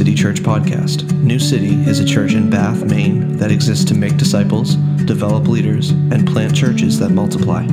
City 0.00 0.14
Church 0.14 0.40
podcast. 0.40 1.12
New 1.20 1.38
City 1.38 1.74
is 1.82 2.00
a 2.00 2.06
church 2.06 2.32
in 2.32 2.48
Bath, 2.48 2.84
Maine 2.84 3.36
that 3.36 3.50
exists 3.50 3.84
to 3.84 3.94
make 3.94 4.16
disciples, 4.16 4.76
develop 5.04 5.46
leaders, 5.46 5.90
and 5.90 6.26
plant 6.26 6.56
churches 6.56 6.98
that 7.00 7.10
multiply. 7.10 7.66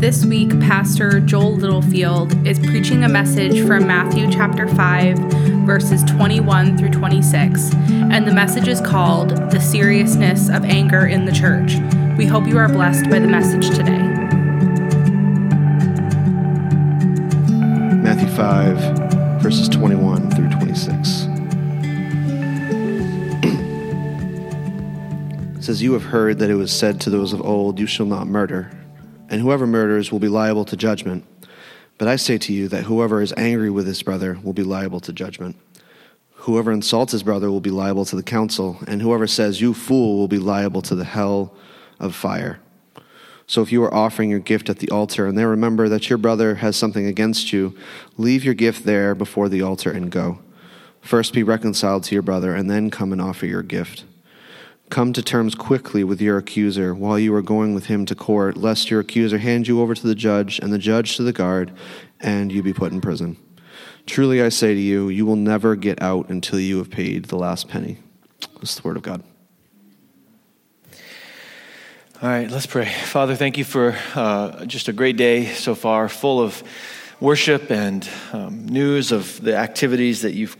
This 0.00 0.24
week, 0.24 0.58
Pastor 0.58 1.20
Joel 1.20 1.54
Littlefield 1.54 2.44
is 2.44 2.58
preaching 2.58 3.04
a 3.04 3.08
message 3.08 3.64
from 3.64 3.86
Matthew 3.86 4.28
chapter 4.28 4.66
5, 4.66 5.16
verses 5.64 6.02
21 6.02 6.76
through 6.76 6.90
26, 6.90 7.72
and 8.10 8.26
the 8.26 8.34
message 8.34 8.66
is 8.66 8.80
called 8.80 9.30
The 9.52 9.60
Seriousness 9.60 10.48
of 10.48 10.64
Anger 10.64 11.06
in 11.06 11.26
the 11.26 11.32
Church. 11.32 11.76
We 12.18 12.26
hope 12.26 12.48
you 12.48 12.58
are 12.58 12.68
blessed 12.68 13.08
by 13.08 13.20
the 13.20 13.28
message 13.28 13.68
today. 13.70 14.02
Matthew 18.02 18.26
5, 18.34 19.40
verses 19.40 19.68
21 19.68 20.28
through 20.32 20.48
26. 20.48 21.21
Says, 25.72 25.82
You 25.82 25.94
have 25.94 26.04
heard 26.04 26.38
that 26.38 26.50
it 26.50 26.54
was 26.54 26.70
said 26.70 27.00
to 27.00 27.08
those 27.08 27.32
of 27.32 27.40
old, 27.40 27.78
You 27.78 27.86
shall 27.86 28.04
not 28.04 28.26
murder, 28.26 28.70
and 29.30 29.40
whoever 29.40 29.66
murders 29.66 30.12
will 30.12 30.18
be 30.18 30.28
liable 30.28 30.66
to 30.66 30.76
judgment. 30.76 31.24
But 31.96 32.08
I 32.08 32.16
say 32.16 32.36
to 32.36 32.52
you 32.52 32.68
that 32.68 32.84
whoever 32.84 33.22
is 33.22 33.32
angry 33.38 33.70
with 33.70 33.86
his 33.86 34.02
brother 34.02 34.38
will 34.42 34.52
be 34.52 34.64
liable 34.64 35.00
to 35.00 35.14
judgment. 35.14 35.56
Whoever 36.44 36.72
insults 36.72 37.12
his 37.12 37.22
brother 37.22 37.50
will 37.50 37.62
be 37.62 37.70
liable 37.70 38.04
to 38.04 38.16
the 38.16 38.22
council, 38.22 38.80
and 38.86 39.00
whoever 39.00 39.26
says, 39.26 39.62
You 39.62 39.72
fool, 39.72 40.18
will 40.18 40.28
be 40.28 40.38
liable 40.38 40.82
to 40.82 40.94
the 40.94 41.06
hell 41.06 41.54
of 41.98 42.14
fire. 42.14 42.58
So 43.46 43.62
if 43.62 43.72
you 43.72 43.82
are 43.82 43.94
offering 43.94 44.28
your 44.28 44.40
gift 44.40 44.68
at 44.68 44.78
the 44.78 44.90
altar 44.90 45.26
and 45.26 45.38
there 45.38 45.48
remember 45.48 45.88
that 45.88 46.10
your 46.10 46.18
brother 46.18 46.56
has 46.56 46.76
something 46.76 47.06
against 47.06 47.50
you, 47.50 47.74
leave 48.18 48.44
your 48.44 48.52
gift 48.52 48.84
there 48.84 49.14
before 49.14 49.48
the 49.48 49.62
altar 49.62 49.90
and 49.90 50.10
go. 50.10 50.38
First 51.00 51.32
be 51.32 51.42
reconciled 51.42 52.04
to 52.04 52.14
your 52.14 52.22
brother 52.22 52.54
and 52.54 52.68
then 52.68 52.90
come 52.90 53.10
and 53.10 53.22
offer 53.22 53.46
your 53.46 53.62
gift. 53.62 54.04
Come 54.92 55.14
to 55.14 55.22
terms 55.22 55.54
quickly 55.54 56.04
with 56.04 56.20
your 56.20 56.36
accuser 56.36 56.94
while 56.94 57.18
you 57.18 57.34
are 57.34 57.40
going 57.40 57.72
with 57.72 57.86
him 57.86 58.04
to 58.04 58.14
court, 58.14 58.58
lest 58.58 58.90
your 58.90 59.00
accuser 59.00 59.38
hand 59.38 59.66
you 59.66 59.80
over 59.80 59.94
to 59.94 60.06
the 60.06 60.14
judge 60.14 60.58
and 60.58 60.70
the 60.70 60.76
judge 60.76 61.16
to 61.16 61.22
the 61.22 61.32
guard, 61.32 61.72
and 62.20 62.52
you 62.52 62.62
be 62.62 62.74
put 62.74 62.92
in 62.92 63.00
prison. 63.00 63.38
Truly 64.04 64.42
I 64.42 64.50
say 64.50 64.74
to 64.74 64.78
you, 64.78 65.08
you 65.08 65.24
will 65.24 65.36
never 65.36 65.76
get 65.76 66.02
out 66.02 66.28
until 66.28 66.60
you 66.60 66.76
have 66.76 66.90
paid 66.90 67.24
the 67.24 67.38
last 67.38 67.70
penny. 67.70 68.00
This 68.60 68.72
is 68.72 68.76
the 68.76 68.86
word 68.86 68.98
of 68.98 69.02
God. 69.02 69.22
All 72.20 72.28
right, 72.28 72.50
let's 72.50 72.66
pray. 72.66 72.84
Father, 72.84 73.34
thank 73.34 73.56
you 73.56 73.64
for 73.64 73.96
uh, 74.14 74.66
just 74.66 74.88
a 74.88 74.92
great 74.92 75.16
day 75.16 75.46
so 75.46 75.74
far, 75.74 76.10
full 76.10 76.38
of 76.38 76.62
worship 77.18 77.70
and 77.70 78.06
um, 78.34 78.66
news 78.66 79.10
of 79.10 79.40
the 79.40 79.56
activities 79.56 80.20
that 80.20 80.34
you've 80.34 80.54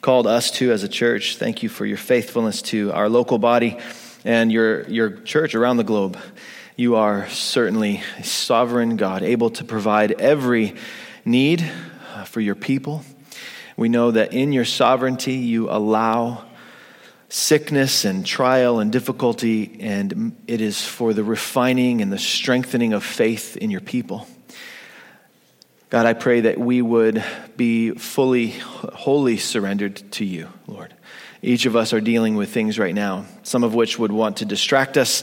called 0.00 0.26
us 0.26 0.50
to 0.52 0.72
as 0.72 0.82
a 0.82 0.88
church. 0.88 1.36
Thank 1.36 1.62
you 1.62 1.68
for 1.68 1.86
your 1.86 1.96
faithfulness 1.96 2.62
to 2.62 2.92
our 2.92 3.08
local 3.08 3.38
body 3.38 3.78
and 4.24 4.52
your, 4.52 4.82
your 4.88 5.10
church 5.10 5.54
around 5.54 5.76
the 5.76 5.84
globe. 5.84 6.18
You 6.76 6.96
are 6.96 7.28
certainly 7.28 8.02
a 8.18 8.24
sovereign 8.24 8.96
God, 8.96 9.22
able 9.22 9.50
to 9.50 9.64
provide 9.64 10.12
every 10.20 10.74
need 11.24 11.68
uh, 12.14 12.24
for 12.24 12.40
your 12.40 12.54
people. 12.54 13.04
We 13.76 13.88
know 13.88 14.10
that 14.10 14.32
in 14.32 14.52
your 14.52 14.64
sovereignty, 14.64 15.34
you 15.34 15.70
allow 15.70 16.44
sickness 17.28 18.04
and 18.04 18.24
trial 18.24 18.78
and 18.78 18.92
difficulty, 18.92 19.78
and 19.80 20.36
it 20.46 20.60
is 20.60 20.84
for 20.84 21.12
the 21.12 21.24
refining 21.24 22.00
and 22.00 22.12
the 22.12 22.18
strengthening 22.18 22.92
of 22.92 23.04
faith 23.04 23.56
in 23.56 23.70
your 23.70 23.80
people. 23.80 24.26
God, 25.88 26.04
I 26.04 26.14
pray 26.14 26.40
that 26.40 26.58
we 26.58 26.82
would 26.82 27.22
be 27.56 27.92
fully, 27.92 28.48
wholly 28.50 29.36
surrendered 29.36 30.02
to 30.12 30.24
you, 30.24 30.48
Lord. 30.66 30.92
Each 31.42 31.64
of 31.64 31.76
us 31.76 31.92
are 31.92 32.00
dealing 32.00 32.34
with 32.34 32.50
things 32.50 32.76
right 32.76 32.94
now, 32.94 33.24
some 33.44 33.62
of 33.62 33.72
which 33.72 33.96
would 33.96 34.10
want 34.10 34.38
to 34.38 34.44
distract 34.44 34.96
us 34.96 35.22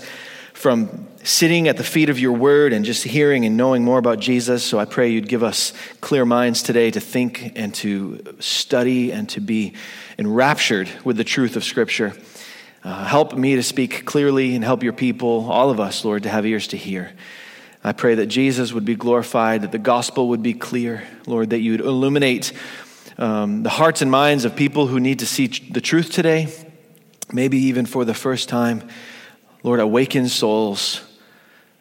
from 0.53 1.06
sitting 1.22 1.68
at 1.68 1.75
the 1.75 1.84
feet 1.84 2.09
of 2.09 2.18
your 2.18 2.31
word 2.31 2.72
and 2.72 2.85
just 2.85 3.03
hearing 3.03 3.44
and 3.46 3.57
knowing 3.57 3.84
more 3.84 3.97
about 3.97 4.19
Jesus. 4.19 4.63
So 4.63 4.79
I 4.79 4.85
pray 4.85 5.09
you'd 5.09 5.28
give 5.28 5.44
us 5.44 5.73
clear 6.00 6.23
minds 6.23 6.63
today 6.63 6.91
to 6.91 7.02
think 7.02 7.52
and 7.57 7.73
to 7.75 8.38
study 8.40 9.12
and 9.12 9.28
to 9.29 9.41
be 9.41 9.73
enraptured 10.18 10.90
with 11.03 11.18
the 11.18 11.25
truth 11.25 11.57
of 11.57 11.66
Scripture. 11.66 12.13
Uh, 12.85 13.03
help 13.03 13.35
me 13.35 13.57
to 13.57 13.63
speak 13.63 14.06
clearly 14.06 14.56
and 14.56 14.63
help 14.63 14.81
your 14.81 14.94
people, 14.94 15.52
all 15.52 15.69
of 15.69 15.81
us, 15.81 16.06
Lord, 16.06 16.23
to 16.23 16.29
have 16.29 16.46
ears 16.46 16.68
to 16.68 16.78
hear. 16.78 17.12
I 17.83 17.91
pray 17.91 18.16
that 18.16 18.27
Jesus 18.27 18.71
would 18.71 18.85
be 18.85 18.95
glorified, 18.95 19.63
that 19.63 19.73
the 19.73 19.77
gospel 19.77 20.29
would 20.29 20.41
be 20.41 20.53
clear, 20.53 21.05
Lord, 21.27 21.49
that 21.49 21.59
you 21.59 21.71
would 21.71 21.81
illuminate 21.81 22.53
um, 23.17 23.63
the 23.63 23.69
hearts 23.69 24.01
and 24.01 24.09
minds 24.09 24.45
of 24.45 24.55
people 24.55 24.88
who 24.88 24.99
need 24.99 25.19
to 25.19 25.25
see 25.25 25.47
the 25.47 25.81
truth 25.81 26.11
today, 26.11 26.47
maybe 27.31 27.57
even 27.57 27.85
for 27.85 28.05
the 28.05 28.13
first 28.13 28.47
time. 28.47 28.88
Lord, 29.63 29.81
awaken 29.81 30.29
souls 30.29 31.01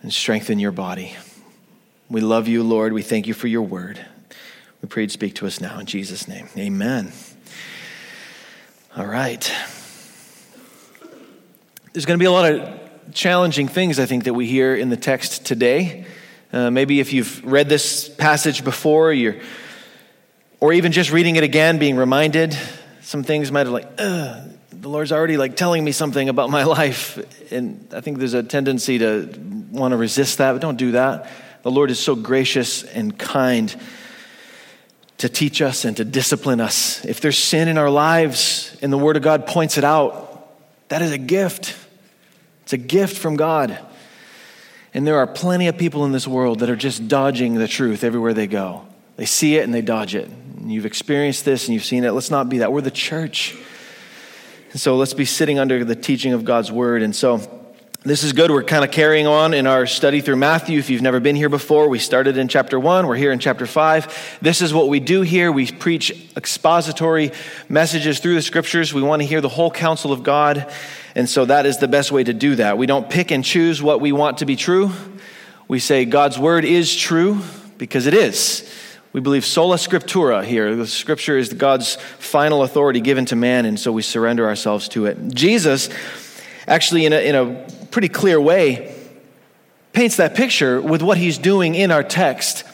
and 0.03 0.13
strengthen 0.13 0.59
your 0.59 0.73
body. 0.73 1.15
We 2.11 2.21
love 2.21 2.49
you, 2.49 2.65
Lord. 2.65 2.93
We 2.93 3.03
thank 3.03 3.27
you 3.27 3.35
for 3.35 3.47
your 3.47 3.63
word. 3.63 4.05
We 4.83 4.89
pray 4.89 5.05
you'd 5.05 5.13
speak 5.13 5.37
to 5.37 5.47
us 5.47 5.61
now 5.61 5.79
in 5.79 5.87
Jesus' 5.87 6.27
name. 6.27 6.49
Amen. 6.59 7.13
All 8.97 9.07
right. 9.07 9.51
There's 11.93 12.07
going 12.07 12.19
to 12.19 12.23
be 12.23 12.27
a 12.27 12.33
lot 12.33 12.53
of 12.53 12.82
challenging 13.13 13.69
things, 13.69 13.99
I 13.99 14.07
think, 14.07 14.25
that 14.25 14.35
we 14.35 14.47
hear 14.47 14.75
in 14.75 14.91
the 14.91 14.97
text 14.97 15.45
today. 15.45 16.05
Uh, 16.53 16.71
maybe 16.71 17.01
if 17.01 17.13
you've 17.13 17.45
read 17.45 17.69
this 17.69 18.09
passage 18.09 18.63
before, 18.63 19.13
you're, 19.13 19.37
or 20.61 20.73
even 20.73 20.93
just 20.93 21.11
reading 21.11 21.37
it 21.37 21.43
again, 21.43 21.79
being 21.79 21.97
reminded, 21.97 22.57
some 23.01 23.23
things 23.23 23.51
might 23.51 23.67
have 23.67 23.73
like, 23.73 23.97
the 23.97 24.89
Lord's 24.89 25.13
already 25.13 25.37
like 25.37 25.57
telling 25.57 25.85
me 25.85 25.93
something 25.93 26.29
about 26.29 26.51
my 26.51 26.65
life. 26.79 27.19
And 27.53 27.89
I 27.93 28.01
think 28.01 28.19
there's 28.19 28.35
a 28.35 28.43
tendency 28.43 28.99
to 28.99 29.29
want 29.71 29.93
to 29.93 29.97
resist 29.97 30.39
that, 30.39 30.53
but 30.53 30.61
don't 30.61 30.77
do 30.77 30.93
that. 30.93 31.31
The 31.63 31.71
Lord 31.71 31.91
is 31.91 31.99
so 31.99 32.15
gracious 32.15 32.83
and 32.83 33.17
kind 33.17 33.75
to 35.19 35.29
teach 35.29 35.63
us 35.63 35.85
and 35.85 35.97
to 35.97 36.05
discipline 36.05 36.61
us. 36.61 37.05
If 37.05 37.21
there's 37.21 37.39
sin 37.39 37.69
in 37.69 37.79
our 37.79 37.91
lives 37.91 38.77
and 38.83 38.93
the 38.93 38.99
Word 38.99 39.17
of 39.17 39.23
God 39.23 39.47
points 39.47 39.79
it 39.79 39.85
out, 39.85 40.51
that 40.89 41.01
is 41.01 41.13
a 41.13 41.19
gift. 41.19 41.77
It's 42.73 42.83
a 42.83 42.87
gift 42.87 43.19
from 43.19 43.37
God. 43.37 43.79
And 44.95 45.07
there 45.07 45.19
are 45.19 45.27
plenty 45.27 45.67
of 45.69 45.77
people 45.77 46.07
in 46.07 46.13
this 46.13 46.27
world 46.27 46.61
that 46.61 46.71
are 46.71 46.77
just 46.77 47.07
dodging 47.07 47.57
the 47.57 47.69
truth 47.69 48.03
everywhere 48.03 48.33
they 48.33 48.47
go. 48.47 48.87
They 49.17 49.27
see 49.27 49.57
it 49.57 49.65
and 49.65 49.75
they 49.75 49.83
dodge 49.83 50.15
it. 50.15 50.27
And 50.27 50.73
you've 50.73 50.87
experienced 50.87 51.45
this 51.45 51.67
and 51.67 51.75
you've 51.75 51.85
seen 51.85 52.03
it. 52.03 52.13
Let's 52.13 52.31
not 52.31 52.49
be 52.49 52.59
that. 52.59 52.73
We're 52.73 52.81
the 52.81 52.91
church. 52.91 53.55
And 54.71 54.81
so 54.81 54.97
let's 54.97 55.13
be 55.13 55.27
sitting 55.27 55.59
under 55.59 55.85
the 55.85 55.95
teaching 55.95 56.33
of 56.33 56.47
God's 56.47 56.73
word. 56.73 57.03
And 57.03 57.15
so 57.15 57.43
this 58.05 58.25
is 58.25 58.33
good. 58.33 58.51
We're 58.51 58.65
kind 58.65 58.87
of 58.87 58.91
carrying 58.91 59.27
on 59.27 59.53
in 59.53 59.67
our 59.67 59.87
study 59.87 60.23
through 60.23 60.37
Matthew. 60.37 60.79
If 60.79 60.89
you've 60.89 61.03
never 61.03 61.21
been 61.21 61.37
here 61.37 61.51
before, 61.51 61.91
we 61.91 61.99
started 61.99 62.39
in 62.39 62.49
chapter 62.49 62.81
one. 62.81 63.07
We're 63.07 63.17
here 63.17 63.33
in 63.33 63.39
chapter 63.39 63.67
five. 63.67 64.39
This 64.41 64.63
is 64.63 64.73
what 64.73 64.89
we 64.89 64.99
do 64.99 65.21
here. 65.21 65.53
We 65.53 65.71
preach 65.71 66.11
expository 66.39 67.33
messages 67.69 68.19
through 68.19 68.37
the 68.37 68.41
scriptures. 68.41 68.95
We 68.95 69.03
want 69.03 69.21
to 69.21 69.29
hear 69.29 69.43
the 69.43 69.51
whole 69.51 69.71
counsel 69.71 70.11
of 70.11 70.23
God. 70.23 70.73
And 71.15 71.29
so 71.29 71.45
that 71.45 71.67
is 71.67 71.79
the 71.79 71.89
best 71.89 72.11
way 72.11 72.25
to 72.25 72.33
do 72.33 72.57
that. 72.57 72.79
We 72.79 72.87
don't 72.87 73.09
pick 73.09 73.31
and 73.31 73.45
choose 73.45 73.83
what 73.83 74.01
we 74.01 74.13
want 74.13 74.39
to 74.39 74.47
be 74.47 74.57
true. 74.57 74.91
We 75.69 75.79
say 75.79 76.05
God's 76.05 76.39
word 76.39 76.65
is 76.65 76.95
true 76.95 77.41
because 77.79 78.07
it 78.07 78.15
is. 78.15 78.71
We 79.13 79.21
believe 79.21 79.45
sola 79.45 79.77
scriptura 79.77 80.43
here. 80.43 80.75
The 80.75 80.87
scripture 80.87 81.37
is 81.37 81.53
God's 81.53 81.97
final 82.19 82.63
authority 82.63 83.01
given 83.01 83.27
to 83.27 83.37
man, 83.37 83.67
and 83.67 83.79
so 83.79 83.93
we 83.93 84.01
surrender 84.01 84.47
ourselves 84.47 84.89
to 84.91 85.05
it. 85.05 85.19
Jesus, 85.35 85.91
actually, 86.67 87.05
in 87.05 87.13
a, 87.13 87.21
in 87.21 87.35
a 87.35 87.67
pretty 87.91 88.09
clear 88.09 88.41
way, 88.41 88.95
paints 89.93 90.17
that 90.17 90.35
picture 90.35 90.81
with 90.81 91.03
what 91.03 91.19
he's 91.19 91.37
doing 91.37 91.75
in 91.75 91.91
our 91.91 92.03
text. 92.03 92.65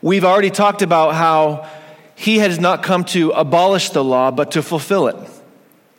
We've 0.00 0.24
already 0.24 0.50
talked 0.50 0.80
about 0.80 1.14
how 1.14 1.68
he 2.14 2.38
has 2.38 2.58
not 2.58 2.82
come 2.82 3.04
to 3.06 3.32
abolish 3.32 3.90
the 3.90 4.02
law, 4.02 4.30
but 4.30 4.52
to 4.52 4.62
fulfill 4.62 5.08
it. 5.08 5.16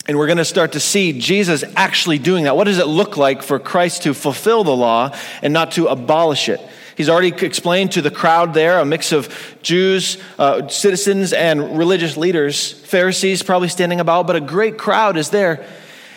And 0.08 0.18
we're 0.18 0.28
going 0.28 0.38
to 0.38 0.46
start 0.46 0.72
to 0.72 0.80
see 0.80 1.20
Jesus 1.20 1.66
actually 1.76 2.18
doing 2.18 2.46
that. 2.46 2.56
What 2.56 2.64
does 2.64 2.78
it 2.78 2.88
look 2.88 3.18
like 3.18 3.44
for 3.44 3.60
Christ 3.60 4.04
to 4.04 4.14
fulfill 4.14 4.64
the 4.64 4.76
law 4.76 5.14
and 5.42 5.54
not 5.54 5.72
to 5.74 5.88
abolish 5.88 6.48
it? 6.48 6.62
He's 6.96 7.10
already 7.10 7.28
explained 7.46 7.92
to 7.92 8.02
the 8.02 8.10
crowd 8.10 8.54
there, 8.54 8.80
a 8.80 8.86
mix 8.86 9.12
of 9.12 9.30
Jews, 9.62 10.18
uh, 10.40 10.68
citizens, 10.68 11.32
and 11.32 11.78
religious 11.78 12.18
leaders, 12.18 12.72
Pharisees 12.72 13.44
probably 13.44 13.68
standing 13.68 14.00
about, 14.00 14.26
but 14.26 14.36
a 14.36 14.42
great 14.42 14.78
crowd 14.78 15.18
is 15.18 15.30
there. 15.30 15.64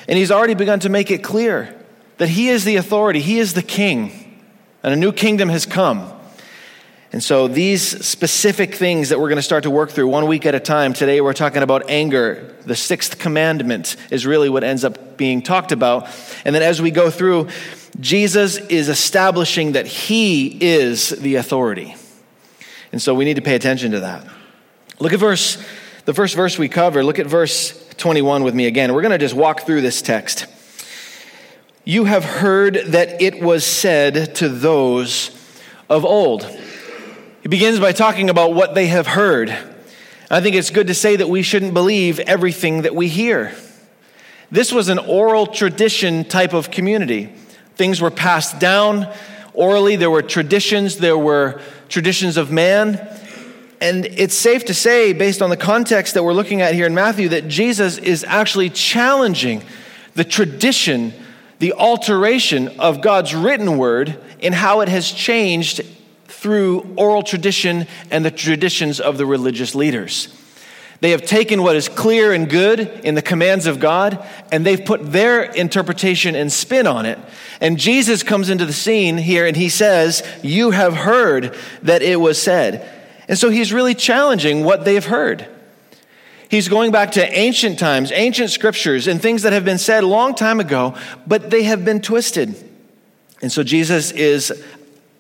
And 0.09 0.17
he's 0.17 0.31
already 0.31 0.55
begun 0.55 0.81
to 0.81 0.89
make 0.89 1.11
it 1.11 1.23
clear 1.23 1.77
that 2.17 2.29
he 2.29 2.49
is 2.49 2.65
the 2.65 2.77
authority, 2.77 3.21
he 3.21 3.39
is 3.39 3.55
the 3.55 3.63
king, 3.63 4.41
and 4.83 4.93
a 4.93 4.97
new 4.97 5.13
kingdom 5.13 5.49
has 5.49 5.67
come. 5.67 6.11
And 7.13 7.23
so, 7.23 7.49
these 7.49 8.07
specific 8.07 8.77
things 8.77 9.09
that 9.09 9.19
we're 9.19 9.29
going 9.29 9.37
to 9.37 9.43
start 9.43 9.65
to 9.65 9.71
work 9.71 9.91
through 9.91 10.07
one 10.07 10.29
week 10.29 10.47
at 10.47 10.55
a 10.55 10.61
time. 10.61 10.93
Today, 10.93 11.21
we're 11.21 11.33
talking 11.33 11.63
about 11.63 11.91
anger. 11.91 12.55
The 12.65 12.77
sixth 12.77 13.19
commandment 13.19 13.97
is 14.13 14.27
really 14.27 14.49
what 14.49 14.63
ends 14.63 14.85
up 14.85 15.17
being 15.17 15.43
talked 15.43 15.73
about. 15.73 16.09
And 16.45 16.55
then, 16.55 16.63
as 16.63 16.81
we 16.81 16.93
go 16.93 17.11
through, 17.11 17.49
Jesus 17.99 18.59
is 18.59 18.89
establishing 18.89 19.73
that 19.73 19.89
he 19.89 20.57
is 20.61 21.09
the 21.09 21.35
authority. 21.35 21.97
And 22.93 23.03
so 23.03 23.13
we 23.15 23.25
need 23.25 23.35
to 23.35 23.43
pay 23.43 23.57
attention 23.57 23.91
to 23.93 24.01
that. 24.01 24.25
Look 25.01 25.13
at 25.13 25.19
verse, 25.19 25.63
the 26.05 26.15
first 26.15 26.37
verse 26.37 26.59
we 26.59 26.69
cover. 26.69 27.03
Look 27.03 27.19
at 27.19 27.27
verse 27.27 27.89
21 27.97 28.45
with 28.45 28.55
me 28.55 28.67
again. 28.67 28.95
We're 28.95 29.03
going 29.03 29.11
to 29.11 29.19
just 29.19 29.35
walk 29.35 29.63
through 29.63 29.81
this 29.81 30.01
text. 30.01 30.47
You 31.85 32.05
have 32.05 32.25
heard 32.25 32.75
that 32.89 33.21
it 33.21 33.43
was 33.43 33.65
said 33.65 34.37
to 34.37 34.49
those 34.49 35.31
of 35.89 36.05
old. 36.05 36.49
He 37.43 37.49
begins 37.49 37.81
by 37.81 37.93
talking 37.93 38.29
about 38.29 38.55
what 38.55 38.75
they 38.75 38.89
have 38.89 39.07
heard. 39.07 39.57
I 40.31 40.41
think 40.41 40.57
it's 40.57 40.71
good 40.71 40.89
to 40.89 40.95
say 40.95 41.17
that 41.17 41.29
we 41.29 41.43
shouldn't 41.43 41.75
believe 41.75 42.21
everything 42.21 42.83
that 42.83 42.95
we 42.95 43.09
hear. 43.09 43.55
This 44.51 44.73
was 44.73 44.89
an 44.89 44.99
oral 44.99 45.47
tradition 45.47 46.25
type 46.25 46.53
of 46.53 46.71
community. 46.71 47.33
Things 47.77 48.01
were 48.01 48.11
passed 48.11 48.59
down 48.59 49.13
orally, 49.53 49.97
there 49.97 50.11
were 50.11 50.23
traditions, 50.23 50.99
there 50.99 51.19
were 51.19 51.61
traditions 51.89 52.37
of 52.37 52.53
man. 52.53 52.97
And 53.81 54.07
it's 54.07 54.35
safe 54.35 54.67
to 54.67 54.75
say, 54.75 55.13
based 55.13 55.43
on 55.43 55.51
the 55.51 55.57
context 55.57 56.15
that 56.15 56.23
we're 56.23 56.35
looking 56.35 56.61
at 56.61 56.75
here 56.75 56.87
in 56.87 56.95
Matthew, 56.95 57.31
that 57.31 57.49
Jesus 57.49 57.99
is 57.99 58.23
actually 58.25 58.71
challenging 58.71 59.63
the 60.15 60.25
tradition 60.25 61.13
the 61.61 61.75
alteration 61.75 62.69
of 62.81 63.03
God's 63.03 63.35
written 63.35 63.77
word 63.77 64.19
in 64.41 64.53
how 64.53 64.81
it 64.81 64.89
has 64.89 65.13
changed 65.13 65.83
through 66.31 66.95
oral 66.97 67.23
tradition 67.23 67.87
and 68.11 68.25
the 68.25 68.31
traditions 68.31 69.01
of 69.01 69.19
the 69.19 69.27
religious 69.27 69.75
leaders. 69.75 70.29
They 71.01 71.13
have 71.13 71.23
taken 71.23 71.63
what 71.63 71.77
is 71.77 71.89
clear 71.89 72.33
and 72.33 72.49
good 72.49 72.81
in 72.81 73.15
the 73.15 73.23
commands 73.23 73.67
of 73.67 73.81
God 73.81 74.27
and 74.53 74.67
they've 74.67 74.85
put 74.85 75.13
their 75.13 75.45
interpretation 75.45 76.37
and 76.37 76.53
spin 76.53 76.87
on 76.87 77.07
it. 77.07 77.19
And 77.61 77.79
Jesus 77.79 78.23
comes 78.23 78.51
into 78.51 78.67
the 78.67 78.73
scene 78.73 79.17
here 79.17 79.47
and 79.47 79.57
he 79.57 79.71
says, 79.71 80.23
You 80.43 80.73
have 80.73 80.95
heard 80.95 81.57
that 81.83 82.03
it 82.03 82.17
was 82.17 82.41
said. 82.41 82.87
And 83.29 83.39
so 83.39 83.49
he's 83.49 83.73
really 83.73 83.95
challenging 83.95 84.65
what 84.65 84.85
they've 84.85 85.05
heard. 85.05 85.47
He's 86.51 86.69
going 86.69 86.91
back 86.91 87.13
to 87.13 87.39
ancient 87.39 87.79
times, 87.79 88.11
ancient 88.13 88.51
scriptures, 88.51 89.07
and 89.07 89.23
things 89.23 89.43
that 89.43 89.53
have 89.53 89.65
been 89.65 89.79
said 89.79 90.03
a 90.03 90.09
long 90.09 90.35
time 90.35 90.59
ago, 90.59 90.97
but 91.25 91.49
they 91.49 91.63
have 91.63 91.85
been 91.85 92.01
twisted. 92.01 92.57
And 93.41 93.53
so 93.53 93.63
Jesus 93.63 94.11
is, 94.11 94.51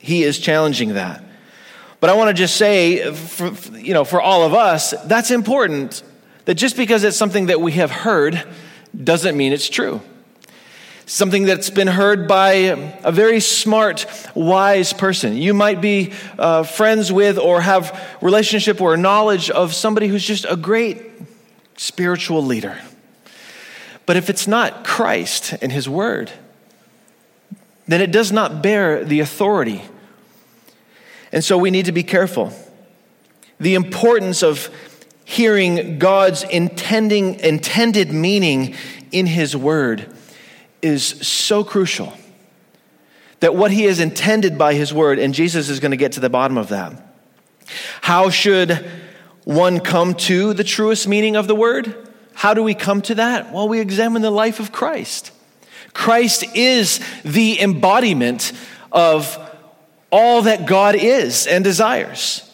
he 0.00 0.24
is 0.24 0.38
challenging 0.38 0.94
that. 0.94 1.22
But 2.00 2.08
I 2.08 2.14
want 2.14 2.28
to 2.28 2.34
just 2.34 2.56
say, 2.56 3.12
for, 3.12 3.52
you 3.76 3.92
know, 3.92 4.04
for 4.04 4.20
all 4.20 4.42
of 4.42 4.54
us, 4.54 4.94
that's 5.04 5.30
important. 5.30 6.02
That 6.46 6.54
just 6.54 6.76
because 6.76 7.04
it's 7.04 7.18
something 7.18 7.46
that 7.46 7.60
we 7.60 7.72
have 7.72 7.90
heard 7.90 8.42
doesn't 8.96 9.36
mean 9.36 9.52
it's 9.52 9.68
true. 9.68 10.00
Something 11.04 11.44
that's 11.44 11.68
been 11.68 11.88
heard 11.88 12.26
by 12.26 12.52
a 13.04 13.12
very 13.12 13.40
smart, 13.40 14.06
wise 14.34 14.94
person. 14.94 15.36
You 15.36 15.52
might 15.52 15.82
be 15.82 16.12
uh, 16.38 16.62
friends 16.62 17.12
with 17.12 17.38
or 17.38 17.60
have 17.60 18.00
relationship 18.22 18.80
or 18.80 18.96
knowledge 18.96 19.50
of 19.50 19.74
somebody 19.74 20.08
who's 20.08 20.24
just 20.24 20.46
a 20.48 20.56
great 20.56 21.02
spiritual 21.76 22.42
leader. 22.42 22.78
But 24.06 24.16
if 24.16 24.30
it's 24.30 24.46
not 24.46 24.84
Christ 24.84 25.54
and 25.60 25.70
His 25.70 25.88
Word, 25.88 26.32
then 27.90 28.00
it 28.00 28.10
does 28.12 28.32
not 28.32 28.62
bear 28.62 29.04
the 29.04 29.20
authority. 29.20 29.82
And 31.32 31.44
so 31.44 31.58
we 31.58 31.70
need 31.70 31.86
to 31.86 31.92
be 31.92 32.02
careful. 32.02 32.52
The 33.58 33.74
importance 33.74 34.42
of 34.42 34.70
hearing 35.24 35.98
God's 35.98 36.42
intending, 36.42 37.40
intended 37.40 38.12
meaning 38.12 38.74
in 39.12 39.26
His 39.26 39.56
Word 39.56 40.12
is 40.82 41.04
so 41.04 41.62
crucial. 41.62 42.12
That 43.40 43.54
what 43.54 43.70
He 43.70 43.84
has 43.84 44.00
intended 44.00 44.58
by 44.58 44.74
His 44.74 44.92
Word, 44.92 45.18
and 45.18 45.32
Jesus 45.32 45.68
is 45.68 45.80
going 45.80 45.92
to 45.92 45.96
get 45.96 46.12
to 46.12 46.20
the 46.20 46.30
bottom 46.30 46.58
of 46.58 46.68
that. 46.68 46.92
How 48.02 48.30
should 48.30 48.90
one 49.44 49.80
come 49.80 50.14
to 50.14 50.52
the 50.52 50.64
truest 50.64 51.08
meaning 51.08 51.36
of 51.36 51.46
the 51.46 51.54
word? 51.54 51.94
How 52.34 52.54
do 52.54 52.62
we 52.62 52.74
come 52.74 53.02
to 53.02 53.14
that? 53.16 53.52
Well, 53.52 53.68
we 53.68 53.80
examine 53.80 54.22
the 54.22 54.30
life 54.30 54.60
of 54.60 54.72
Christ. 54.72 55.32
Christ 55.92 56.44
is 56.54 57.00
the 57.24 57.60
embodiment 57.60 58.52
of 58.92 59.38
all 60.10 60.42
that 60.42 60.66
God 60.66 60.94
is 60.94 61.46
and 61.46 61.62
desires. 61.62 62.46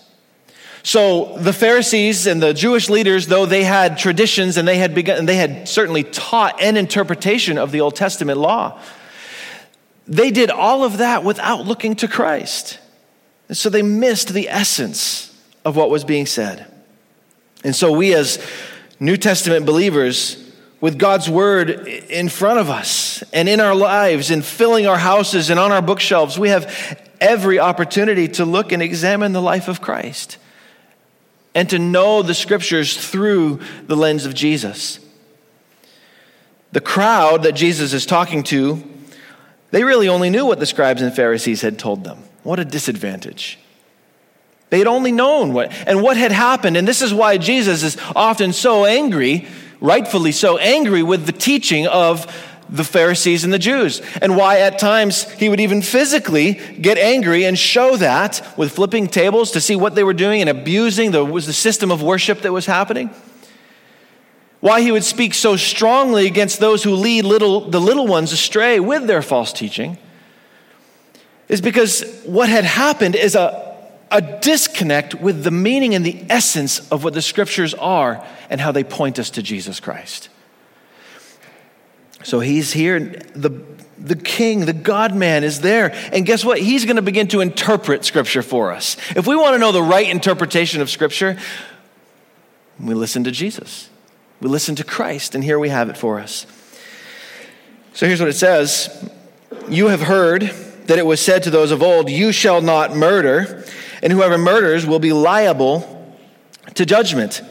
So 0.83 1.37
the 1.39 1.53
Pharisees 1.53 2.29
and 2.29 2.41
the 2.41 2.55
Jewish 2.55 2.89
leaders, 2.89 3.27
though 3.27 3.45
they 3.45 3.65
had 3.65 3.99
traditions 3.99 4.57
and 4.57 4.69
they 4.69 4.79
had 4.79 4.95
begun, 4.95 5.27
they 5.27 5.35
had 5.35 5.69
certainly 5.69 6.05
taught 6.05 6.63
an 6.63 6.77
interpretation 6.77 7.59
of 7.59 7.73
the 7.73 7.81
Old 7.81 7.97
Testament 7.97 8.39
law, 8.39 8.81
they 10.07 10.31
did 10.31 10.51
all 10.51 10.85
of 10.85 10.99
that 10.99 11.25
without 11.25 11.67
looking 11.67 11.97
to 11.97 12.07
Christ. 12.07 12.79
And 13.49 13.57
so 13.57 13.69
they 13.69 13.83
missed 13.83 14.33
the 14.33 14.49
essence 14.49 15.37
of 15.65 15.77
what 15.77 15.91
was 15.91 16.05
being 16.05 16.27
said. 16.27 16.73
And 17.65 17.75
so, 17.75 17.91
we 17.91 18.15
as 18.15 18.39
New 19.01 19.17
Testament 19.17 19.67
believers, 19.67 20.37
with 20.81 20.99
God's 20.99 21.29
word 21.29 21.71
in 21.71 22.29
front 22.29 22.59
of 22.59 22.69
us 22.69 23.23
and 23.33 23.49
in 23.49 23.61
our 23.61 23.75
lives 23.75 24.31
and 24.31 24.45
filling 24.45 24.87
our 24.87 24.99
houses 24.99 25.51
and 25.51 25.59
on 25.59 25.73
our 25.73 25.83
bookshelves, 25.83 26.39
we 26.39 26.51
have 26.51 27.01
every 27.21 27.59
opportunity 27.59 28.29
to 28.29 28.45
look 28.45 28.73
and 28.73 28.83
examine 28.83 29.33
the 29.33 29.43
life 29.43 29.69
of 29.69 29.81
Christ 29.81 30.39
and 31.55 31.71
to 31.71 31.79
know 31.79 32.23
the 32.23 32.35
scriptures 32.35 32.97
through 32.97 33.61
the 33.87 33.97
lens 33.97 34.27
of 34.27 34.35
Jesus. 34.35 35.01
The 36.73 36.83
crowd 36.83 37.45
that 37.45 37.53
Jesus 37.53 37.95
is 37.95 38.05
talking 38.05 38.43
to, 38.45 38.83
they 39.71 39.83
really 39.83 40.09
only 40.09 40.29
knew 40.29 40.45
what 40.45 40.61
the 40.61 40.67
scribes 40.67 41.01
and 41.01 41.15
Pharisees 41.15 41.63
had 41.63 41.79
told 41.79 42.05
them. 42.05 42.23
What 42.43 42.59
a 42.59 42.65
disadvantage. 42.65 43.59
They 44.69 44.79
had 44.79 44.87
only 44.87 45.13
known 45.13 45.53
what 45.53 45.73
and 45.87 46.03
what 46.03 46.17
had 46.17 46.33
happened. 46.33 46.77
And 46.77 46.87
this 46.87 47.01
is 47.01 47.15
why 47.15 47.39
Jesus 47.39 47.83
is 47.83 47.97
often 48.15 48.53
so 48.53 48.85
angry, 48.85 49.47
rightfully 49.81 50.33
so 50.33 50.59
angry 50.59 51.03
with 51.03 51.27
the 51.27 51.33
teaching 51.33 51.87
of 51.87 52.27
the 52.69 52.85
Pharisees 52.85 53.45
and 53.45 53.53
the 53.53 53.59
Jews. 53.59 54.03
And 54.21 54.37
why 54.37 54.61
at 54.61 54.79
times 54.79 55.31
he 55.33 55.49
would 55.49 55.61
even 55.61 55.83
physically 55.83 56.55
get 56.81 56.99
angry 56.99 57.45
and 57.45 57.59
show 57.59 57.97
that 57.97 58.55
with 58.57 58.73
flipping 58.73 59.07
tables 59.07 59.53
to 59.53 59.61
see 59.61 59.77
what 59.77 59.95
they 59.95 60.05
were 60.05 60.15
doing 60.15 60.41
and 60.41 60.51
abusing 60.51 61.13
the, 61.13 61.25
was 61.25 61.47
the 61.47 61.53
system 61.53 61.91
of 61.91 62.03
worship 62.03 62.43
that 62.43 62.53
was 62.53 62.67
happening. 62.67 63.11
Why 64.61 64.81
he 64.81 64.91
would 64.91 65.05
speak 65.05 65.35
so 65.35 65.57
strongly 65.57 66.27
against 66.27 66.59
those 66.59 66.83
who 66.83 66.95
lead 66.95 67.25
little, 67.25 67.71
the 67.71 67.81
little 67.81 68.07
ones 68.07 68.33
astray 68.33 68.81
with 68.81 69.07
their 69.07 69.23
false 69.23 69.53
teaching 69.53 69.99
is 71.49 71.61
because 71.61 72.03
what 72.25 72.49
had 72.49 72.65
happened 72.65 73.15
is 73.15 73.37
a, 73.37 73.66
a 74.11 74.21
disconnect 74.41 75.15
with 75.15 75.43
the 75.43 75.51
meaning 75.51 75.95
and 75.95 76.05
the 76.05 76.25
essence 76.29 76.89
of 76.91 77.03
what 77.05 77.15
the 77.15 77.23
scriptures 77.23 77.75
are 77.75 78.25
and 78.51 78.61
how 78.61 78.73
they 78.73 78.85
point 78.85 79.19
us 79.19 79.31
to 79.31 79.43
Jesus 79.43 79.81
Christ. 79.81 80.29
So 82.23 82.41
he's 82.41 82.73
here, 82.73 82.99
the, 83.01 83.51
the 83.99 84.17
king, 84.17 84.67
the 84.67 84.73
God 84.73 85.15
man 85.15 85.45
is 85.45 85.61
there. 85.61 85.93
And 86.13 86.27
guess 86.27 86.45
what? 86.45 86.59
He's 86.59 86.85
going 86.85 86.97
to 86.97 87.03
begin 87.03 87.29
to 87.29 87.41
interpret 87.41 88.05
scripture 88.05 88.43
for 88.43 88.73
us. 88.73 88.97
If 89.15 89.27
we 89.27 89.37
want 89.37 89.55
to 89.55 89.59
know 89.59 89.73
the 89.73 89.83
right 89.83 90.09
interpretation 90.09 90.81
of 90.81 90.91
scripture, 90.91 91.39
we 92.81 92.95
listen 92.95 93.25
to 93.25 93.31
Jesus. 93.31 93.91
We 94.41 94.49
listen 94.49 94.75
to 94.77 94.85
Christ, 94.85 95.35
and 95.35 95.43
here 95.43 95.59
we 95.59 95.69
have 95.69 95.89
it 95.89 95.97
for 95.97 96.21
us. 96.21 96.47
So 97.95 98.07
here's 98.07 98.21
what 98.21 98.29
it 98.29 98.35
says 98.35 99.11
You 99.69 99.87
have 99.87 100.03
heard 100.03 100.51
that 100.87 100.99
it 100.99 101.07
was 101.07 101.21
said 101.21 101.43
to 101.45 101.51
those 101.51 101.71
of 101.71 101.83
old, 101.83 102.11
You 102.11 102.33
shall 102.33 102.61
not 102.61 102.97
murder 102.97 103.65
and 104.03 104.13
whoever 104.13 104.39
murders 104.39 104.87
will 104.87 104.99
be 104.99 105.13
liable 105.13 106.15
to 106.75 106.87
judgment. 106.87 107.43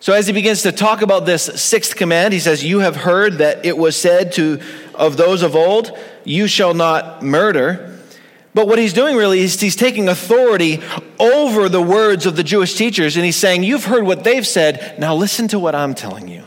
So 0.00 0.12
as 0.12 0.26
he 0.26 0.32
begins 0.32 0.62
to 0.62 0.72
talk 0.72 1.02
about 1.02 1.26
this 1.26 1.44
sixth 1.60 1.96
command, 1.96 2.32
he 2.32 2.40
says, 2.40 2.64
You 2.64 2.80
have 2.80 2.96
heard 2.96 3.38
that 3.38 3.64
it 3.64 3.76
was 3.76 3.96
said 3.96 4.32
to 4.32 4.60
of 4.94 5.16
those 5.16 5.42
of 5.42 5.56
old, 5.56 5.96
You 6.24 6.46
shall 6.46 6.74
not 6.74 7.22
murder. 7.22 7.98
But 8.54 8.68
what 8.68 8.78
he's 8.78 8.94
doing 8.94 9.16
really 9.16 9.40
is 9.40 9.60
he's 9.60 9.76
taking 9.76 10.08
authority 10.08 10.80
over 11.18 11.68
the 11.68 11.82
words 11.82 12.24
of 12.24 12.36
the 12.36 12.42
Jewish 12.42 12.74
teachers 12.74 13.16
and 13.16 13.24
he's 13.24 13.36
saying, 13.36 13.64
You've 13.64 13.84
heard 13.84 14.04
what 14.04 14.24
they've 14.24 14.46
said, 14.46 14.98
now 14.98 15.14
listen 15.14 15.48
to 15.48 15.58
what 15.58 15.74
I'm 15.74 15.94
telling 15.94 16.28
you. 16.28 16.44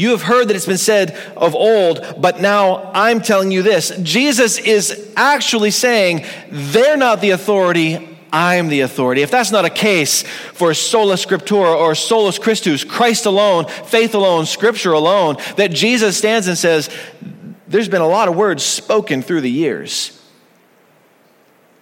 You 0.00 0.12
have 0.12 0.22
heard 0.22 0.48
that 0.48 0.56
it's 0.56 0.64
been 0.64 0.78
said 0.78 1.10
of 1.36 1.54
old, 1.54 2.14
but 2.16 2.40
now 2.40 2.90
I'm 2.94 3.20
telling 3.20 3.50
you 3.50 3.60
this. 3.60 3.90
Jesus 4.02 4.56
is 4.56 5.12
actually 5.14 5.72
saying, 5.72 6.24
they're 6.50 6.96
not 6.96 7.20
the 7.20 7.32
authority, 7.32 8.08
I'm 8.32 8.68
the 8.68 8.80
authority. 8.80 9.20
If 9.20 9.30
that's 9.30 9.50
not 9.50 9.66
a 9.66 9.68
case 9.70 10.22
for 10.22 10.72
sola 10.72 11.16
scriptura 11.16 11.76
or 11.76 11.94
solus 11.94 12.38
Christus, 12.38 12.82
Christ 12.82 13.26
alone, 13.26 13.66
faith 13.66 14.14
alone, 14.14 14.46
scripture 14.46 14.92
alone, 14.92 15.36
that 15.58 15.70
Jesus 15.70 16.16
stands 16.16 16.48
and 16.48 16.56
says, 16.56 16.88
There's 17.68 17.90
been 17.90 18.00
a 18.00 18.08
lot 18.08 18.28
of 18.28 18.34
words 18.34 18.62
spoken 18.62 19.20
through 19.20 19.42
the 19.42 19.50
years, 19.50 20.18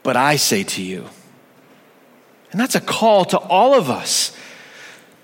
but 0.03 0.17
I 0.17 0.35
say 0.35 0.65
to 0.65 0.83
you. 0.83 1.09
And 2.51 2.61
that's 2.61 2.75
a 2.75 2.81
call 2.81 3.27
to 3.27 3.39
all 3.39 3.79
of 3.79 3.89
us 3.89 4.37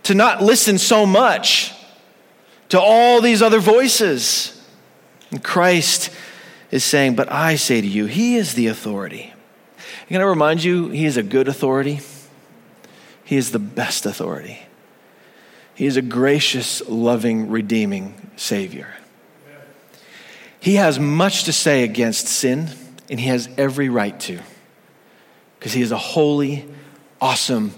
to 0.05 0.15
not 0.15 0.41
listen 0.41 0.79
so 0.79 1.05
much 1.05 1.74
to 2.71 2.81
all 2.81 3.21
these 3.21 3.43
other 3.43 3.61
voices. 3.61 4.61
And 5.31 5.43
Christ 5.43 6.11
is 6.71 6.85
saying, 6.85 7.17
But 7.17 7.31
I 7.31 7.57
say 7.57 7.81
to 7.81 7.87
you, 7.87 8.07
He 8.07 8.37
is 8.37 8.55
the 8.55 8.67
authority. 8.69 9.33
Can 10.09 10.21
I 10.21 10.25
remind 10.25 10.63
you, 10.63 10.89
He 10.89 11.07
is 11.07 11.17
a 11.17 11.23
good 11.23 11.49
authority? 11.49 12.01
He 13.25 13.37
is 13.37 13.53
the 13.53 13.59
best 13.59 14.07
authority. 14.07 14.61
He 15.75 15.87
is 15.87 15.97
a 15.97 16.03
gracious, 16.03 16.87
loving, 16.89 17.51
redeeming 17.51 18.31
Savior. 18.37 18.95
He 20.61 20.77
has 20.77 20.99
much 20.99 21.45
to 21.45 21.53
say 21.53 21.83
against 21.83 22.27
sin, 22.27 22.69
and 23.11 23.21
he 23.21 23.27
has 23.27 23.49
every 23.59 23.89
right 23.89 24.19
to, 24.21 24.41
because 25.59 25.73
he 25.73 25.83
is 25.83 25.91
a 25.91 25.99
holy, 25.99 26.67
awesome, 27.21 27.73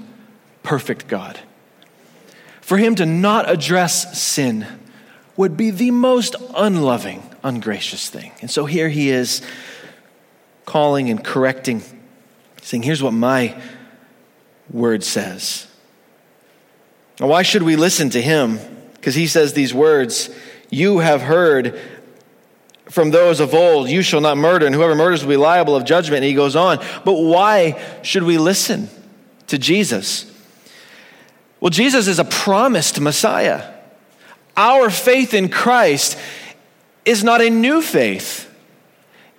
perfect 0.62 1.09
God. 1.09 1.38
For 2.66 2.78
him 2.78 2.96
to 2.96 3.06
not 3.06 3.49
address 3.49 4.20
sin 4.20 4.66
would 5.37 5.56
be 5.56 5.70
the 5.70 5.92
most 5.92 6.35
unloving, 6.56 7.23
ungracious 7.44 8.11
thing. 8.11 8.32
And 8.40 8.50
so 8.50 8.64
here 8.66 8.88
he 8.88 9.08
is 9.08 9.40
calling 10.64 11.08
and 11.08 11.23
correcting, 11.23 11.85
saying, 12.62 12.82
Here's 12.82 13.04
what 13.04 13.12
my 13.12 13.56
word 14.68 15.04
says. 15.04 15.68
Now, 17.20 17.28
why 17.28 17.42
should 17.42 17.62
we 17.62 17.76
listen 17.76 18.11
to 18.11 18.20
him? 18.20 18.58
Because 18.94 19.14
he 19.14 19.28
says 19.28 19.52
these 19.52 19.73
words 19.73 20.28
You 20.68 20.99
have 20.99 21.23
heard 21.23 21.80
from 22.90 23.12
those 23.12 23.38
of 23.38 23.54
old, 23.54 23.88
you 23.88 24.02
shall 24.02 24.20
not 24.20 24.38
murder, 24.38 24.66
and 24.66 24.75
whoever 24.75 24.96
murders 24.96 25.23
will 25.23 25.30
be 25.30 25.37
liable 25.37 25.76
of 25.76 25.85
judgment. 25.85 26.16
And 26.16 26.25
he 26.25 26.35
goes 26.35 26.56
on. 26.56 26.85
But 27.04 27.12
why 27.12 27.80
should 28.02 28.25
we 28.25 28.38
listen 28.38 28.88
to 29.46 29.56
Jesus? 29.56 30.32
Well, 31.61 31.71
Jesus 31.71 32.07
is 32.07 32.19
a 32.19 32.25
promised 32.25 33.01
Messiah. 33.01 33.73
Our 34.57 34.91
faith 34.91 35.35
in 35.35 35.49
Christ 35.49 36.19
is 37.05 37.23
not 37.23 37.41
a 37.41 37.51
new 37.51 37.83
faith, 37.83 38.53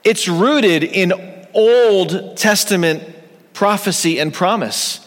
it's 0.04 0.28
rooted 0.28 0.84
in 0.84 1.14
Old 1.54 2.38
Testament 2.38 3.04
prophecy 3.54 4.20
and 4.20 4.34
promise. 4.34 5.04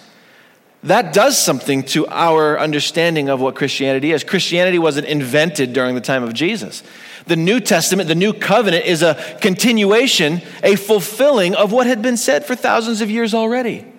That 0.82 1.12
does 1.12 1.36
something 1.36 1.82
to 1.84 2.06
our 2.08 2.58
understanding 2.58 3.28
of 3.28 3.40
what 3.40 3.54
Christianity 3.54 4.12
is. 4.12 4.24
Christianity 4.24 4.78
wasn't 4.78 5.06
invented 5.06 5.74
during 5.74 5.94
the 5.94 6.00
time 6.00 6.22
of 6.22 6.32
Jesus. 6.32 6.82
The 7.26 7.36
New 7.36 7.60
Testament, 7.60 8.08
the 8.08 8.14
New 8.14 8.32
Covenant, 8.32 8.86
is 8.86 9.02
a 9.02 9.14
continuation, 9.42 10.40
a 10.62 10.76
fulfilling 10.76 11.54
of 11.54 11.70
what 11.70 11.86
had 11.86 12.00
been 12.00 12.16
said 12.16 12.46
for 12.46 12.56
thousands 12.56 13.02
of 13.02 13.10
years 13.10 13.34
already. 13.34 13.89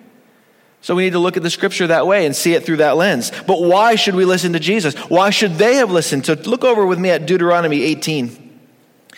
So 0.82 0.96
we 0.96 1.04
need 1.04 1.12
to 1.12 1.20
look 1.20 1.36
at 1.36 1.44
the 1.44 1.50
scripture 1.50 1.86
that 1.86 2.08
way 2.08 2.26
and 2.26 2.34
see 2.34 2.54
it 2.54 2.66
through 2.66 2.78
that 2.78 2.96
lens. 2.96 3.30
But 3.46 3.62
why 3.62 3.94
should 3.94 4.16
we 4.16 4.24
listen 4.24 4.52
to 4.54 4.60
Jesus? 4.60 4.94
Why 5.08 5.30
should 5.30 5.54
they 5.54 5.76
have 5.76 5.92
listened? 5.92 6.26
So 6.26 6.34
look 6.34 6.64
over 6.64 6.84
with 6.84 6.98
me 6.98 7.10
at 7.10 7.24
Deuteronomy 7.24 7.82
18. 7.84 8.28
We're 8.28 9.16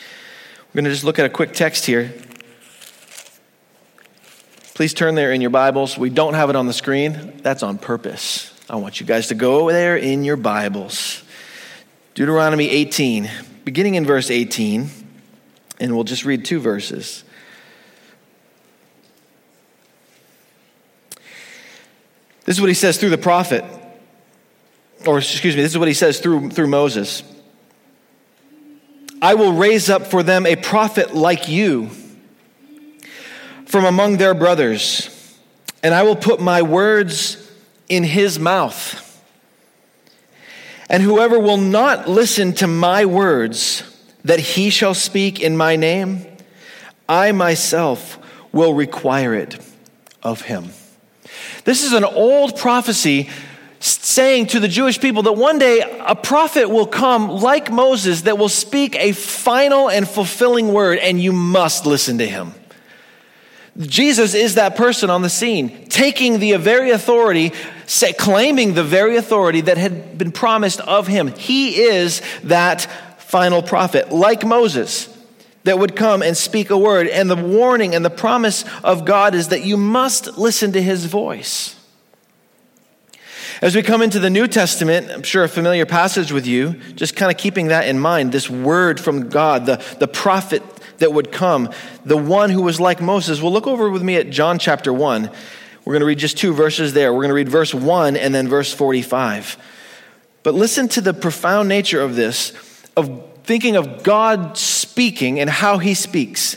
going 0.75 0.85
to 0.85 0.91
just 0.91 1.05
look 1.05 1.19
at 1.19 1.25
a 1.25 1.31
quick 1.31 1.53
text 1.53 1.87
here. 1.87 2.13
Please 4.75 4.93
turn 4.93 5.15
there 5.15 5.33
in 5.33 5.41
your 5.41 5.51
Bibles. 5.51 5.97
We 5.97 6.11
don't 6.11 6.35
have 6.35 6.51
it 6.51 6.57
on 6.57 6.67
the 6.67 6.73
screen. 6.73 7.41
That's 7.43 7.63
on 7.63 7.79
purpose. 7.79 8.53
I 8.69 8.77
want 8.77 9.01
you 9.01 9.07
guys 9.07 9.29
to 9.29 9.35
go 9.35 9.71
there 9.71 9.97
in 9.97 10.25
your 10.25 10.37
Bibles. 10.37 11.23
Deuteronomy 12.15 12.69
18, 12.69 13.31
beginning 13.65 13.95
in 13.95 14.05
verse 14.05 14.31
18, 14.31 14.91
and 15.81 15.95
we'll 15.95 16.05
just 16.05 16.25
read 16.25 16.45
two 16.45 16.61
verses. 16.61 17.25
This 22.45 22.57
is 22.57 22.61
what 22.61 22.69
he 22.69 22.75
says 22.75 22.99
through 22.99 23.11
the 23.11 23.19
prophet, 23.19 23.65
or 25.07 25.19
excuse 25.19 25.57
me, 25.57 25.63
this 25.63 25.73
is 25.73 25.79
what 25.79 25.89
he 25.89 25.95
says 25.95 26.21
through, 26.21 26.51
through 26.51 26.69
Moses. 26.69 27.23
I 29.23 29.35
will 29.35 29.55
raise 29.55 29.89
up 29.89 30.07
for 30.07 30.23
them 30.23 30.45
a 30.45 30.57
prophet 30.57 31.15
like 31.15 31.49
you 31.49 31.91
from 33.65 33.87
among 33.87 34.19
their 34.19 34.35
brothers, 34.35 35.39
and 35.83 35.95
I 35.95 36.03
will 36.03 36.17
put 36.17 36.41
my 36.41 36.61
words 36.61 37.51
in 37.89 38.05
his 38.05 38.39
mouth. 38.39 39.01
And 40.91 41.03
whoever 41.03 41.39
will 41.39 41.57
not 41.57 42.07
listen 42.07 42.53
to 42.55 42.67
my 42.67 43.07
words 43.07 43.83
that 44.25 44.39
he 44.39 44.69
shall 44.69 44.95
speak 44.95 45.41
in 45.41 45.57
my 45.57 45.77
name, 45.77 46.27
I 47.09 47.33
myself 47.33 48.19
will 48.53 48.75
require 48.75 49.35
it 49.35 49.59
of 50.23 50.43
him. 50.43 50.71
This 51.65 51.83
is 51.83 51.93
an 51.93 52.05
old 52.05 52.57
prophecy 52.57 53.29
saying 53.81 54.47
to 54.47 54.61
the 54.61 54.69
Jewish 54.69 54.99
people 54.99 55.23
that 55.25 55.33
one 55.33 55.59
day 55.59 55.81
a 56.07 56.15
prophet 56.15 56.71
will 56.71 56.87
come 56.87 57.29
like 57.29 57.71
Moses 57.71 58.23
that 58.23 58.39
will 58.39 58.49
speak 58.49 58.97
a 58.97 59.13
final 59.13 59.91
and 59.91 60.09
fulfilling 60.09 60.73
word, 60.73 60.99
and 60.99 61.21
you 61.21 61.33
must 61.33 61.85
listen 61.85 62.19
to 62.19 62.27
him. 62.27 62.55
Jesus 63.79 64.35
is 64.35 64.55
that 64.55 64.77
person 64.77 65.11
on 65.11 65.23
the 65.23 65.29
scene, 65.29 65.87
taking 65.89 66.39
the 66.39 66.57
very 66.57 66.91
authority, 66.91 67.53
claiming 68.17 68.75
the 68.75 68.85
very 68.85 69.17
authority 69.17 69.63
that 69.63 69.77
had 69.77 70.17
been 70.17 70.33
promised 70.33 70.81
of 70.81 71.07
him. 71.07 71.29
He 71.29 71.83
is 71.83 72.23
that 72.45 72.83
final 73.19 73.63
prophet, 73.63 74.13
like 74.13 74.47
Moses, 74.47 75.14
that 75.65 75.79
would 75.79 75.97
come 75.97 76.23
and 76.23 76.37
speak 76.37 76.71
a 76.71 76.79
word. 76.79 77.09
And 77.09 77.29
the 77.29 77.37
warning 77.37 77.95
and 77.95 78.05
the 78.05 78.11
promise 78.11 78.65
of 78.83 79.05
God 79.05 79.35
is 79.35 79.49
that 79.49 79.65
you 79.65 79.77
must 79.77 80.39
listen 80.39 80.73
to 80.73 80.83
his 80.83 81.07
voice. 81.07 81.77
As 83.63 83.75
we 83.75 83.83
come 83.83 84.03
into 84.03 84.19
the 84.19 84.31
New 84.31 84.47
Testament, 84.47 85.11
I'm 85.11 85.23
sure 85.23 85.45
a 85.45 85.49
familiar 85.49 85.87
passage 85.87 86.33
with 86.33 86.47
you, 86.47 86.75
just 86.95 87.17
kind 87.17 87.31
of 87.31 87.39
keeping 87.39 87.69
that 87.69 87.89
in 87.89 87.99
mind, 87.99 88.33
this 88.33 88.51
word 88.51 89.01
from 89.01 89.29
God, 89.31 89.65
the, 89.65 89.83
the 89.99 90.09
prophet 90.09 90.63
that 90.99 91.13
would 91.13 91.33
come, 91.33 91.71
the 92.05 92.17
one 92.17 92.51
who 92.51 92.63
was 92.63 92.81
like 92.81 93.01
Moses. 93.01 93.41
Well, 93.41 93.53
look 93.53 93.67
over 93.67 93.89
with 93.91 94.03
me 94.03 94.17
at 94.17 94.31
John 94.31 94.59
chapter 94.59 94.93
1. 94.93 95.31
We're 95.85 95.93
going 95.93 96.01
to 96.01 96.07
read 96.07 96.19
just 96.19 96.37
two 96.37 96.53
verses 96.53 96.93
there. 96.93 97.13
We're 97.13 97.21
going 97.21 97.29
to 97.29 97.35
read 97.35 97.49
verse 97.49 97.73
1 97.73 98.17
and 98.17 98.35
then 98.35 98.49
verse 98.49 98.73
45. 98.73 99.57
But 100.43 100.55
listen 100.55 100.89
to 100.89 101.01
the 101.01 101.15
profound 101.15 101.69
nature 101.69 102.03
of 102.03 102.17
this, 102.17 102.53
of 102.97 103.34
thinking 103.45 103.77
of 103.77 104.03
God 104.03 104.59
speaking 104.59 105.39
and 105.39 105.49
how 105.49 105.79
he 105.79 105.95
speaks. 105.95 106.57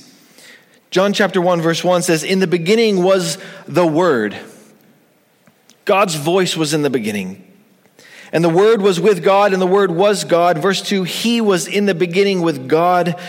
John 0.90 1.14
chapter 1.14 1.42
1, 1.42 1.62
verse 1.62 1.84
1 1.84 2.02
says, 2.02 2.24
In 2.24 2.40
the 2.40 2.48
beginning 2.48 3.04
was 3.04 3.38
the 3.68 3.86
Word. 3.86 4.38
God's 5.86 6.16
voice 6.16 6.58
was 6.58 6.74
in 6.74 6.82
the 6.82 6.90
beginning. 6.90 7.44
And 8.32 8.44
the 8.44 8.50
Word 8.50 8.82
was 8.82 9.00
with 9.00 9.24
God, 9.24 9.54
and 9.54 9.62
the 9.62 9.68
Word 9.68 9.92
was 9.92 10.24
God. 10.24 10.58
Verse 10.58 10.82
2 10.82 11.04
He 11.04 11.42
was 11.42 11.68
in 11.68 11.86
the 11.86 11.96
beginning 11.96 12.42
with 12.42 12.68
God. 12.68 13.20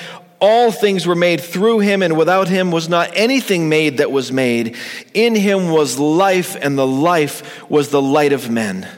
All 0.41 0.71
things 0.71 1.05
were 1.05 1.17
made 1.17 1.41
through 1.41 1.81
him, 1.81 2.01
and 2.01 2.17
without 2.17 2.47
him 2.47 2.71
was 2.71 2.89
not 2.89 3.11
anything 3.15 3.69
made 3.69 3.99
that 3.99 4.13
was 4.13 4.31
made. 4.31 4.77
In 5.13 5.35
him 5.35 5.71
was 5.71 5.99
life, 5.99 6.57
and 6.61 6.79
the 6.79 6.87
life 6.87 7.69
was 7.69 7.89
the 7.89 8.01
light 8.01 8.33
of 8.33 8.49
men. 8.49 8.89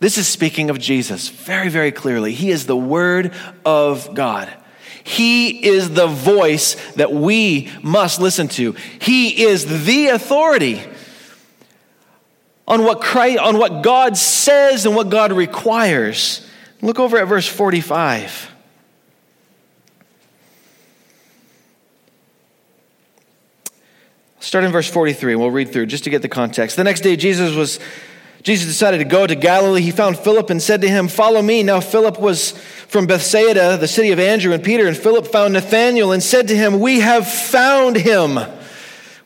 This 0.00 0.16
is 0.16 0.26
speaking 0.26 0.70
of 0.70 0.78
Jesus 0.78 1.28
very, 1.28 1.68
very 1.68 1.92
clearly. 1.92 2.32
He 2.32 2.50
is 2.50 2.66
the 2.66 2.76
Word 2.76 3.34
of 3.66 4.14
God. 4.14 4.52
He 5.04 5.64
is 5.66 5.90
the 5.90 6.06
voice 6.06 6.74
that 6.92 7.12
we 7.12 7.70
must 7.82 8.18
listen 8.18 8.48
to. 8.48 8.72
He 9.00 9.44
is 9.44 9.84
the 9.84 10.08
authority 10.08 10.82
on 12.66 12.82
what, 12.84 13.02
Christ, 13.02 13.38
on 13.40 13.58
what 13.58 13.82
God 13.82 14.16
says 14.16 14.86
and 14.86 14.96
what 14.96 15.10
God 15.10 15.32
requires. 15.32 16.46
Look 16.80 16.98
over 16.98 17.18
at 17.18 17.28
verse 17.28 17.46
45. 17.46 18.50
Start 24.38 24.64
in 24.64 24.72
verse 24.72 24.88
43, 24.88 25.32
and 25.32 25.40
we'll 25.40 25.50
read 25.50 25.70
through 25.70 25.86
just 25.86 26.04
to 26.04 26.10
get 26.10 26.22
the 26.22 26.28
context. 26.28 26.76
The 26.76 26.84
next 26.84 27.02
day, 27.02 27.16
Jesus 27.16 27.54
was 27.54 27.78
Jesus 28.42 28.66
decided 28.66 28.98
to 28.98 29.04
go 29.04 29.26
to 29.26 29.34
Galilee. 29.34 29.82
He 29.82 29.90
found 29.90 30.18
Philip 30.18 30.50
and 30.50 30.62
said 30.62 30.80
to 30.80 30.88
him, 30.88 31.08
Follow 31.08 31.42
me. 31.42 31.62
Now, 31.62 31.80
Philip 31.80 32.18
was 32.18 32.52
from 32.88 33.06
Bethsaida, 33.06 33.76
the 33.76 33.88
city 33.88 34.12
of 34.12 34.18
Andrew 34.18 34.52
and 34.52 34.64
Peter. 34.64 34.86
And 34.86 34.96
Philip 34.96 35.26
found 35.26 35.52
Nathanael 35.52 36.12
and 36.12 36.22
said 36.22 36.48
to 36.48 36.56
him, 36.56 36.80
We 36.80 37.00
have 37.00 37.26
found 37.26 37.96
him. 37.96 38.38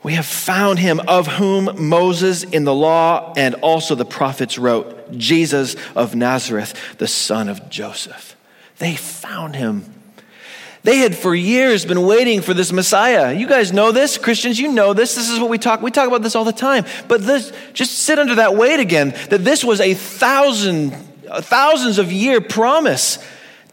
We 0.02 0.14
have 0.14 0.26
found 0.26 0.80
him 0.80 1.00
of 1.00 1.26
whom 1.26 1.88
Moses 1.88 2.42
in 2.42 2.64
the 2.64 2.74
law 2.74 3.32
and 3.36 3.54
also 3.56 3.94
the 3.94 4.04
prophets 4.04 4.58
wrote, 4.58 5.12
Jesus 5.12 5.76
of 5.96 6.14
Nazareth, 6.14 6.74
the 6.98 7.06
son 7.06 7.48
of 7.48 7.70
Joseph. 7.70 8.36
They 8.78 8.96
found 8.96 9.56
him. 9.56 9.93
They 10.84 10.98
had 10.98 11.16
for 11.16 11.34
years 11.34 11.86
been 11.86 12.02
waiting 12.02 12.42
for 12.42 12.52
this 12.52 12.70
Messiah. 12.70 13.32
You 13.32 13.48
guys 13.48 13.72
know 13.72 13.90
this, 13.90 14.18
Christians, 14.18 14.60
you 14.60 14.68
know 14.68 14.92
this. 14.92 15.14
This 15.14 15.30
is 15.30 15.40
what 15.40 15.48
we 15.48 15.56
talk. 15.56 15.80
We 15.80 15.90
talk 15.90 16.06
about 16.06 16.22
this 16.22 16.36
all 16.36 16.44
the 16.44 16.52
time. 16.52 16.84
But 17.08 17.22
this, 17.22 17.52
just 17.72 17.98
sit 18.00 18.18
under 18.18 18.34
that 18.34 18.54
weight 18.54 18.80
again. 18.80 19.14
That 19.30 19.44
this 19.44 19.64
was 19.64 19.80
a 19.80 19.94
thousand, 19.94 20.92
thousands 20.92 21.98
of 21.98 22.12
year 22.12 22.42
promise 22.42 23.18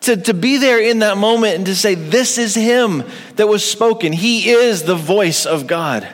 to, 0.01 0.15
to 0.15 0.33
be 0.33 0.55
there 0.55 0.79
in 0.79 0.99
that 0.99 1.17
moment 1.17 1.57
and 1.57 1.65
to 1.65 1.75
say, 1.75 1.95
This 1.95 2.37
is 2.37 2.55
Him 2.55 3.03
that 3.35 3.47
was 3.47 3.69
spoken. 3.69 4.13
He 4.13 4.49
is 4.49 4.83
the 4.83 4.95
voice 4.95 5.45
of 5.45 5.67
God. 5.67 6.07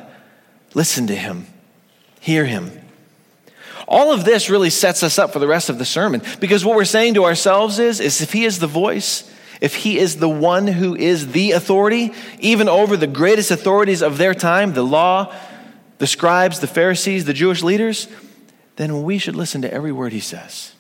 Listen 0.74 1.06
to 1.08 1.16
Him, 1.16 1.46
hear 2.20 2.44
Him. 2.44 2.72
All 3.88 4.12
of 4.12 4.25
this 4.25 4.50
really 4.50 4.72
sets 4.72 5.04
us 5.04 5.20
up 5.20 5.32
for 5.32 5.38
the 5.38 5.48
rest 5.48 5.70
of 5.70 5.77
the 5.77 5.86
sermon 5.86 6.24
because 6.39 6.66
what 6.66 6.75
we're 6.75 6.86
saying 6.86 7.13
to 7.13 7.24
ourselves 7.24 7.77
is, 7.77 8.00
is 8.00 8.20
if 8.20 8.34
He 8.34 8.46
is 8.46 8.58
the 8.58 8.66
voice, 8.66 9.32
if 9.61 9.75
he 9.75 9.97
is 9.97 10.17
the 10.17 10.29
one 10.29 10.67
who 10.67 10.95
is 10.95 11.31
the 11.31 11.51
authority, 11.51 12.13
even 12.39 12.69
over 12.69 12.95
the 12.95 13.07
greatest 13.07 13.51
authorities 13.51 14.01
of 14.01 14.17
their 14.17 14.33
time, 14.33 14.73
the 14.73 14.83
law, 14.83 15.33
the 15.97 16.07
scribes, 16.07 16.59
the 16.59 16.67
Pharisees, 16.67 17.25
the 17.25 17.33
Jewish 17.33 17.63
leaders, 17.63 18.07
then 18.75 19.03
we 19.03 19.17
should 19.17 19.35
listen 19.35 19.61
to 19.63 19.73
every 19.73 19.91
word 19.91 20.13
he 20.13 20.19
says. 20.19 20.73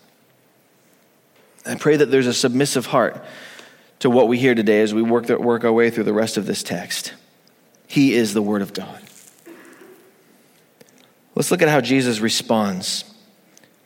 I 1.65 1.75
pray 1.75 1.97
that 1.97 2.11
there's 2.11 2.27
a 2.27 2.33
submissive 2.33 2.87
heart 2.87 3.23
to 3.99 4.09
what 4.09 4.27
we 4.27 4.37
hear 4.37 4.55
today 4.55 4.81
as 4.81 4.93
we 4.93 5.01
work, 5.01 5.27
work 5.27 5.63
our 5.63 5.71
way 5.71 5.89
through 5.89 6.03
the 6.03 6.13
rest 6.13 6.37
of 6.37 6.45
this 6.45 6.63
text. 6.63 7.13
He 7.87 8.13
is 8.13 8.33
the 8.33 8.41
Word 8.41 8.61
of 8.61 8.73
God. 8.73 9.01
Let's 11.35 11.51
look 11.51 11.61
at 11.61 11.69
how 11.69 11.81
Jesus 11.81 12.19
responds 12.19 13.03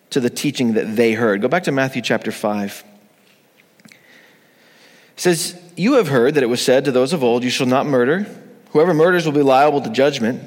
to 0.10 0.20
the 0.20 0.30
teaching 0.30 0.74
that 0.74 0.96
they 0.96 1.14
heard. 1.14 1.42
Go 1.42 1.48
back 1.48 1.64
to 1.64 1.72
Matthew 1.72 2.02
chapter 2.02 2.32
5. 2.32 2.84
Says, 5.22 5.56
You 5.76 5.94
have 5.94 6.08
heard 6.08 6.34
that 6.34 6.42
it 6.42 6.48
was 6.48 6.64
said 6.64 6.86
to 6.86 6.92
those 6.92 7.14
of 7.14 7.24
old, 7.24 7.44
You 7.44 7.52
shall 7.52 7.68
not 7.68 7.86
murder. 7.86 8.26
Whoever 8.72 8.92
murders 8.92 9.24
will 9.24 9.34
be 9.34 9.44
liable 9.44 9.80
to 9.82 9.92
judgment. 9.92 10.42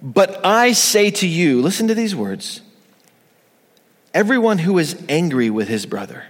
But 0.00 0.42
I 0.42 0.72
say 0.72 1.10
to 1.10 1.26
you, 1.26 1.60
listen 1.60 1.88
to 1.88 1.94
these 1.94 2.16
words 2.16 2.62
everyone 4.14 4.56
who 4.56 4.78
is 4.78 4.98
angry 5.06 5.50
with 5.50 5.68
his 5.68 5.84
brother 5.84 6.24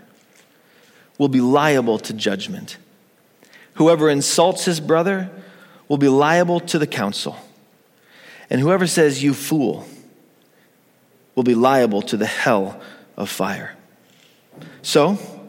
will 1.17 1.29
be 1.29 1.41
liable 1.41 2.01
to 2.01 2.13
judgment. 2.13 2.77
Whoever 3.75 4.11
insults 4.11 4.65
his 4.65 4.81
brother 4.81 5.31
will 5.87 5.97
be 5.97 6.09
liable 6.09 6.59
to 6.59 6.79
the 6.81 6.89
council. 6.89 7.37
And 8.51 8.61
whoever 8.61 8.89
says, 8.89 9.23
You 9.23 9.33
fool, 9.33 9.87
will 11.37 11.45
be 11.45 11.55
liable 11.55 12.03
to 12.03 12.17
the 12.17 12.27
hell 12.27 12.81
of 13.17 13.31
fire. 13.31 13.77
So, 14.83 15.40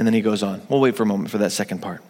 and 0.00 0.06
then 0.06 0.14
he 0.14 0.22
goes 0.22 0.42
on. 0.42 0.62
We'll 0.70 0.80
wait 0.80 0.96
for 0.96 1.02
a 1.02 1.06
moment 1.06 1.30
for 1.30 1.36
that 1.36 1.52
second 1.52 1.82
part. 1.82 2.02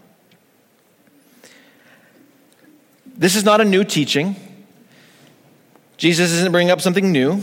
This 3.16 3.34
is 3.34 3.42
not 3.42 3.60
a 3.60 3.64
new 3.64 3.82
teaching. 3.82 4.36
Jesus 5.96 6.30
isn't 6.30 6.52
bringing 6.52 6.70
up 6.70 6.80
something 6.80 7.10
new. 7.10 7.42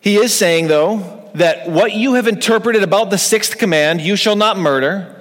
He 0.00 0.16
is 0.16 0.34
saying, 0.34 0.66
though, 0.66 1.30
that 1.34 1.70
what 1.70 1.92
you 1.92 2.14
have 2.14 2.26
interpreted 2.26 2.82
about 2.82 3.10
the 3.10 3.16
sixth 3.16 3.58
command, 3.58 4.00
you 4.00 4.16
shall 4.16 4.34
not 4.34 4.58
murder, 4.58 5.14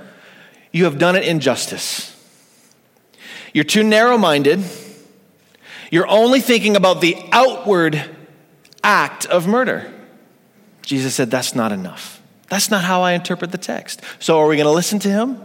you 0.71 0.85
have 0.85 0.97
done 0.97 1.15
it 1.15 1.27
injustice. 1.27 2.11
You're 3.53 3.65
too 3.65 3.83
narrow 3.83 4.17
minded. 4.17 4.63
You're 5.91 6.07
only 6.07 6.41
thinking 6.41 6.75
about 6.75 7.01
the 7.01 7.17
outward 7.31 8.03
act 8.83 9.27
of 9.27 9.45
murder. 9.45 9.93
Jesus 10.81 11.13
said, 11.13 11.29
That's 11.29 11.53
not 11.53 11.71
enough. 11.71 12.16
That's 12.49 12.71
not 12.71 12.83
how 12.83 13.01
I 13.01 13.13
interpret 13.13 13.51
the 13.51 13.57
text. 13.57 14.01
So, 14.19 14.39
are 14.39 14.47
we 14.47 14.55
going 14.55 14.65
to 14.67 14.71
listen 14.71 14.99
to 14.99 15.09
him? 15.09 15.41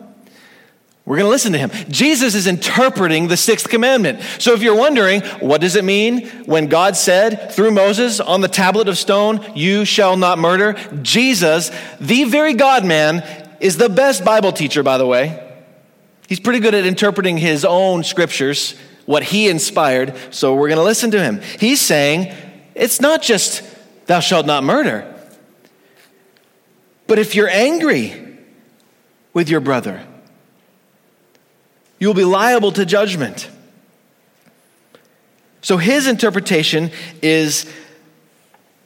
We're 1.04 1.16
going 1.16 1.26
to 1.26 1.30
listen 1.30 1.52
to 1.52 1.58
him. 1.58 1.70
Jesus 1.88 2.36
is 2.36 2.46
interpreting 2.46 3.26
the 3.26 3.36
sixth 3.36 3.68
commandment. 3.68 4.20
So 4.38 4.52
if 4.52 4.62
you're 4.62 4.76
wondering, 4.76 5.22
what 5.40 5.60
does 5.60 5.74
it 5.74 5.82
mean 5.82 6.28
when 6.46 6.68
God 6.68 6.96
said 6.96 7.50
through 7.50 7.72
Moses 7.72 8.20
on 8.20 8.40
the 8.40 8.46
tablet 8.46 8.88
of 8.88 8.96
stone, 8.96 9.44
you 9.56 9.84
shall 9.84 10.16
not 10.16 10.38
murder? 10.38 10.74
Jesus, 11.02 11.72
the 12.00 12.24
very 12.24 12.54
God 12.54 12.84
man, 12.84 13.24
is 13.58 13.78
the 13.78 13.88
best 13.88 14.24
Bible 14.24 14.52
teacher, 14.52 14.84
by 14.84 14.96
the 14.96 15.06
way. 15.06 15.40
He's 16.28 16.40
pretty 16.40 16.60
good 16.60 16.74
at 16.74 16.86
interpreting 16.86 17.36
his 17.36 17.64
own 17.64 18.04
scriptures, 18.04 18.76
what 19.04 19.24
he 19.24 19.48
inspired. 19.48 20.14
So 20.30 20.54
we're 20.54 20.68
going 20.68 20.78
to 20.78 20.84
listen 20.84 21.10
to 21.10 21.20
him. 21.20 21.40
He's 21.58 21.80
saying, 21.80 22.32
it's 22.76 23.00
not 23.00 23.22
just, 23.22 23.64
thou 24.06 24.20
shalt 24.20 24.46
not 24.46 24.62
murder. 24.62 25.11
But 27.12 27.18
if 27.18 27.34
you're 27.34 27.50
angry 27.50 28.38
with 29.34 29.50
your 29.50 29.60
brother, 29.60 30.02
you 31.98 32.06
will 32.06 32.14
be 32.14 32.24
liable 32.24 32.72
to 32.72 32.86
judgment. 32.86 33.50
So 35.60 35.76
his 35.76 36.06
interpretation 36.06 36.90
is 37.20 37.70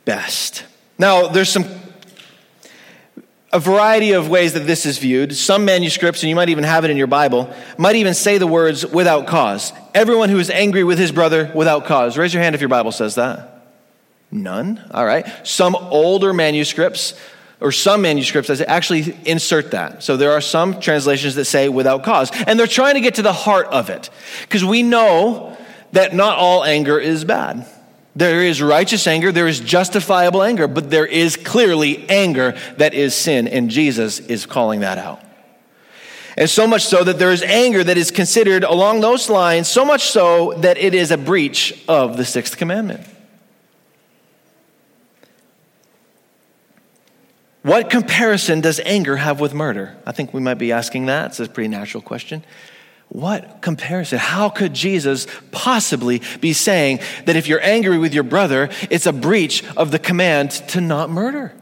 best. 0.05 0.65
Now, 0.99 1.29
there's 1.29 1.51
some 1.51 1.67
a 3.53 3.61
variety 3.61 4.11
of 4.11 4.29
ways 4.29 4.55
that 4.55 4.67
this 4.67 4.87
is 4.87 4.99
viewed. 4.99 5.37
Some 5.37 5.65
manuscripts, 5.65 6.25
and 6.25 6.29
you 6.29 6.35
might 6.35 6.49
even 6.49 6.65
have 6.65 6.85
it 6.85 6.91
in 6.91 6.97
your 6.97 7.07
Bible, 7.07 7.49
might 7.79 7.95
even 7.95 8.13
say 8.13 8.39
the 8.39 8.47
words 8.49 8.85
without 8.85 9.29
cause. 9.29 9.73
Everyone 9.95 10.31
who 10.31 10.41
is 10.41 10.51
angry 10.51 10.83
with 10.83 10.99
his 10.99 11.13
brother 11.13 11.53
without 11.55 11.85
cause. 11.85 12.19
Raise 12.19 12.35
your 12.35 12.43
hand 12.43 12.57
if 12.57 12.61
your 12.61 12.71
Bible 12.71 12.91
says 12.91 13.15
that. 13.15 13.69
None. 14.33 14.85
All 14.91 15.07
right. 15.07 15.47
Some 15.47 15.77
older 15.77 16.33
manuscripts 16.33 17.15
or 17.61 17.73
some 17.73 18.03
manuscripts 18.03 18.49
that 18.49 18.69
actually 18.69 19.17
insert 19.25 19.71
that. 19.71 20.03
So 20.03 20.17
there 20.17 20.33
are 20.33 20.41
some 20.41 20.81
translations 20.81 21.35
that 21.37 21.47
say 21.47 21.69
without 21.69 22.05
cause. 22.05 22.31
And 22.47 22.59
they're 22.59 22.67
trying 22.67 22.95
to 22.95 23.01
get 23.01 23.15
to 23.15 23.23
the 23.23 23.33
heart 23.33 23.67
of 23.69 23.89
it. 23.89 24.11
Because 24.43 24.65
we 24.65 24.83
know 24.83 25.57
that 25.93 26.15
not 26.15 26.39
all 26.39 26.65
anger 26.65 26.99
is 26.99 27.25
bad. 27.25 27.67
There 28.15 28.43
is 28.43 28.63
righteous 28.63 29.07
anger, 29.07 29.31
there 29.31 29.47
is 29.47 29.61
justifiable 29.61 30.43
anger, 30.43 30.67
but 30.67 30.91
there 30.91 31.05
is 31.07 31.37
clearly 31.37 32.09
anger 32.09 32.57
that 32.79 32.95
is 32.95 33.15
sin, 33.15 33.47
and 33.47 33.69
Jesus 33.69 34.21
is 34.21 34.47
calling 34.47 34.81
that 34.81 34.97
out. 34.97 35.23
And 36.39 36.49
so 36.49 36.67
much 36.67 36.85
so 36.85 37.05
that 37.05 37.19
there 37.19 37.31
is 37.31 37.43
anger 37.43 37.85
that 37.85 37.99
is 37.99 38.11
considered 38.11 38.65
along 38.65 39.01
those 39.01 39.29
lines, 39.29 39.69
so 39.69 39.85
much 39.85 40.05
so 40.11 40.55
that 40.59 40.79
it 40.79 40.95
is 40.95 41.11
a 41.11 41.19
breach 41.19 41.83
of 41.89 42.17
the 42.17 42.25
sixth 42.25 42.57
commandment. 42.57 43.07
What 47.67 47.91
comparison 47.91 48.61
does 48.61 48.79
anger 48.85 49.17
have 49.17 49.41
with 49.41 49.53
murder? 49.53 49.97
I 50.07 50.13
think 50.13 50.33
we 50.33 50.41
might 50.41 50.55
be 50.55 50.71
asking 50.71 51.07
that. 51.07 51.31
It's 51.31 51.41
a 51.41 51.49
pretty 51.49 51.67
natural 51.67 52.01
question. 52.01 52.45
What 53.09 53.61
comparison? 53.61 54.19
How 54.19 54.49
could 54.51 54.73
Jesus 54.73 55.27
possibly 55.51 56.23
be 56.41 56.53
saying 56.53 57.01
that 57.25 57.35
if 57.35 57.49
you're 57.49 57.61
angry 57.61 57.99
with 57.99 58.15
your 58.15 58.23
brother, 58.23 58.69
it's 58.89 59.07
a 59.07 59.13
breach 59.13 59.65
of 59.77 59.91
the 59.91 59.99
command 59.99 60.53
to 60.69 60.81
not 60.81 61.11
murder? 61.11 61.53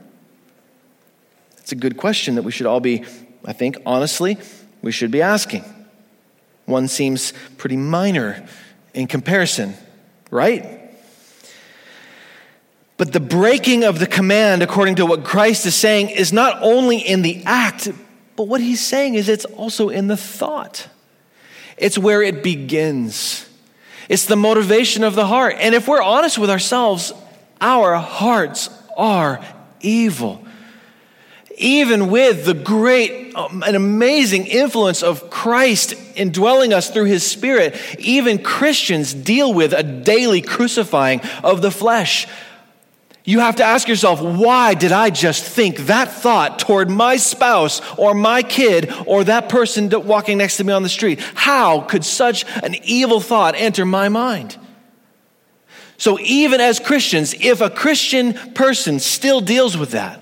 It's 1.56 1.72
a 1.72 1.76
good 1.76 1.96
question 1.96 2.34
that 2.34 2.42
we 2.42 2.52
should 2.52 2.66
all 2.66 2.80
be, 2.80 3.04
I 3.42 3.54
think, 3.54 3.78
honestly, 3.86 4.36
we 4.82 4.92
should 4.92 5.10
be 5.10 5.22
asking. 5.22 5.64
One 6.66 6.86
seems 6.86 7.32
pretty 7.56 7.78
minor 7.78 8.46
in 8.92 9.06
comparison, 9.06 9.72
right? 10.30 10.83
But 12.96 13.12
the 13.12 13.20
breaking 13.20 13.84
of 13.84 13.98
the 13.98 14.06
command, 14.06 14.62
according 14.62 14.96
to 14.96 15.06
what 15.06 15.24
Christ 15.24 15.66
is 15.66 15.74
saying, 15.74 16.10
is 16.10 16.32
not 16.32 16.58
only 16.62 16.98
in 16.98 17.22
the 17.22 17.42
act, 17.44 17.88
but 18.36 18.44
what 18.44 18.60
he's 18.60 18.84
saying 18.84 19.14
is 19.14 19.28
it's 19.28 19.44
also 19.44 19.88
in 19.88 20.06
the 20.06 20.16
thought. 20.16 20.88
It's 21.76 21.98
where 21.98 22.22
it 22.22 22.42
begins. 22.42 23.48
It's 24.08 24.26
the 24.26 24.36
motivation 24.36 25.02
of 25.02 25.14
the 25.14 25.26
heart. 25.26 25.56
And 25.58 25.74
if 25.74 25.88
we're 25.88 26.02
honest 26.02 26.38
with 26.38 26.50
ourselves, 26.50 27.12
our 27.60 27.96
hearts 27.96 28.70
are 28.96 29.44
evil. 29.80 30.44
Even 31.56 32.10
with 32.10 32.44
the 32.46 32.54
great 32.54 33.34
um, 33.34 33.62
and 33.64 33.76
amazing 33.76 34.46
influence 34.46 35.02
of 35.02 35.30
Christ 35.30 35.94
indwelling 36.16 36.72
us 36.72 36.90
through 36.90 37.04
his 37.04 37.28
Spirit, 37.28 37.76
even 37.98 38.42
Christians 38.42 39.14
deal 39.14 39.52
with 39.52 39.72
a 39.72 39.82
daily 39.82 40.42
crucifying 40.42 41.20
of 41.42 41.62
the 41.62 41.70
flesh. 41.70 42.26
You 43.26 43.40
have 43.40 43.56
to 43.56 43.64
ask 43.64 43.88
yourself, 43.88 44.20
why 44.20 44.74
did 44.74 44.92
I 44.92 45.08
just 45.08 45.44
think 45.44 45.78
that 45.86 46.12
thought 46.12 46.58
toward 46.58 46.90
my 46.90 47.16
spouse 47.16 47.80
or 47.96 48.12
my 48.12 48.42
kid 48.42 48.92
or 49.06 49.24
that 49.24 49.48
person 49.48 49.88
walking 49.88 50.36
next 50.36 50.58
to 50.58 50.64
me 50.64 50.74
on 50.74 50.82
the 50.82 50.90
street? 50.90 51.20
How 51.34 51.80
could 51.80 52.04
such 52.04 52.44
an 52.62 52.76
evil 52.84 53.20
thought 53.20 53.54
enter 53.56 53.86
my 53.86 54.10
mind? 54.10 54.58
So, 55.96 56.18
even 56.20 56.60
as 56.60 56.80
Christians, 56.80 57.34
if 57.40 57.62
a 57.62 57.70
Christian 57.70 58.34
person 58.52 59.00
still 59.00 59.40
deals 59.40 59.78
with 59.78 59.92
that, 59.92 60.20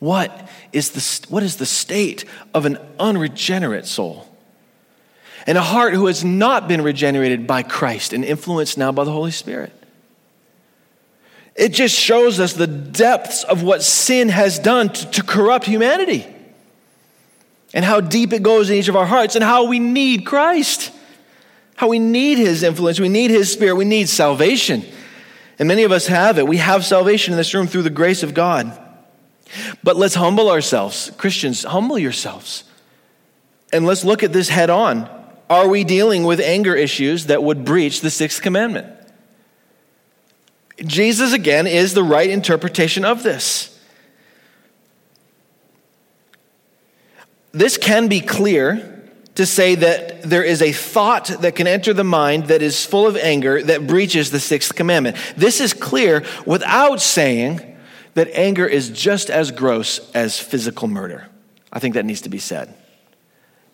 what 0.00 0.48
is 0.72 0.90
the, 0.90 1.26
what 1.28 1.44
is 1.44 1.56
the 1.56 1.66
state 1.66 2.24
of 2.54 2.66
an 2.66 2.78
unregenerate 2.98 3.86
soul? 3.86 4.26
And 5.46 5.56
a 5.56 5.62
heart 5.62 5.94
who 5.94 6.06
has 6.06 6.24
not 6.24 6.66
been 6.66 6.82
regenerated 6.82 7.46
by 7.46 7.62
Christ 7.62 8.12
and 8.12 8.24
influenced 8.24 8.78
now 8.78 8.90
by 8.90 9.04
the 9.04 9.12
Holy 9.12 9.30
Spirit. 9.30 9.72
It 11.54 11.70
just 11.70 11.94
shows 11.94 12.40
us 12.40 12.54
the 12.54 12.66
depths 12.66 13.44
of 13.44 13.62
what 13.62 13.82
sin 13.82 14.28
has 14.30 14.58
done 14.58 14.88
to, 14.88 15.10
to, 15.10 15.22
corrupt 15.22 15.66
humanity 15.66 16.26
and 17.74 17.84
how 17.84 18.00
deep 18.00 18.32
it 18.32 18.42
goes 18.42 18.70
in 18.70 18.76
each 18.76 18.88
of 18.88 18.96
our 18.96 19.06
hearts 19.06 19.34
and 19.34 19.44
how 19.44 19.66
we 19.66 19.78
need 19.78 20.24
Christ, 20.24 20.92
how 21.76 21.88
we 21.88 21.98
need 21.98 22.38
His 22.38 22.62
influence, 22.62 22.98
we 22.98 23.10
need 23.10 23.30
His 23.30 23.52
Spirit, 23.52 23.76
we 23.76 23.84
need 23.84 24.08
salvation. 24.08 24.82
And 25.58 25.68
many 25.68 25.84
of 25.84 25.92
us 25.92 26.06
have 26.06 26.38
it. 26.38 26.48
We 26.48 26.56
have 26.56 26.84
salvation 26.84 27.34
in 27.34 27.36
this 27.38 27.52
room 27.52 27.66
through 27.66 27.82
the 27.82 27.90
grace 27.90 28.22
of 28.22 28.34
God. 28.34 28.78
But 29.82 29.96
let's 29.96 30.14
humble 30.14 30.50
ourselves. 30.50 31.12
Christians, 31.18 31.64
humble 31.64 31.98
yourselves. 31.98 32.64
And 33.72 33.86
let's 33.86 34.04
look 34.04 34.22
at 34.22 34.32
this 34.32 34.48
head 34.48 34.70
on. 34.70 35.08
Are 35.50 35.68
we 35.68 35.84
dealing 35.84 36.24
with 36.24 36.40
anger 36.40 36.74
issues 36.74 37.26
that 37.26 37.42
would 37.42 37.64
breach 37.64 38.00
the 38.00 38.10
sixth 38.10 38.40
commandment? 38.40 38.86
Jesus, 40.78 41.32
again, 41.32 41.66
is 41.66 41.94
the 41.94 42.02
right 42.02 42.30
interpretation 42.30 43.04
of 43.04 43.22
this. 43.22 43.68
This 47.52 47.76
can 47.76 48.08
be 48.08 48.20
clear 48.20 48.88
to 49.34 49.46
say 49.46 49.74
that 49.74 50.22
there 50.22 50.42
is 50.42 50.60
a 50.60 50.72
thought 50.72 51.26
that 51.40 51.54
can 51.54 51.66
enter 51.66 51.92
the 51.92 52.04
mind 52.04 52.46
that 52.46 52.62
is 52.62 52.84
full 52.84 53.06
of 53.06 53.16
anger 53.16 53.62
that 53.62 53.86
breaches 53.86 54.30
the 54.30 54.40
sixth 54.40 54.74
commandment. 54.74 55.16
This 55.36 55.60
is 55.60 55.72
clear 55.72 56.24
without 56.46 57.00
saying 57.00 57.60
that 58.14 58.28
anger 58.32 58.66
is 58.66 58.90
just 58.90 59.30
as 59.30 59.50
gross 59.50 60.10
as 60.12 60.38
physical 60.38 60.88
murder. 60.88 61.28
I 61.72 61.78
think 61.78 61.94
that 61.94 62.04
needs 62.04 62.22
to 62.22 62.28
be 62.28 62.38
said. 62.38 62.74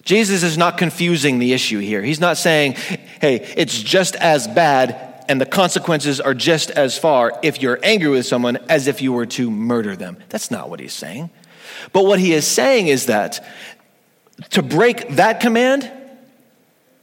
Jesus 0.04 0.42
is 0.42 0.56
not 0.56 0.78
confusing 0.78 1.38
the 1.38 1.52
issue 1.52 1.80
here. 1.80 2.02
He's 2.02 2.20
not 2.20 2.37
saying, 2.37 2.72
hey, 3.20 3.52
it's 3.56 3.80
just 3.80 4.14
as 4.16 4.46
bad 4.46 5.08
and 5.28 5.40
the 5.40 5.46
consequences 5.46 6.20
are 6.20 6.34
just 6.34 6.70
as 6.70 6.98
far 6.98 7.38
if 7.42 7.60
you're 7.60 7.78
angry 7.82 8.08
with 8.08 8.26
someone 8.26 8.56
as 8.68 8.86
if 8.86 9.02
you 9.02 9.12
were 9.12 9.26
to 9.26 9.50
murder 9.50 9.94
them. 9.94 10.16
That's 10.30 10.50
not 10.50 10.70
what 10.70 10.80
he's 10.80 10.94
saying. 10.94 11.30
But 11.92 12.06
what 12.06 12.18
he 12.18 12.32
is 12.32 12.46
saying 12.46 12.88
is 12.88 13.06
that 13.06 13.46
to 14.50 14.62
break 14.62 15.08
that 15.10 15.40
command 15.40 15.90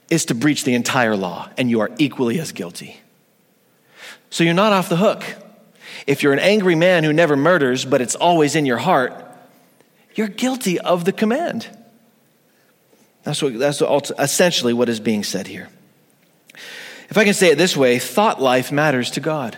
is 0.10 0.26
to 0.26 0.36
breach 0.36 0.64
the 0.64 0.74
entire 0.74 1.16
law, 1.16 1.50
and 1.58 1.70
you 1.70 1.82
are 1.82 1.92
equally 1.98 2.40
as 2.40 2.52
guilty. 2.52 2.98
So 4.30 4.44
you're 4.44 4.54
not 4.54 4.74
off 4.74 4.90
the 4.90 4.98
hook. 4.98 5.24
If 6.08 6.24
you're 6.24 6.34
an 6.34 6.40
angry 6.40 6.76
man 6.76 7.04
who 7.04 7.14
never 7.14 7.36
murders, 7.36 7.86
but 7.86 8.02
it's 8.02 8.16
always 8.16 8.56
in 8.56 8.66
your 8.66 8.78
heart, 8.78 9.14
you're 10.14 10.28
guilty 10.28 10.80
of 10.80 11.06
the 11.06 11.12
command. 11.12 11.68
That's, 13.24 13.42
what, 13.42 13.58
that's 13.58 13.82
what, 13.82 14.12
essentially 14.20 14.74
what 14.74 14.90
is 14.90 15.00
being 15.00 15.24
said 15.24 15.48
here. 15.48 15.70
If 17.10 17.18
I 17.18 17.24
can 17.24 17.34
say 17.34 17.50
it 17.50 17.58
this 17.58 17.78
way, 17.78 18.00
thought 18.00 18.42
life 18.42 18.72
matters 18.72 19.12
to 19.12 19.20
God. 19.20 19.58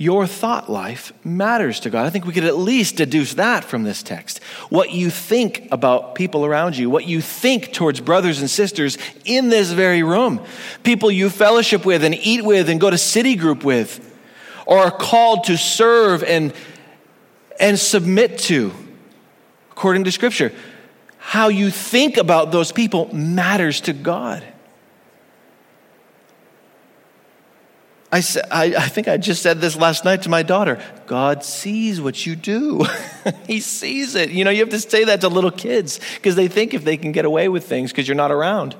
Your 0.00 0.28
thought 0.28 0.70
life 0.70 1.12
matters 1.24 1.80
to 1.80 1.90
God. 1.90 2.06
I 2.06 2.10
think 2.10 2.24
we 2.24 2.32
could 2.32 2.44
at 2.44 2.56
least 2.56 2.94
deduce 2.94 3.34
that 3.34 3.64
from 3.64 3.82
this 3.82 4.00
text. 4.00 4.40
What 4.70 4.92
you 4.92 5.10
think 5.10 5.66
about 5.72 6.14
people 6.14 6.46
around 6.46 6.76
you, 6.76 6.88
what 6.88 7.04
you 7.04 7.20
think 7.20 7.72
towards 7.72 8.00
brothers 8.00 8.38
and 8.40 8.48
sisters 8.48 8.96
in 9.24 9.48
this 9.48 9.72
very 9.72 10.04
room, 10.04 10.40
people 10.84 11.10
you 11.10 11.28
fellowship 11.28 11.84
with 11.84 12.04
and 12.04 12.14
eat 12.14 12.44
with 12.44 12.68
and 12.70 12.80
go 12.80 12.90
to 12.90 12.96
city 12.96 13.34
group 13.34 13.64
with, 13.64 14.04
or 14.66 14.78
are 14.78 14.90
called 14.92 15.44
to 15.44 15.56
serve 15.56 16.22
and, 16.22 16.52
and 17.58 17.76
submit 17.76 18.38
to, 18.38 18.72
according 19.72 20.04
to 20.04 20.12
Scripture. 20.12 20.52
How 21.18 21.48
you 21.48 21.72
think 21.72 22.18
about 22.18 22.52
those 22.52 22.70
people 22.70 23.12
matters 23.12 23.80
to 23.82 23.92
God. 23.92 24.44
I, 28.10 28.22
I, 28.50 28.64
I 28.76 28.88
think 28.88 29.06
I 29.06 29.18
just 29.18 29.42
said 29.42 29.60
this 29.60 29.76
last 29.76 30.04
night 30.04 30.22
to 30.22 30.30
my 30.30 30.42
daughter. 30.42 30.82
God 31.06 31.44
sees 31.44 32.00
what 32.00 32.24
you 32.24 32.36
do. 32.36 32.86
he 33.46 33.60
sees 33.60 34.14
it. 34.14 34.30
You 34.30 34.44
know, 34.44 34.50
you 34.50 34.60
have 34.60 34.70
to 34.70 34.80
say 34.80 35.04
that 35.04 35.20
to 35.20 35.28
little 35.28 35.50
kids 35.50 36.00
because 36.14 36.34
they 36.34 36.48
think 36.48 36.72
if 36.72 36.84
they 36.84 36.96
can 36.96 37.12
get 37.12 37.26
away 37.26 37.48
with 37.48 37.66
things 37.66 37.90
because 37.92 38.08
you're 38.08 38.14
not 38.14 38.30
around. 38.30 38.76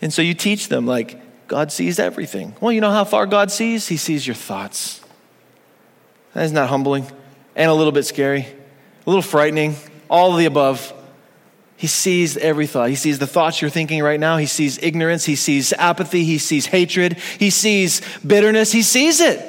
And 0.00 0.12
so 0.12 0.22
you 0.22 0.32
teach 0.32 0.68
them, 0.68 0.86
like, 0.86 1.20
God 1.48 1.70
sees 1.70 1.98
everything. 1.98 2.54
Well, 2.60 2.72
you 2.72 2.80
know 2.80 2.90
how 2.90 3.04
far 3.04 3.26
God 3.26 3.50
sees? 3.50 3.88
He 3.88 3.98
sees 3.98 4.26
your 4.26 4.34
thoughts. 4.34 5.02
Isn't 6.34 6.54
that 6.54 6.68
humbling 6.68 7.06
and 7.54 7.70
a 7.70 7.74
little 7.74 7.92
bit 7.92 8.04
scary, 8.04 8.42
a 8.42 9.10
little 9.10 9.22
frightening, 9.22 9.76
all 10.08 10.32
of 10.32 10.38
the 10.38 10.44
above. 10.46 10.92
He 11.76 11.86
sees 11.86 12.36
every 12.38 12.66
thought. 12.66 12.88
He 12.88 12.94
sees 12.94 13.18
the 13.18 13.26
thoughts 13.26 13.60
you're 13.60 13.70
thinking 13.70 14.02
right 14.02 14.18
now. 14.18 14.38
He 14.38 14.46
sees 14.46 14.78
ignorance. 14.82 15.26
He 15.26 15.36
sees 15.36 15.72
apathy. 15.74 16.24
He 16.24 16.38
sees 16.38 16.66
hatred. 16.66 17.18
He 17.38 17.50
sees 17.50 18.00
bitterness. 18.26 18.72
He 18.72 18.82
sees 18.82 19.20
it. 19.20 19.44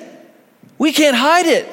We 0.77 0.91
can't 0.91 1.15
hide 1.15 1.45
it. 1.45 1.67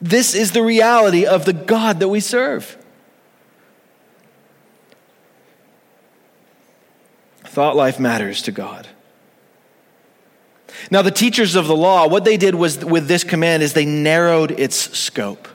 This 0.00 0.34
is 0.34 0.52
the 0.52 0.62
reality 0.62 1.26
of 1.26 1.44
the 1.44 1.52
God 1.52 2.00
that 2.00 2.08
we 2.08 2.20
serve. 2.20 2.76
Thought 7.44 7.74
life 7.74 7.98
matters 7.98 8.42
to 8.42 8.52
God. 8.52 8.86
Now, 10.90 11.02
the 11.02 11.10
teachers 11.10 11.56
of 11.56 11.66
the 11.66 11.76
law, 11.76 12.06
what 12.06 12.24
they 12.24 12.36
did 12.36 12.54
was 12.54 12.82
with 12.84 13.08
this 13.08 13.24
command 13.24 13.64
is 13.64 13.72
they 13.72 13.84
narrowed 13.84 14.52
its 14.52 14.96
scope 14.96 15.48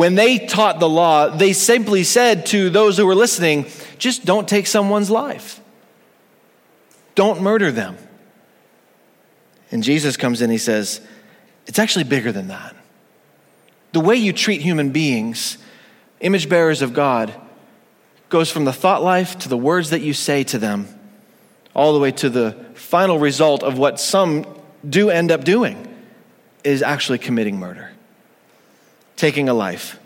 when 0.00 0.14
they 0.14 0.38
taught 0.38 0.80
the 0.80 0.88
law, 0.88 1.28
they 1.28 1.52
simply 1.52 2.04
said 2.04 2.46
to 2.46 2.70
those 2.70 2.96
who 2.96 3.04
were 3.04 3.14
listening, 3.14 3.66
just 3.98 4.24
don't 4.24 4.48
take 4.48 4.66
someone's 4.66 5.10
life. 5.10 5.60
Don't 7.14 7.42
murder 7.42 7.70
them. 7.70 7.98
And 9.70 9.82
Jesus 9.82 10.16
comes 10.16 10.40
in, 10.40 10.48
he 10.48 10.56
says, 10.56 11.02
it's 11.66 11.78
actually 11.78 12.04
bigger 12.04 12.32
than 12.32 12.48
that. 12.48 12.74
The 13.92 14.00
way 14.00 14.16
you 14.16 14.32
treat 14.32 14.62
human 14.62 14.88
beings, 14.88 15.58
image 16.20 16.48
bearers 16.48 16.80
of 16.80 16.94
God, 16.94 17.34
goes 18.30 18.50
from 18.50 18.64
the 18.64 18.72
thought 18.72 19.02
life 19.02 19.38
to 19.40 19.50
the 19.50 19.58
words 19.58 19.90
that 19.90 20.00
you 20.00 20.14
say 20.14 20.44
to 20.44 20.56
them, 20.56 20.88
all 21.74 21.92
the 21.92 22.00
way 22.00 22.12
to 22.12 22.30
the 22.30 22.52
final 22.72 23.18
result 23.18 23.62
of 23.62 23.76
what 23.76 24.00
some 24.00 24.46
do 24.88 25.10
end 25.10 25.30
up 25.30 25.44
doing 25.44 25.94
is 26.64 26.80
actually 26.80 27.18
committing 27.18 27.58
murder 27.58 27.90
taking 29.20 29.48
a 29.48 29.54
life 29.54 30.00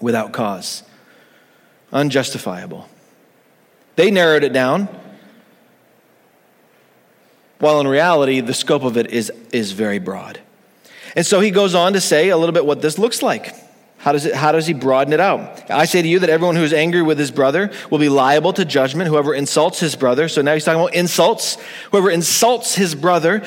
without 0.00 0.32
cause, 0.32 0.84
unjustifiable. 1.92 2.88
They 3.96 4.10
narrowed 4.10 4.44
it 4.44 4.52
down, 4.52 4.88
while 7.58 7.80
in 7.80 7.88
reality, 7.88 8.40
the 8.40 8.54
scope 8.54 8.84
of 8.84 8.96
it 8.96 9.10
is, 9.10 9.30
is 9.52 9.72
very 9.72 9.98
broad. 9.98 10.40
And 11.16 11.26
so 11.26 11.40
he 11.40 11.50
goes 11.50 11.74
on 11.74 11.92
to 11.94 12.00
say 12.00 12.28
a 12.28 12.36
little 12.36 12.52
bit 12.52 12.64
what 12.64 12.80
this 12.80 12.98
looks 12.98 13.20
like. 13.20 13.54
How 13.98 14.12
does, 14.12 14.24
it, 14.24 14.34
how 14.34 14.52
does 14.52 14.66
he 14.66 14.72
broaden 14.72 15.12
it 15.12 15.20
out? 15.20 15.70
I 15.70 15.84
say 15.84 16.00
to 16.00 16.08
you 16.08 16.20
that 16.20 16.30
everyone 16.30 16.56
who 16.56 16.62
is 16.62 16.72
angry 16.72 17.02
with 17.02 17.18
his 17.18 17.30
brother 17.30 17.70
will 17.90 17.98
be 17.98 18.08
liable 18.08 18.54
to 18.54 18.64
judgment. 18.64 19.08
Whoever 19.08 19.34
insults 19.34 19.80
his 19.80 19.94
brother, 19.94 20.28
so 20.28 20.40
now 20.40 20.54
he's 20.54 20.64
talking 20.64 20.80
about 20.80 20.94
insults. 20.94 21.58
Whoever 21.90 22.10
insults 22.10 22.76
his 22.76 22.94
brother 22.94 23.42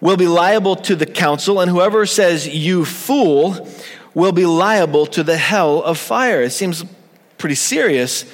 will 0.00 0.16
be 0.16 0.26
liable 0.26 0.76
to 0.76 0.96
the 0.96 1.04
council, 1.04 1.60
and 1.60 1.70
whoever 1.70 2.06
says, 2.06 2.48
You 2.48 2.86
fool, 2.86 3.68
will 4.14 4.32
be 4.32 4.46
liable 4.46 5.06
to 5.06 5.22
the 5.22 5.36
hell 5.36 5.82
of 5.82 5.98
fire. 5.98 6.42
It 6.42 6.50
seems 6.50 6.84
pretty 7.38 7.54
serious, 7.54 8.24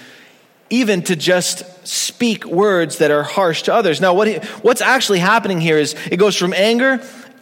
even 0.71 1.03
to 1.05 1.17
just 1.17 1.87
speak 1.87 2.45
words 2.45 2.99
that 2.99 3.11
are 3.11 3.23
harsh 3.23 3.63
to 3.63 3.75
others. 3.75 4.01
Now, 4.01 4.15
what 4.15 4.29
he, 4.29 4.35
what's 4.63 4.81
actually 4.81 5.21
happening 5.21 5.61
here 5.61 5.79
is 5.79 5.95
it 6.11 6.17
goes 6.17 6.37
from 6.37 6.53
anger 6.53 6.99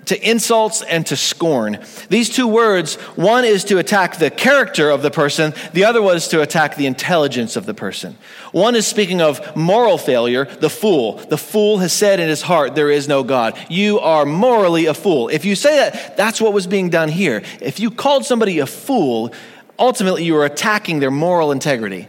to 0.07 0.31
insults 0.31 0.83
and 0.83 1.07
to 1.07 1.17
scorn. 1.17 1.79
These 2.09 2.31
two 2.31 2.47
words, 2.47 2.95
one 3.17 3.45
is 3.45 3.65
to 3.65 3.79
attack 3.79 4.17
the 4.17 4.31
character 4.31 4.91
of 4.91 5.03
the 5.03 5.11
person, 5.11 5.55
the 5.73 5.85
other 5.85 6.03
was 6.03 6.29
to 6.29 6.43
attack 6.43 6.77
the 6.77 6.87
intelligence 6.87 7.57
of 7.57 7.67
the 7.67 7.75
person. 7.75 8.17
One 8.53 8.75
is 8.75 8.87
speaking 8.87 9.21
of 9.21 9.57
moral 9.57 9.99
failure, 9.99 10.45
the 10.45 10.71
fool. 10.71 11.15
The 11.17 11.39
fool 11.39 11.79
has 11.79 11.93
said 11.93 12.21
in 12.21 12.29
his 12.29 12.43
heart, 12.43 12.75
There 12.75 12.91
is 12.91 13.09
no 13.09 13.25
God. 13.25 13.59
You 13.69 14.01
are 14.01 14.25
morally 14.25 14.87
a 14.87 14.95
fool. 14.95 15.29
If 15.29 15.45
you 15.45 15.57
say 15.57 15.77
that, 15.77 16.17
that's 16.17 16.41
what 16.41 16.53
was 16.53 16.67
being 16.67 16.91
done 16.91 17.09
here. 17.09 17.43
If 17.61 17.81
you 17.81 17.91
called 17.91 18.25
somebody 18.25 18.59
a 18.59 18.67
fool, 18.67 19.33
ultimately 19.79 20.25
you 20.25 20.35
were 20.35 20.45
attacking 20.45 21.01
their 21.01 21.11
moral 21.11 21.53
integrity. 21.53 22.09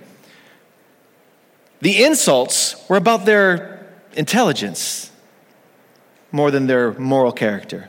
The 1.82 2.04
insults 2.04 2.76
were 2.90 2.98
about 2.98 3.26
their 3.26 3.88
intelligence 4.14 5.12
more 6.36 6.52
than 6.52 6.68
their 6.68 6.92
moral 6.94 7.32
character. 7.32 7.88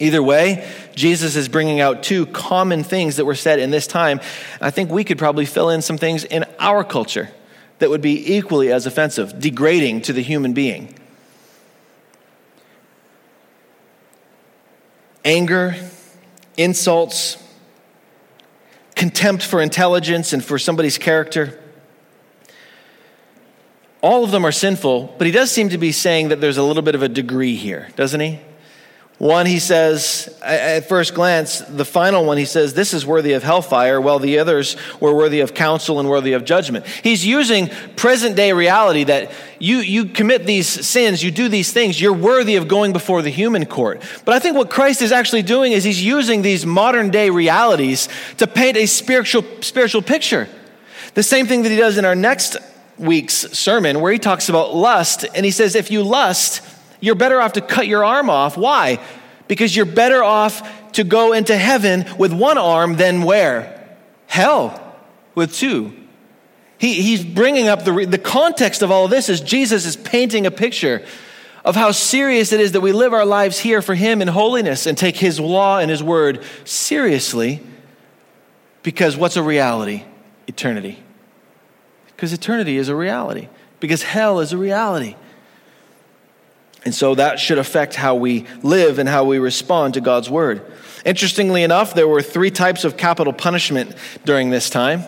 Either 0.00 0.20
way, 0.20 0.68
Jesus 0.96 1.36
is 1.36 1.48
bringing 1.48 1.78
out 1.78 2.02
two 2.02 2.26
common 2.26 2.82
things 2.82 3.14
that 3.16 3.24
were 3.24 3.36
said 3.36 3.60
in 3.60 3.70
this 3.70 3.86
time. 3.86 4.20
I 4.60 4.70
think 4.70 4.90
we 4.90 5.04
could 5.04 5.18
probably 5.18 5.46
fill 5.46 5.70
in 5.70 5.80
some 5.80 5.96
things 5.96 6.24
in 6.24 6.44
our 6.58 6.82
culture 6.82 7.30
that 7.78 7.90
would 7.90 8.00
be 8.00 8.34
equally 8.34 8.72
as 8.72 8.86
offensive, 8.86 9.38
degrading 9.38 10.02
to 10.02 10.12
the 10.12 10.20
human 10.20 10.52
being. 10.52 10.98
Anger, 15.24 15.76
insults, 16.56 17.40
contempt 18.96 19.44
for 19.44 19.62
intelligence 19.62 20.32
and 20.32 20.44
for 20.44 20.58
somebody's 20.58 20.98
character 20.98 21.60
all 24.04 24.22
of 24.22 24.30
them 24.32 24.44
are 24.44 24.52
sinful, 24.52 25.14
but 25.16 25.26
he 25.26 25.32
does 25.32 25.50
seem 25.50 25.70
to 25.70 25.78
be 25.78 25.90
saying 25.90 26.28
that 26.28 26.38
there's 26.38 26.58
a 26.58 26.62
little 26.62 26.82
bit 26.82 26.94
of 26.94 27.02
a 27.02 27.08
degree 27.08 27.56
here, 27.56 27.88
doesn't 27.96 28.20
he? 28.20 28.38
One, 29.16 29.46
he 29.46 29.58
says, 29.58 30.28
at 30.42 30.90
first 30.90 31.14
glance, 31.14 31.60
the 31.60 31.86
final 31.86 32.26
one, 32.26 32.36
he 32.36 32.44
says, 32.44 32.74
this 32.74 32.92
is 32.92 33.06
worthy 33.06 33.32
of 33.32 33.42
hellfire, 33.42 33.98
while 33.98 34.18
the 34.18 34.40
others 34.40 34.76
were 35.00 35.14
worthy 35.14 35.40
of 35.40 35.54
counsel 35.54 36.00
and 36.00 36.10
worthy 36.10 36.34
of 36.34 36.44
judgment. 36.44 36.86
He's 36.86 37.24
using 37.24 37.70
present 37.96 38.36
day 38.36 38.52
reality 38.52 39.04
that 39.04 39.32
you, 39.58 39.78
you 39.78 40.04
commit 40.04 40.44
these 40.44 40.68
sins, 40.68 41.24
you 41.24 41.30
do 41.30 41.48
these 41.48 41.72
things, 41.72 41.98
you're 41.98 42.12
worthy 42.12 42.56
of 42.56 42.68
going 42.68 42.92
before 42.92 43.22
the 43.22 43.30
human 43.30 43.64
court. 43.64 44.02
But 44.26 44.34
I 44.34 44.38
think 44.38 44.54
what 44.54 44.68
Christ 44.68 45.00
is 45.00 45.12
actually 45.12 45.44
doing 45.44 45.72
is 45.72 45.82
he's 45.82 46.04
using 46.04 46.42
these 46.42 46.66
modern 46.66 47.08
day 47.08 47.30
realities 47.30 48.10
to 48.36 48.46
paint 48.46 48.76
a 48.76 48.84
spiritual, 48.84 49.44
spiritual 49.62 50.02
picture. 50.02 50.46
The 51.14 51.22
same 51.22 51.46
thing 51.46 51.62
that 51.62 51.70
he 51.70 51.76
does 51.78 51.96
in 51.96 52.04
our 52.04 52.14
next 52.14 52.58
week's 52.98 53.34
sermon 53.34 54.00
where 54.00 54.12
he 54.12 54.18
talks 54.18 54.48
about 54.48 54.74
lust. 54.74 55.24
And 55.34 55.44
he 55.44 55.50
says, 55.50 55.74
if 55.74 55.90
you 55.90 56.02
lust, 56.02 56.62
you're 57.00 57.14
better 57.14 57.40
off 57.40 57.54
to 57.54 57.60
cut 57.60 57.86
your 57.86 58.04
arm 58.04 58.30
off. 58.30 58.56
Why? 58.56 58.98
Because 59.48 59.74
you're 59.74 59.86
better 59.86 60.22
off 60.22 60.92
to 60.92 61.04
go 61.04 61.32
into 61.32 61.56
heaven 61.56 62.06
with 62.18 62.32
one 62.32 62.58
arm 62.58 62.96
than 62.96 63.22
where? 63.22 63.96
Hell 64.26 64.80
with 65.34 65.54
two. 65.54 65.92
He, 66.78 67.02
he's 67.02 67.24
bringing 67.24 67.68
up 67.68 67.84
the, 67.84 68.06
the 68.06 68.18
context 68.18 68.82
of 68.82 68.90
all 68.90 69.04
of 69.04 69.10
this 69.10 69.28
is 69.28 69.40
Jesus 69.40 69.86
is 69.86 69.96
painting 69.96 70.46
a 70.46 70.50
picture 70.50 71.04
of 71.64 71.74
how 71.74 71.92
serious 71.92 72.52
it 72.52 72.60
is 72.60 72.72
that 72.72 72.80
we 72.80 72.92
live 72.92 73.12
our 73.12 73.24
lives 73.24 73.58
here 73.58 73.80
for 73.80 73.94
Him 73.94 74.20
in 74.20 74.28
holiness 74.28 74.86
and 74.86 74.98
take 74.98 75.16
His 75.16 75.40
law 75.40 75.78
and 75.78 75.90
His 75.90 76.02
word 76.02 76.42
seriously. 76.64 77.62
Because 78.82 79.16
what's 79.16 79.36
a 79.36 79.42
reality? 79.42 80.04
Eternity. 80.46 81.03
Because 82.24 82.32
eternity 82.32 82.78
is 82.78 82.88
a 82.88 82.96
reality. 82.96 83.48
Because 83.80 84.02
hell 84.02 84.40
is 84.40 84.54
a 84.54 84.56
reality. 84.56 85.14
And 86.86 86.94
so 86.94 87.14
that 87.16 87.38
should 87.38 87.58
affect 87.58 87.96
how 87.96 88.14
we 88.14 88.46
live 88.62 88.98
and 88.98 89.06
how 89.06 89.24
we 89.24 89.38
respond 89.38 89.92
to 89.92 90.00
God's 90.00 90.30
word. 90.30 90.62
Interestingly 91.04 91.64
enough, 91.64 91.92
there 91.92 92.08
were 92.08 92.22
three 92.22 92.50
types 92.50 92.84
of 92.84 92.96
capital 92.96 93.34
punishment 93.34 93.94
during 94.24 94.48
this 94.48 94.70
time, 94.70 95.04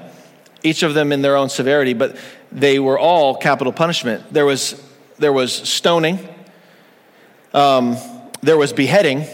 each 0.62 0.82
of 0.82 0.92
them 0.92 1.10
in 1.10 1.22
their 1.22 1.36
own 1.36 1.48
severity, 1.48 1.94
but 1.94 2.18
they 2.52 2.78
were 2.78 2.98
all 2.98 3.34
capital 3.34 3.72
punishment. 3.72 4.30
There 4.30 4.44
was, 4.44 4.78
there 5.16 5.32
was 5.32 5.54
stoning, 5.54 6.18
um, 7.54 7.96
there 8.42 8.58
was 8.58 8.74
beheading. 8.74 9.24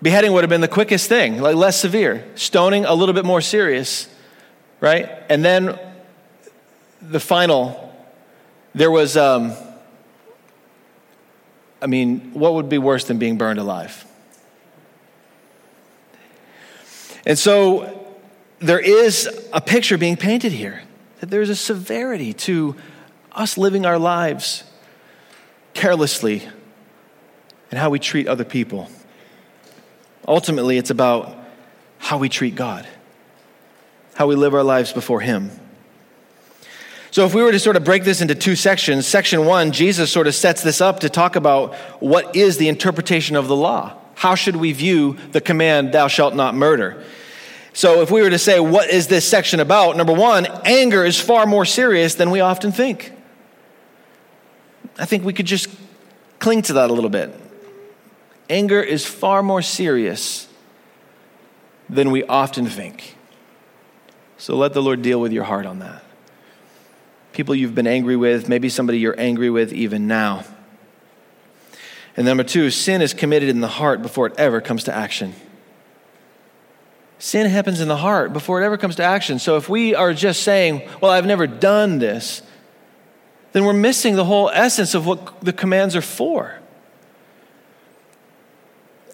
Beheading 0.00 0.32
would 0.32 0.44
have 0.44 0.50
been 0.50 0.60
the 0.60 0.68
quickest 0.68 1.08
thing, 1.08 1.42
like 1.42 1.56
less 1.56 1.76
severe. 1.76 2.24
Stoning, 2.36 2.84
a 2.84 2.94
little 2.94 3.16
bit 3.16 3.24
more 3.24 3.40
serious, 3.40 4.08
right? 4.80 5.10
And 5.28 5.44
then 5.44 5.76
the 7.10 7.20
final, 7.20 7.92
there 8.74 8.90
was, 8.90 9.16
um, 9.16 9.52
I 11.80 11.86
mean, 11.86 12.32
what 12.32 12.54
would 12.54 12.68
be 12.68 12.78
worse 12.78 13.04
than 13.04 13.18
being 13.18 13.36
burned 13.36 13.58
alive? 13.58 14.04
And 17.26 17.38
so 17.38 18.06
there 18.58 18.78
is 18.78 19.28
a 19.52 19.60
picture 19.60 19.98
being 19.98 20.16
painted 20.16 20.52
here 20.52 20.82
that 21.20 21.30
there's 21.30 21.50
a 21.50 21.56
severity 21.56 22.32
to 22.32 22.76
us 23.32 23.56
living 23.58 23.86
our 23.86 23.98
lives 23.98 24.64
carelessly 25.72 26.46
and 27.70 27.78
how 27.78 27.90
we 27.90 27.98
treat 27.98 28.28
other 28.28 28.44
people. 28.44 28.88
Ultimately, 30.26 30.78
it's 30.78 30.90
about 30.90 31.36
how 31.98 32.18
we 32.18 32.28
treat 32.28 32.54
God, 32.54 32.86
how 34.14 34.26
we 34.26 34.36
live 34.36 34.54
our 34.54 34.62
lives 34.62 34.92
before 34.92 35.20
Him. 35.20 35.50
So, 37.14 37.24
if 37.24 37.32
we 37.32 37.44
were 37.44 37.52
to 37.52 37.60
sort 37.60 37.76
of 37.76 37.84
break 37.84 38.02
this 38.02 38.20
into 38.20 38.34
two 38.34 38.56
sections, 38.56 39.06
section 39.06 39.46
one, 39.46 39.70
Jesus 39.70 40.10
sort 40.10 40.26
of 40.26 40.34
sets 40.34 40.64
this 40.64 40.80
up 40.80 40.98
to 40.98 41.08
talk 41.08 41.36
about 41.36 41.72
what 42.02 42.34
is 42.34 42.56
the 42.56 42.66
interpretation 42.66 43.36
of 43.36 43.46
the 43.46 43.54
law. 43.54 43.96
How 44.16 44.34
should 44.34 44.56
we 44.56 44.72
view 44.72 45.16
the 45.30 45.40
command, 45.40 45.92
thou 45.92 46.08
shalt 46.08 46.34
not 46.34 46.56
murder? 46.56 47.04
So, 47.72 48.00
if 48.00 48.10
we 48.10 48.20
were 48.20 48.30
to 48.30 48.38
say, 48.40 48.58
what 48.58 48.90
is 48.90 49.06
this 49.06 49.24
section 49.24 49.60
about? 49.60 49.96
Number 49.96 50.12
one, 50.12 50.46
anger 50.64 51.04
is 51.04 51.20
far 51.20 51.46
more 51.46 51.64
serious 51.64 52.16
than 52.16 52.32
we 52.32 52.40
often 52.40 52.72
think. 52.72 53.12
I 54.98 55.04
think 55.04 55.24
we 55.24 55.32
could 55.32 55.46
just 55.46 55.68
cling 56.40 56.62
to 56.62 56.72
that 56.72 56.90
a 56.90 56.92
little 56.92 57.10
bit. 57.10 57.32
Anger 58.50 58.82
is 58.82 59.06
far 59.06 59.40
more 59.40 59.62
serious 59.62 60.48
than 61.88 62.10
we 62.10 62.24
often 62.24 62.66
think. 62.66 63.16
So, 64.36 64.56
let 64.56 64.74
the 64.74 64.82
Lord 64.82 65.00
deal 65.00 65.20
with 65.20 65.30
your 65.30 65.44
heart 65.44 65.64
on 65.64 65.78
that. 65.78 66.03
People 67.34 67.54
you've 67.54 67.74
been 67.74 67.88
angry 67.88 68.16
with, 68.16 68.48
maybe 68.48 68.68
somebody 68.68 69.00
you're 69.00 69.18
angry 69.18 69.50
with 69.50 69.72
even 69.72 70.06
now. 70.06 70.44
And 72.16 72.24
number 72.24 72.44
two, 72.44 72.70
sin 72.70 73.02
is 73.02 73.12
committed 73.12 73.48
in 73.48 73.60
the 73.60 73.68
heart 73.68 74.02
before 74.02 74.28
it 74.28 74.34
ever 74.38 74.60
comes 74.60 74.84
to 74.84 74.94
action. 74.94 75.34
Sin 77.18 77.50
happens 77.50 77.80
in 77.80 77.88
the 77.88 77.96
heart 77.96 78.32
before 78.32 78.62
it 78.62 78.64
ever 78.64 78.76
comes 78.76 78.96
to 78.96 79.02
action. 79.02 79.40
So 79.40 79.56
if 79.56 79.68
we 79.68 79.96
are 79.96 80.14
just 80.14 80.44
saying, 80.44 80.88
well, 81.00 81.10
I've 81.10 81.26
never 81.26 81.48
done 81.48 81.98
this, 81.98 82.42
then 83.52 83.64
we're 83.64 83.72
missing 83.72 84.14
the 84.14 84.24
whole 84.24 84.48
essence 84.50 84.94
of 84.94 85.04
what 85.04 85.40
the 85.40 85.52
commands 85.52 85.96
are 85.96 86.02
for. 86.02 86.60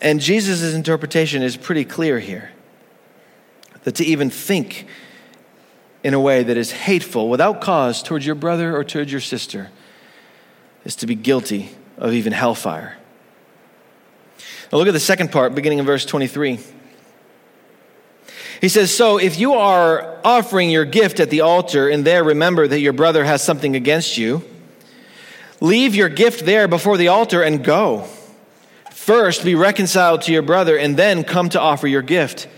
And 0.02 0.20
Jesus' 0.20 0.74
interpretation 0.74 1.42
is 1.42 1.56
pretty 1.56 1.84
clear 1.86 2.18
here 2.18 2.50
that 3.84 3.94
to 3.94 4.04
even 4.04 4.28
think 4.28 4.86
in 6.02 6.14
a 6.14 6.20
way 6.20 6.42
that 6.42 6.56
is 6.56 6.72
hateful 6.72 7.28
without 7.28 7.60
cause 7.60 8.02
towards 8.02 8.24
your 8.24 8.34
brother 8.34 8.76
or 8.76 8.84
towards 8.84 9.12
your 9.12 9.20
sister 9.20 9.70
is 10.84 10.96
to 10.96 11.06
be 11.06 11.14
guilty 11.14 11.70
of 11.98 12.12
even 12.12 12.32
hellfire. 12.32 12.96
Now 14.72 14.78
look 14.78 14.88
at 14.88 14.94
the 14.94 15.00
second 15.00 15.32
part, 15.32 15.54
beginning 15.54 15.78
in 15.78 15.84
verse 15.84 16.04
23. 16.06 16.58
He 18.60 18.68
says, 18.68 18.94
So 18.94 19.18
if 19.18 19.38
you 19.38 19.54
are 19.54 20.18
offering 20.24 20.70
your 20.70 20.84
gift 20.84 21.20
at 21.20 21.30
the 21.30 21.42
altar 21.42 21.88
and 21.88 22.04
there 22.04 22.22
remember 22.22 22.68
that 22.68 22.80
your 22.80 22.92
brother 22.92 23.24
has 23.24 23.42
something 23.42 23.74
against 23.74 24.16
you, 24.16 24.42
leave 25.60 25.94
your 25.94 26.08
gift 26.08 26.46
there 26.46 26.68
before 26.68 26.96
the 26.96 27.08
altar 27.08 27.42
and 27.42 27.64
go. 27.64 28.06
First, 28.90 29.44
be 29.44 29.54
reconciled 29.54 30.22
to 30.22 30.32
your 30.32 30.42
brother 30.42 30.76
and 30.78 30.96
then 30.96 31.24
come 31.24 31.48
to 31.50 31.60
offer 31.60 31.86
your 31.86 32.02
gift. 32.02 32.48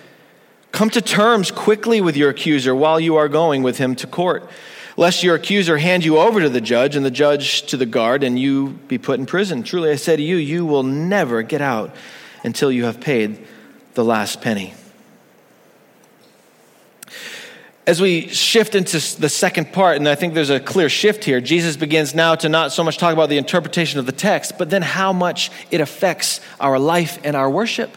Come 0.72 0.88
to 0.90 1.02
terms 1.02 1.50
quickly 1.50 2.00
with 2.00 2.16
your 2.16 2.30
accuser 2.30 2.74
while 2.74 2.98
you 2.98 3.16
are 3.16 3.28
going 3.28 3.62
with 3.62 3.76
him 3.76 3.94
to 3.96 4.06
court, 4.06 4.48
lest 4.96 5.22
your 5.22 5.34
accuser 5.34 5.76
hand 5.76 6.02
you 6.02 6.18
over 6.18 6.40
to 6.40 6.48
the 6.48 6.62
judge 6.62 6.96
and 6.96 7.04
the 7.04 7.10
judge 7.10 7.62
to 7.66 7.76
the 7.76 7.84
guard 7.84 8.24
and 8.24 8.38
you 8.38 8.70
be 8.88 8.96
put 8.96 9.20
in 9.20 9.26
prison. 9.26 9.62
Truly, 9.62 9.90
I 9.90 9.96
say 9.96 10.16
to 10.16 10.22
you, 10.22 10.36
you 10.36 10.64
will 10.64 10.82
never 10.82 11.42
get 11.42 11.60
out 11.60 11.94
until 12.42 12.72
you 12.72 12.84
have 12.84 13.00
paid 13.00 13.46
the 13.94 14.04
last 14.04 14.40
penny. 14.40 14.72
As 17.86 18.00
we 18.00 18.28
shift 18.28 18.74
into 18.74 18.96
the 19.20 19.28
second 19.28 19.72
part, 19.72 19.96
and 19.96 20.08
I 20.08 20.14
think 20.14 20.34
there's 20.34 20.50
a 20.50 20.60
clear 20.60 20.88
shift 20.88 21.24
here, 21.24 21.40
Jesus 21.40 21.76
begins 21.76 22.14
now 22.14 22.36
to 22.36 22.48
not 22.48 22.72
so 22.72 22.84
much 22.84 22.96
talk 22.96 23.12
about 23.12 23.28
the 23.28 23.38
interpretation 23.38 23.98
of 23.98 24.06
the 24.06 24.12
text, 24.12 24.56
but 24.56 24.70
then 24.70 24.82
how 24.82 25.12
much 25.12 25.50
it 25.70 25.80
affects 25.80 26.40
our 26.60 26.78
life 26.78 27.18
and 27.24 27.34
our 27.36 27.50
worship, 27.50 27.96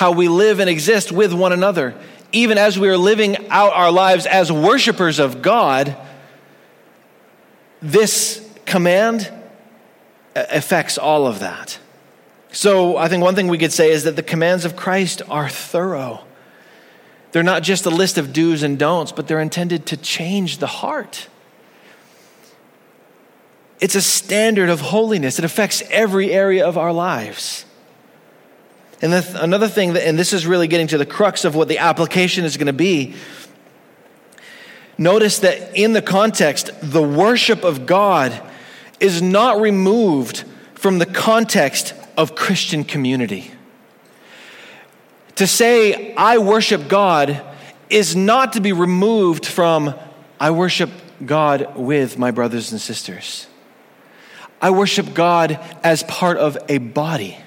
how 0.00 0.12
we 0.12 0.28
live 0.28 0.60
and 0.60 0.70
exist 0.70 1.12
with 1.12 1.30
one 1.30 1.52
another. 1.52 1.94
Even 2.32 2.56
as 2.56 2.78
we 2.78 2.88
are 2.88 2.96
living 2.96 3.36
out 3.50 3.74
our 3.74 3.92
lives 3.92 4.24
as 4.24 4.50
worshipers 4.50 5.18
of 5.18 5.42
God, 5.42 5.94
this 7.82 8.42
command 8.64 9.30
uh, 10.34 10.46
affects 10.48 10.96
all 10.96 11.26
of 11.26 11.40
that. 11.40 11.78
So 12.50 12.96
I 12.96 13.08
think 13.08 13.22
one 13.22 13.34
thing 13.34 13.48
we 13.48 13.58
could 13.58 13.74
say 13.74 13.90
is 13.90 14.04
that 14.04 14.16
the 14.16 14.22
commands 14.22 14.64
of 14.64 14.74
Christ 14.74 15.20
are 15.28 15.50
thorough. 15.50 16.24
They're 17.32 17.42
not 17.42 17.62
just 17.62 17.84
a 17.84 17.90
list 17.90 18.16
of 18.16 18.32
do's 18.32 18.62
and 18.62 18.78
don'ts, 18.78 19.12
but 19.12 19.28
they're 19.28 19.38
intended 19.38 19.84
to 19.88 19.98
change 19.98 20.58
the 20.58 20.66
heart. 20.66 21.28
It's 23.80 23.94
a 23.94 24.00
standard 24.00 24.70
of 24.70 24.80
holiness, 24.80 25.38
it 25.38 25.44
affects 25.44 25.82
every 25.90 26.32
area 26.32 26.66
of 26.66 26.78
our 26.78 26.90
lives. 26.90 27.66
And 29.02 29.12
th- 29.12 29.34
another 29.36 29.68
thing, 29.68 29.94
that, 29.94 30.06
and 30.06 30.18
this 30.18 30.32
is 30.32 30.46
really 30.46 30.68
getting 30.68 30.86
to 30.88 30.98
the 30.98 31.06
crux 31.06 31.44
of 31.44 31.54
what 31.54 31.68
the 31.68 31.78
application 31.78 32.44
is 32.44 32.56
going 32.56 32.66
to 32.66 32.72
be. 32.72 33.14
Notice 34.98 35.38
that 35.38 35.74
in 35.74 35.94
the 35.94 36.02
context, 36.02 36.70
the 36.82 37.02
worship 37.02 37.64
of 37.64 37.86
God 37.86 38.38
is 38.98 39.22
not 39.22 39.60
removed 39.60 40.44
from 40.74 40.98
the 40.98 41.06
context 41.06 41.94
of 42.16 42.34
Christian 42.34 42.84
community. 42.84 43.50
To 45.36 45.46
say, 45.46 46.14
I 46.14 46.36
worship 46.36 46.88
God, 46.88 47.42
is 47.88 48.14
not 48.14 48.52
to 48.52 48.60
be 48.60 48.72
removed 48.72 49.44
from, 49.44 49.94
I 50.38 50.52
worship 50.52 50.90
God 51.24 51.76
with 51.76 52.18
my 52.18 52.30
brothers 52.30 52.72
and 52.72 52.80
sisters. 52.80 53.46
I 54.62 54.70
worship 54.70 55.14
God 55.14 55.58
as 55.82 56.02
part 56.04 56.36
of 56.36 56.56
a 56.68 56.78
body. 56.78 57.38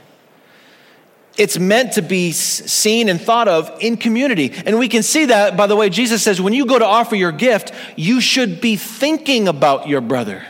It's 1.37 1.57
meant 1.57 1.93
to 1.93 2.01
be 2.01 2.31
seen 2.31 3.09
and 3.09 3.19
thought 3.19 3.47
of 3.47 3.71
in 3.79 3.97
community. 3.97 4.53
And 4.65 4.77
we 4.77 4.87
can 4.87 5.01
see 5.01 5.25
that 5.25 5.57
by 5.57 5.67
the 5.67 5.75
way 5.75 5.89
Jesus 5.89 6.21
says, 6.21 6.39
when 6.39 6.53
you 6.53 6.65
go 6.65 6.77
to 6.77 6.85
offer 6.85 7.15
your 7.15 7.31
gift, 7.31 7.71
you 7.95 8.21
should 8.21 8.61
be 8.61 8.75
thinking 8.75 9.47
about 9.47 9.87
your 9.87 10.01
brother. 10.01 10.45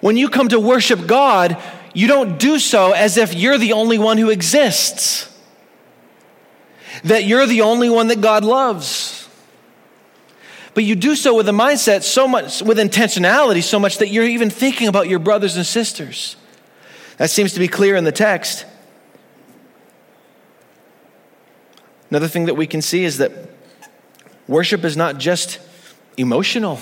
When 0.00 0.16
you 0.16 0.28
come 0.28 0.48
to 0.48 0.60
worship 0.60 1.06
God, 1.06 1.60
you 1.92 2.06
don't 2.06 2.38
do 2.38 2.60
so 2.60 2.92
as 2.92 3.16
if 3.16 3.34
you're 3.34 3.58
the 3.58 3.72
only 3.72 3.98
one 3.98 4.16
who 4.18 4.30
exists 4.30 5.28
that 7.04 7.24
you're 7.24 7.46
the 7.46 7.62
only 7.62 7.90
one 7.90 8.08
that 8.08 8.20
God 8.20 8.44
loves. 8.44 9.28
But 10.74 10.84
you 10.84 10.94
do 10.94 11.16
so 11.16 11.34
with 11.34 11.48
a 11.48 11.52
mindset 11.52 12.02
so 12.02 12.28
much, 12.28 12.62
with 12.62 12.78
intentionality, 12.78 13.62
so 13.62 13.78
much 13.78 13.98
that 13.98 14.08
you're 14.08 14.24
even 14.24 14.50
thinking 14.50 14.88
about 14.88 15.08
your 15.08 15.18
brothers 15.18 15.56
and 15.56 15.66
sisters. 15.66 16.36
That 17.18 17.30
seems 17.30 17.52
to 17.52 17.60
be 17.60 17.68
clear 17.68 17.96
in 17.96 18.04
the 18.04 18.12
text. 18.12 18.64
Another 22.10 22.28
thing 22.28 22.46
that 22.46 22.54
we 22.54 22.66
can 22.66 22.80
see 22.80 23.04
is 23.04 23.18
that 23.18 23.32
worship 24.46 24.84
is 24.84 24.96
not 24.96 25.18
just 25.18 25.60
emotional. 26.16 26.78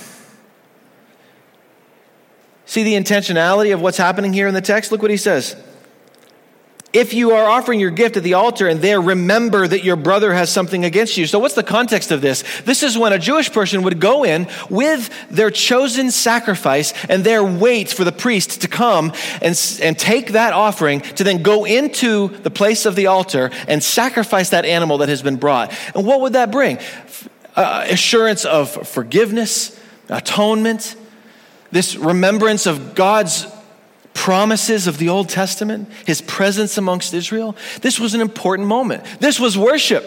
See 2.67 2.83
the 2.83 2.95
intentionality 2.95 3.73
of 3.75 3.81
what's 3.81 3.97
happening 3.97 4.33
here 4.33 4.47
in 4.47 4.55
the 4.55 4.61
text? 4.61 4.93
Look 4.93 5.03
what 5.03 5.11
he 5.11 5.17
says. 5.17 5.57
If 6.97 7.13
you 7.13 7.33
are 7.33 7.45
offering 7.45 7.79
your 7.79 7.91
gift 7.91 8.17
at 8.17 8.23
the 8.23 8.33
altar 8.33 8.67
and 8.67 8.81
there 8.81 9.01
remember 9.01 9.69
that 9.69 9.85
your 9.85 9.97
brother 9.97 10.33
has 10.33 10.51
something 10.51 10.83
against 10.83 11.19
you. 11.19 11.27
So, 11.27 11.39
what's 11.39 11.55
the 11.55 11.63
context 11.63 12.11
of 12.11 12.23
this? 12.23 12.43
This 12.63 12.83
is 12.83 12.97
when 12.97 13.13
a 13.13 13.19
Jewish 13.19 13.53
person 13.53 13.83
would 13.83 14.01
go 14.01 14.25
in 14.25 14.49
with 14.71 15.11
their 15.29 15.51
chosen 15.51 16.11
sacrifice 16.11 16.95
and 17.11 17.23
there 17.23 17.45
wait 17.45 17.91
for 17.91 18.05
the 18.05 18.13
priest 18.13 18.63
to 18.63 18.69
come 18.69 19.13
and, 19.43 19.79
and 19.83 19.99
take 19.99 20.33
that 20.33 20.55
offering 20.55 21.03
to 21.03 21.25
then 21.25 21.43
go 21.43 21.67
into 21.67 22.29
the 22.29 22.51
place 22.51 22.87
of 22.87 22.97
the 22.97 23.09
altar 23.09 23.51
and 23.69 23.85
sacrifice 23.85 24.49
that 24.51 24.65
animal 24.65 24.99
that 24.99 25.11
has 25.11 25.21
been 25.21 25.37
brought. 25.37 25.77
And 25.95 26.07
what 26.07 26.23
would 26.23 26.33
that 26.33 26.51
bring? 26.51 26.79
Uh, 27.55 27.85
assurance 27.91 28.47
of 28.47 28.71
forgiveness, 28.89 29.79
atonement, 30.09 30.97
this 31.73 31.95
remembrance 31.95 32.65
of 32.65 32.95
God's 32.95 33.47
promises 34.17 34.87
of 34.87 34.97
the 34.97 35.11
Old 35.11 35.29
Testament, 35.29 35.89
his 36.07 36.23
presence 36.23 36.79
amongst 36.79 37.13
Israel, 37.13 37.55
this 37.83 38.01
was 38.01 38.15
an 38.15 38.23
important 38.23 38.67
moment. 38.67 39.05
This 39.21 39.39
was 39.39 39.57
worship. 39.59 40.05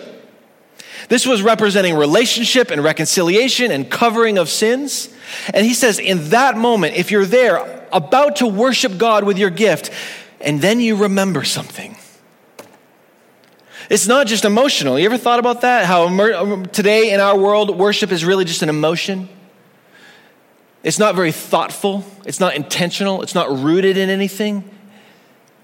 This 1.07 1.25
was 1.25 1.41
representing 1.41 1.95
relationship 1.95 2.71
and 2.71 2.83
reconciliation 2.83 3.71
and 3.71 3.89
covering 3.89 4.37
of 4.37 4.49
sins. 4.49 5.09
And 5.53 5.65
he 5.65 5.73
says, 5.73 5.99
in 5.99 6.29
that 6.29 6.57
moment, 6.57 6.97
if 6.97 7.11
you're 7.11 7.25
there 7.25 7.87
about 7.93 8.37
to 8.37 8.47
worship 8.47 8.97
God 8.97 9.23
with 9.23 9.37
your 9.37 9.51
gift, 9.51 9.91
and 10.41 10.59
then 10.59 10.79
you 10.79 10.95
remember 10.95 11.43
something, 11.43 11.95
it's 13.89 14.07
not 14.07 14.27
just 14.27 14.43
emotional. 14.43 14.99
You 14.99 15.05
ever 15.05 15.17
thought 15.17 15.39
about 15.39 15.61
that? 15.61 15.85
How 15.85 16.07
today 16.65 17.11
in 17.13 17.19
our 17.19 17.37
world, 17.37 17.77
worship 17.77 18.11
is 18.11 18.25
really 18.25 18.45
just 18.45 18.63
an 18.63 18.69
emotion? 18.69 19.29
It's 20.83 20.99
not 20.99 21.15
very 21.15 21.31
thoughtful, 21.31 22.05
it's 22.25 22.39
not 22.39 22.55
intentional, 22.55 23.21
it's 23.21 23.35
not 23.35 23.49
rooted 23.59 23.97
in 23.97 24.09
anything. 24.09 24.63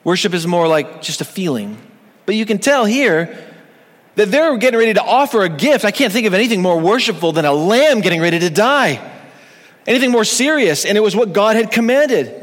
Worship 0.04 0.34
is 0.34 0.46
more 0.46 0.68
like 0.68 1.02
just 1.02 1.22
a 1.22 1.26
feeling. 1.26 1.78
But 2.26 2.36
you 2.36 2.46
can 2.46 2.60
tell 2.60 2.86
here 2.86 3.38
that 4.16 4.32
they're 4.32 4.58
getting 4.58 4.80
ready 4.80 4.94
to 4.94 5.04
offer 5.04 5.44
a 5.44 5.50
gift. 5.50 5.86
I 5.86 5.92
can't 5.92 6.12
think 6.12 6.28
of 6.28 6.34
anything 6.34 6.62
more 6.62 6.80
worshipful 6.80 7.32
than 7.32 7.46
a 7.46 7.54
lamb 7.54 8.02
getting 8.02 8.22
ready 8.22 8.40
to 8.40 8.50
die. 8.50 9.12
Anything 9.88 10.12
more 10.12 10.26
serious, 10.26 10.86
and 10.86 10.98
it 10.98 11.02
was 11.02 11.16
what 11.16 11.32
God 11.34 11.56
had 11.56 11.72
commanded. 11.72 12.42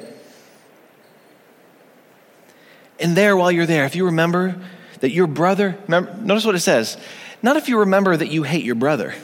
And 3.00 3.16
there, 3.16 3.37
while 3.37 3.50
you're 3.50 3.66
there, 3.66 3.85
if 3.85 3.96
you 3.96 4.06
remember 4.06 4.61
that 5.00 5.11
your 5.11 5.26
brother, 5.26 5.76
remember, 5.85 6.14
notice 6.22 6.44
what 6.44 6.54
it 6.54 6.61
says. 6.61 6.96
Not 7.42 7.56
if 7.56 7.68
you 7.68 7.80
remember 7.80 8.16
that 8.16 8.30
you 8.30 8.44
hate 8.44 8.64
your 8.64 8.76
brother. 8.76 9.14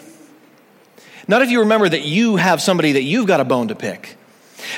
Not 1.29 1.43
if 1.43 1.51
you 1.51 1.61
remember 1.61 1.89
that 1.89 2.03
you 2.03 2.37
have 2.37 2.63
somebody 2.63 2.93
that 2.93 3.03
you've 3.03 3.27
got 3.27 3.41
a 3.41 3.45
bone 3.45 3.69
to 3.69 3.75
pick. 3.75 4.17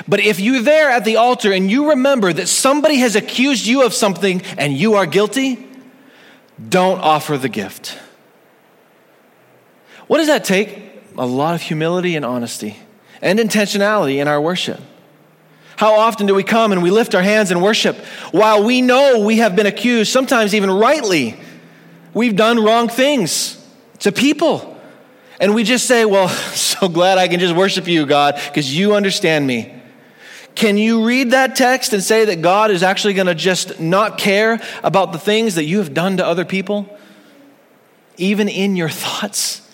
But 0.07 0.21
if 0.21 0.41
you're 0.41 0.63
there 0.63 0.91
at 0.91 1.05
the 1.05 1.17
altar 1.17 1.53
and 1.53 1.71
you 1.71 1.91
remember 1.91 2.33
that 2.33 2.49
somebody 2.49 2.97
has 2.97 3.17
accused 3.17 3.67
you 3.67 3.87
of 3.87 3.95
something 3.95 4.43
and 4.59 4.77
you 4.77 4.95
are 4.95 5.07
guilty, 5.07 5.67
don't 6.69 6.99
offer 7.01 7.39
the 7.39 7.49
gift. 7.49 7.97
What 10.07 10.19
does 10.19 10.27
that 10.27 10.45
take? 10.45 10.91
A 11.17 11.25
lot 11.25 11.55
of 11.55 11.63
humility 11.63 12.17
and 12.17 12.25
honesty 12.25 12.77
and 13.23 13.39
intentionality 13.39 14.17
in 14.17 14.29
our 14.29 14.41
worship. 14.41 14.81
How 15.77 15.95
often 15.95 16.27
do 16.27 16.35
we 16.35 16.43
come 16.43 16.73
and 16.73 16.83
we 16.83 16.91
lift 16.91 17.15
our 17.15 17.23
hands 17.23 17.51
and 17.51 17.63
worship 17.63 17.97
while 18.33 18.65
we 18.65 18.83
know 18.83 19.25
we 19.25 19.39
have 19.39 19.57
been 19.57 19.67
accused, 19.67 20.13
sometimes 20.13 20.55
even 20.55 20.71
rightly, 20.71 21.39
we've 22.13 22.37
done 22.37 22.63
wrong 22.63 22.89
things 22.89 23.57
to 24.01 24.13
people? 24.13 24.70
And 25.41 25.55
we 25.55 25.65
just 25.65 25.87
say, 25.87 26.05
Well, 26.05 26.29
so 26.55 26.89
glad 26.89 27.19
I 27.19 27.27
can 27.27 27.41
just 27.41 27.57
worship 27.57 27.89
you, 27.89 28.07
God, 28.07 28.41
because 28.47 28.77
you 28.77 28.95
understand 28.95 29.47
me. 29.47 29.75
Can 30.55 30.77
you 30.77 31.07
read 31.07 31.31
that 31.31 31.57
text 31.57 31.93
and 31.93 32.03
say 32.03 32.27
that 32.27 32.43
God 32.43 32.71
is 32.71 32.83
actually 32.83 33.15
going 33.15 33.29
to 33.29 33.35
just 33.35 33.81
not 33.81 34.19
care 34.19 34.61
about 34.83 35.13
the 35.13 35.19
things 35.19 35.55
that 35.55 35.65
you 35.65 35.79
have 35.79 35.95
done 35.95 36.19
to 36.19 36.27
other 36.27 36.45
people, 36.45 36.99
even 38.19 38.49
in 38.49 38.77
your 38.77 38.89
thoughts? 38.89 39.67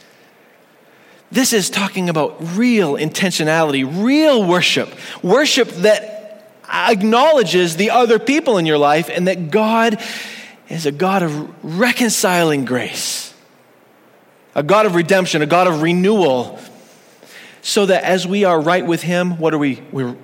This 1.32 1.52
is 1.52 1.70
talking 1.70 2.08
about 2.08 2.36
real 2.56 2.92
intentionality, 2.94 3.84
real 4.04 4.46
worship, 4.46 4.94
worship 5.22 5.68
that 5.68 6.52
acknowledges 6.72 7.76
the 7.76 7.90
other 7.90 8.20
people 8.20 8.58
in 8.58 8.66
your 8.66 8.78
life 8.78 9.08
and 9.08 9.26
that 9.26 9.50
God 9.50 10.00
is 10.68 10.86
a 10.86 10.92
God 10.92 11.22
of 11.24 11.64
reconciling 11.64 12.64
grace 12.64 13.34
a 14.56 14.62
God 14.62 14.86
of 14.86 14.94
redemption, 14.94 15.42
a 15.42 15.46
God 15.46 15.66
of 15.66 15.82
renewal, 15.82 16.58
so 17.60 17.84
that 17.86 18.04
as 18.04 18.26
we 18.26 18.44
are 18.44 18.58
right 18.58 18.84
with 18.84 19.02
Him, 19.02 19.38
what 19.38 19.52
are 19.52 19.58
we? 19.58 19.82
We're, 19.92 20.16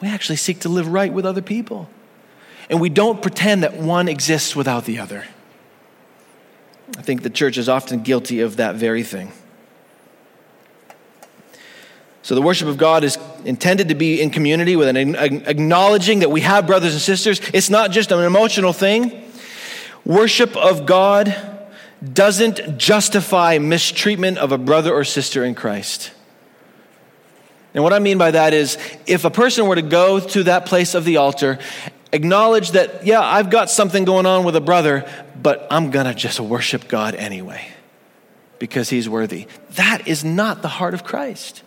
we 0.00 0.08
actually 0.08 0.36
seek 0.36 0.60
to 0.60 0.68
live 0.68 0.86
right 0.86 1.12
with 1.12 1.26
other 1.26 1.42
people. 1.42 1.90
And 2.70 2.80
we 2.80 2.88
don't 2.88 3.20
pretend 3.20 3.64
that 3.64 3.74
one 3.74 4.08
exists 4.08 4.54
without 4.54 4.84
the 4.84 5.00
other. 5.00 5.24
I 6.96 7.02
think 7.02 7.22
the 7.22 7.30
church 7.30 7.58
is 7.58 7.68
often 7.68 8.02
guilty 8.02 8.40
of 8.40 8.56
that 8.56 8.76
very 8.76 9.02
thing. 9.02 9.32
So, 12.22 12.36
the 12.36 12.42
worship 12.42 12.68
of 12.68 12.78
God 12.78 13.02
is 13.02 13.18
intended 13.44 13.88
to 13.88 13.96
be 13.96 14.22
in 14.22 14.30
community 14.30 14.76
with 14.76 14.86
an 14.86 15.16
acknowledging 15.16 16.20
that 16.20 16.30
we 16.30 16.42
have 16.42 16.68
brothers 16.68 16.92
and 16.92 17.02
sisters. 17.02 17.40
It's 17.52 17.68
not 17.68 17.90
just 17.90 18.12
an 18.12 18.20
emotional 18.20 18.72
thing. 18.72 19.28
Worship 20.04 20.56
of 20.56 20.86
God 20.86 21.51
doesn't 22.02 22.78
justify 22.78 23.58
mistreatment 23.58 24.38
of 24.38 24.52
a 24.52 24.58
brother 24.58 24.92
or 24.92 25.04
sister 25.04 25.44
in 25.44 25.54
Christ. 25.54 26.12
And 27.74 27.82
what 27.82 27.92
I 27.92 28.00
mean 28.00 28.18
by 28.18 28.32
that 28.32 28.52
is 28.52 28.76
if 29.06 29.24
a 29.24 29.30
person 29.30 29.66
were 29.66 29.76
to 29.76 29.82
go 29.82 30.20
to 30.20 30.42
that 30.44 30.66
place 30.66 30.94
of 30.94 31.04
the 31.04 31.18
altar, 31.18 31.58
acknowledge 32.12 32.72
that, 32.72 33.06
yeah, 33.06 33.20
I've 33.20 33.50
got 33.50 33.70
something 33.70 34.04
going 34.04 34.26
on 34.26 34.44
with 34.44 34.56
a 34.56 34.60
brother, 34.60 35.08
but 35.40 35.66
I'm 35.70 35.90
going 35.90 36.06
to 36.06 36.14
just 36.14 36.38
worship 36.40 36.88
God 36.88 37.14
anyway 37.14 37.68
because 38.58 38.90
he's 38.90 39.08
worthy. 39.08 39.46
That 39.70 40.06
is 40.06 40.24
not 40.24 40.62
the 40.62 40.68
heart 40.68 40.94
of 40.94 41.04
Christ. 41.04 41.62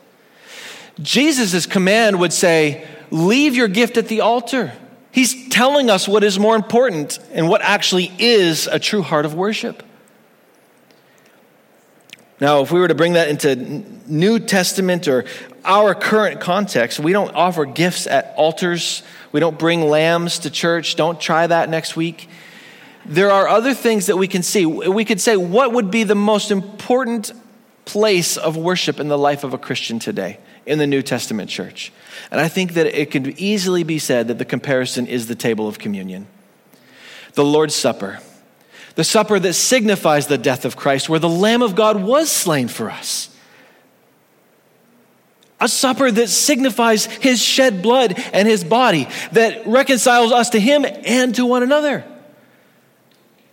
Jesus' 1.02 1.66
command 1.66 2.20
would 2.20 2.32
say, 2.32 2.88
leave 3.10 3.56
your 3.56 3.68
gift 3.68 3.98
at 3.98 4.08
the 4.08 4.22
altar. 4.22 4.74
He's 5.12 5.50
telling 5.50 5.90
us 5.90 6.08
what 6.08 6.24
is 6.24 6.38
more 6.38 6.56
important 6.56 7.20
and 7.32 7.50
what 7.50 7.62
actually 7.62 8.12
is 8.20 8.68
a 8.68 8.80
true 8.80 9.02
heart 9.02 9.26
of 9.26 9.34
worship. 9.34 9.82
Now, 12.40 12.62
if 12.62 12.72
we 12.72 12.80
were 12.80 12.88
to 12.88 12.96
bring 12.96 13.14
that 13.14 13.30
into 13.30 13.56
New 14.08 14.40
Testament 14.40 15.08
or 15.08 15.26
our 15.64 15.96
current 15.96 16.42
context, 16.42 17.00
we 17.00 17.14
don't 17.14 17.34
offer 17.34 17.66
gifts 17.66 18.08
at 18.08 18.34
altars. 18.36 19.04
We 19.32 19.40
don't 19.40 19.58
bring 19.58 19.90
lambs 19.90 20.40
to 20.40 20.50
church. 20.50 20.96
Don't 20.96 21.20
try 21.20 21.48
that 21.48 21.70
next 21.70 21.96
week. 21.96 22.28
There 23.06 23.32
are 23.32 23.48
other 23.48 23.74
things 23.74 24.08
that 24.08 24.18
we 24.18 24.28
can 24.28 24.44
see. 24.44 24.66
We 24.66 25.06
could 25.06 25.22
say, 25.22 25.38
what 25.38 25.72
would 25.72 25.92
be 25.92 26.04
the 26.04 26.16
most 26.16 26.52
important 26.52 27.32
place 27.86 28.36
of 28.36 28.58
worship 28.58 29.00
in 29.00 29.08
the 29.08 29.18
life 29.18 29.44
of 29.44 29.54
a 29.54 29.58
Christian 29.58 30.00
today 30.00 30.40
in 30.66 30.78
the 30.78 30.88
New 30.88 31.02
Testament 31.02 31.50
church? 31.50 31.94
And 32.32 32.42
I 32.42 32.50
think 32.50 32.74
that 32.74 32.88
it 32.88 33.12
could 33.12 33.40
easily 33.40 33.84
be 33.84 34.00
said 34.00 34.28
that 34.28 34.40
the 34.40 34.46
comparison 34.46 35.08
is 35.08 35.28
the 35.28 35.36
table 35.36 35.68
of 35.68 35.80
communion, 35.80 36.28
the 37.34 37.46
Lord's 37.46 37.76
Supper 37.76 38.20
the 38.96 39.04
supper 39.04 39.40
that 39.40 39.54
signifies 39.54 40.28
the 40.28 40.38
death 40.38 40.66
of 40.66 40.76
Christ, 40.76 41.10
where 41.10 41.20
the 41.20 41.30
Lamb 41.30 41.62
of 41.62 41.76
God 41.76 42.02
was 42.02 42.32
slain 42.32 42.68
for 42.68 42.90
us. 42.90 43.30
A 45.60 45.68
supper 45.68 46.12
that 46.12 46.28
signifies 46.28 47.06
his 47.06 47.42
shed 47.42 47.82
blood 47.82 48.16
and 48.34 48.48
his 48.48 48.64
body, 48.64 49.08
that 49.34 49.66
reconciles 49.68 50.32
us 50.32 50.50
to 50.50 50.60
him 50.60 50.86
and 50.86 51.34
to 51.36 51.46
one 51.46 51.64
another. 51.64 52.04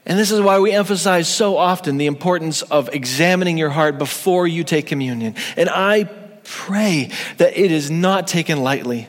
And 0.04 0.18
this 0.18 0.32
is 0.32 0.40
why 0.40 0.58
we 0.58 0.72
emphasize 0.72 1.28
so 1.28 1.56
often 1.56 1.96
the 1.96 2.06
importance 2.06 2.62
of 2.62 2.92
examining 2.92 3.56
your 3.56 3.70
heart 3.70 3.98
before 3.98 4.48
you 4.48 4.64
take 4.64 4.86
communion. 4.86 5.36
And 5.56 5.68
I 5.68 6.04
pray 6.42 7.10
that 7.36 7.56
it 7.56 7.70
is 7.70 7.90
not 7.90 8.26
taken 8.26 8.62
lightly. 8.62 9.06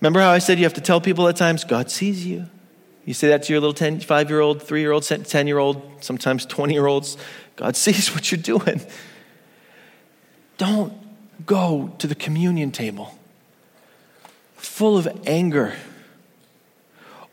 Remember 0.00 0.20
how 0.20 0.30
I 0.30 0.38
said 0.38 0.58
you 0.58 0.64
have 0.64 0.74
to 0.74 0.82
tell 0.82 1.00
people 1.00 1.26
at 1.28 1.36
times, 1.36 1.64
God 1.64 1.90
sees 1.90 2.26
you. 2.26 2.46
You 3.04 3.14
say 3.14 3.28
that 3.28 3.42
to 3.44 3.52
your 3.52 3.60
little 3.60 3.74
10, 3.74 4.00
5 4.00 4.30
year 4.30 4.40
old, 4.40 4.62
3 4.62 4.80
year 4.80 4.92
old, 4.92 5.02
10 5.02 5.46
year 5.46 5.58
old, 5.58 5.82
sometimes 6.00 6.46
20 6.46 6.72
year 6.72 6.86
olds. 6.86 7.16
God 7.56 7.76
sees 7.76 8.14
what 8.14 8.30
you're 8.30 8.40
doing. 8.40 8.80
Don't 10.58 10.92
go 11.44 11.92
to 11.98 12.06
the 12.06 12.14
communion 12.14 12.70
table 12.70 13.18
full 14.54 14.96
of 14.96 15.08
anger 15.26 15.74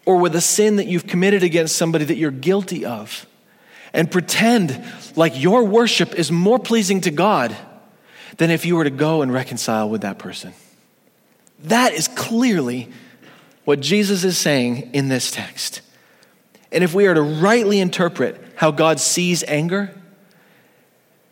or 0.05 0.17
with 0.17 0.35
a 0.35 0.41
sin 0.41 0.77
that 0.77 0.87
you've 0.87 1.05
committed 1.05 1.43
against 1.43 1.75
somebody 1.75 2.05
that 2.05 2.17
you're 2.17 2.31
guilty 2.31 2.85
of 2.85 3.27
and 3.93 4.09
pretend 4.09 4.83
like 5.15 5.39
your 5.39 5.63
worship 5.63 6.15
is 6.15 6.31
more 6.31 6.57
pleasing 6.57 7.01
to 7.01 7.11
God 7.11 7.55
than 8.37 8.49
if 8.49 8.65
you 8.65 8.75
were 8.75 8.83
to 8.83 8.89
go 8.89 9.21
and 9.21 9.31
reconcile 9.31 9.89
with 9.89 10.01
that 10.01 10.17
person. 10.17 10.53
That 11.65 11.93
is 11.93 12.07
clearly 12.07 12.89
what 13.69 13.81
Jesus 13.81 14.23
is 14.23 14.35
saying 14.35 14.89
in 14.93 15.09
this 15.09 15.29
text. 15.29 15.81
And 16.71 16.83
if 16.83 16.95
we 16.95 17.05
are 17.05 17.13
to 17.13 17.21
rightly 17.21 17.79
interpret 17.79 18.41
how 18.55 18.71
God 18.71 18.99
sees 18.99 19.43
anger, 19.43 19.93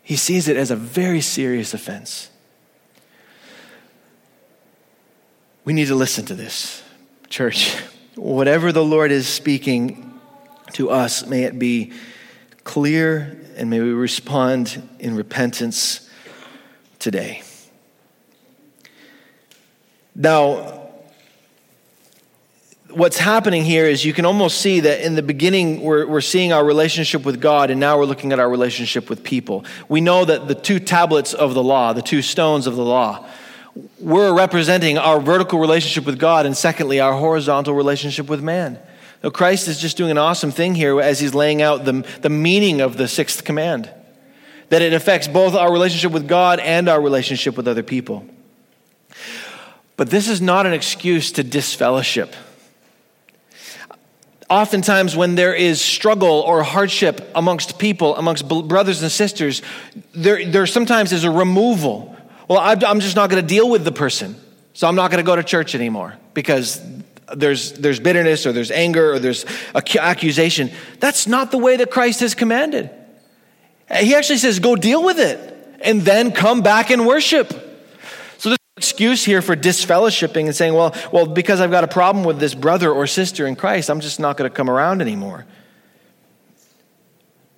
he 0.04 0.14
sees 0.14 0.46
it 0.46 0.56
as 0.56 0.70
a 0.70 0.76
very 0.76 1.20
serious 1.20 1.74
offense. 1.74 2.30
We 5.64 5.72
need 5.72 5.88
to 5.88 5.96
listen 5.96 6.26
to 6.26 6.36
this, 6.36 6.84
church. 7.28 7.74
Whatever 8.14 8.70
the 8.70 8.84
Lord 8.84 9.10
is 9.10 9.26
speaking 9.26 10.20
to 10.74 10.90
us, 10.90 11.26
may 11.26 11.42
it 11.42 11.58
be 11.58 11.90
clear 12.62 13.36
and 13.56 13.68
may 13.68 13.80
we 13.80 13.90
respond 13.90 14.88
in 15.00 15.16
repentance 15.16 16.08
today. 17.00 17.42
Now, 20.14 20.87
what's 22.90 23.18
happening 23.18 23.64
here 23.64 23.84
is 23.84 24.04
you 24.04 24.12
can 24.12 24.24
almost 24.24 24.60
see 24.60 24.80
that 24.80 25.04
in 25.04 25.14
the 25.14 25.22
beginning 25.22 25.82
we're, 25.82 26.06
we're 26.06 26.20
seeing 26.20 26.52
our 26.52 26.64
relationship 26.64 27.24
with 27.24 27.40
God, 27.40 27.70
and 27.70 27.78
now 27.78 27.98
we're 27.98 28.04
looking 28.04 28.32
at 28.32 28.38
our 28.38 28.48
relationship 28.48 29.10
with 29.10 29.22
people. 29.22 29.64
We 29.88 30.00
know 30.00 30.24
that 30.24 30.48
the 30.48 30.54
two 30.54 30.78
tablets 30.78 31.34
of 31.34 31.54
the 31.54 31.62
law, 31.62 31.92
the 31.92 32.02
two 32.02 32.22
stones 32.22 32.66
of 32.66 32.76
the 32.76 32.84
law, 32.84 33.26
we're 34.00 34.34
representing 34.34 34.98
our 34.98 35.20
vertical 35.20 35.58
relationship 35.58 36.04
with 36.04 36.18
God, 36.18 36.46
and 36.46 36.56
secondly, 36.56 37.00
our 37.00 37.12
horizontal 37.12 37.74
relationship 37.74 38.28
with 38.28 38.42
man. 38.42 38.78
Now, 39.22 39.30
Christ 39.30 39.68
is 39.68 39.78
just 39.78 39.96
doing 39.96 40.10
an 40.10 40.18
awesome 40.18 40.50
thing 40.50 40.74
here 40.74 41.00
as 41.00 41.20
he's 41.20 41.34
laying 41.34 41.62
out 41.62 41.84
the, 41.84 42.06
the 42.22 42.28
meaning 42.28 42.80
of 42.80 42.96
the 42.96 43.08
sixth 43.08 43.44
command 43.44 43.90
that 44.68 44.82
it 44.82 44.92
affects 44.92 45.28
both 45.28 45.54
our 45.54 45.72
relationship 45.72 46.12
with 46.12 46.28
God 46.28 46.60
and 46.60 46.88
our 46.88 47.00
relationship 47.00 47.56
with 47.56 47.66
other 47.66 47.82
people. 47.82 48.26
But 49.96 50.10
this 50.10 50.28
is 50.28 50.40
not 50.40 50.66
an 50.66 50.72
excuse 50.72 51.32
to 51.32 51.42
disfellowship. 51.42 52.34
Oftentimes, 54.50 55.14
when 55.14 55.34
there 55.34 55.54
is 55.54 55.80
struggle 55.80 56.40
or 56.40 56.62
hardship 56.62 57.30
amongst 57.34 57.78
people, 57.78 58.16
amongst 58.16 58.48
brothers 58.48 59.02
and 59.02 59.12
sisters, 59.12 59.60
there, 60.14 60.44
there 60.46 60.66
sometimes 60.66 61.12
is 61.12 61.24
a 61.24 61.30
removal. 61.30 62.16
Well, 62.48 62.58
I'm 62.58 63.00
just 63.00 63.14
not 63.14 63.28
going 63.28 63.42
to 63.42 63.46
deal 63.46 63.68
with 63.68 63.84
the 63.84 63.92
person, 63.92 64.36
so 64.72 64.88
I'm 64.88 64.94
not 64.94 65.10
going 65.10 65.22
to 65.22 65.26
go 65.26 65.36
to 65.36 65.42
church 65.42 65.74
anymore 65.74 66.16
because 66.32 66.80
there's, 67.36 67.72
there's 67.72 68.00
bitterness 68.00 68.46
or 68.46 68.52
there's 68.52 68.70
anger 68.70 69.12
or 69.12 69.18
there's 69.18 69.44
accusation. 69.74 70.70
That's 70.98 71.26
not 71.26 71.50
the 71.50 71.58
way 71.58 71.76
that 71.76 71.90
Christ 71.90 72.20
has 72.20 72.34
commanded. 72.34 72.88
He 73.94 74.14
actually 74.14 74.38
says, 74.38 74.60
go 74.60 74.76
deal 74.76 75.04
with 75.04 75.18
it 75.18 75.78
and 75.82 76.00
then 76.02 76.32
come 76.32 76.62
back 76.62 76.88
and 76.88 77.06
worship. 77.06 77.52
Excuse 78.78 79.24
here 79.24 79.42
for 79.42 79.56
disfellowshipping 79.56 80.46
and 80.46 80.54
saying, 80.54 80.72
well, 80.72 80.94
well, 81.12 81.26
because 81.26 81.60
I've 81.60 81.72
got 81.72 81.82
a 81.82 81.88
problem 81.88 82.24
with 82.24 82.38
this 82.38 82.54
brother 82.54 82.92
or 82.92 83.08
sister 83.08 83.44
in 83.44 83.56
Christ, 83.56 83.90
I'm 83.90 83.98
just 83.98 84.20
not 84.20 84.36
going 84.36 84.48
to 84.48 84.54
come 84.54 84.70
around 84.70 85.02
anymore. 85.02 85.44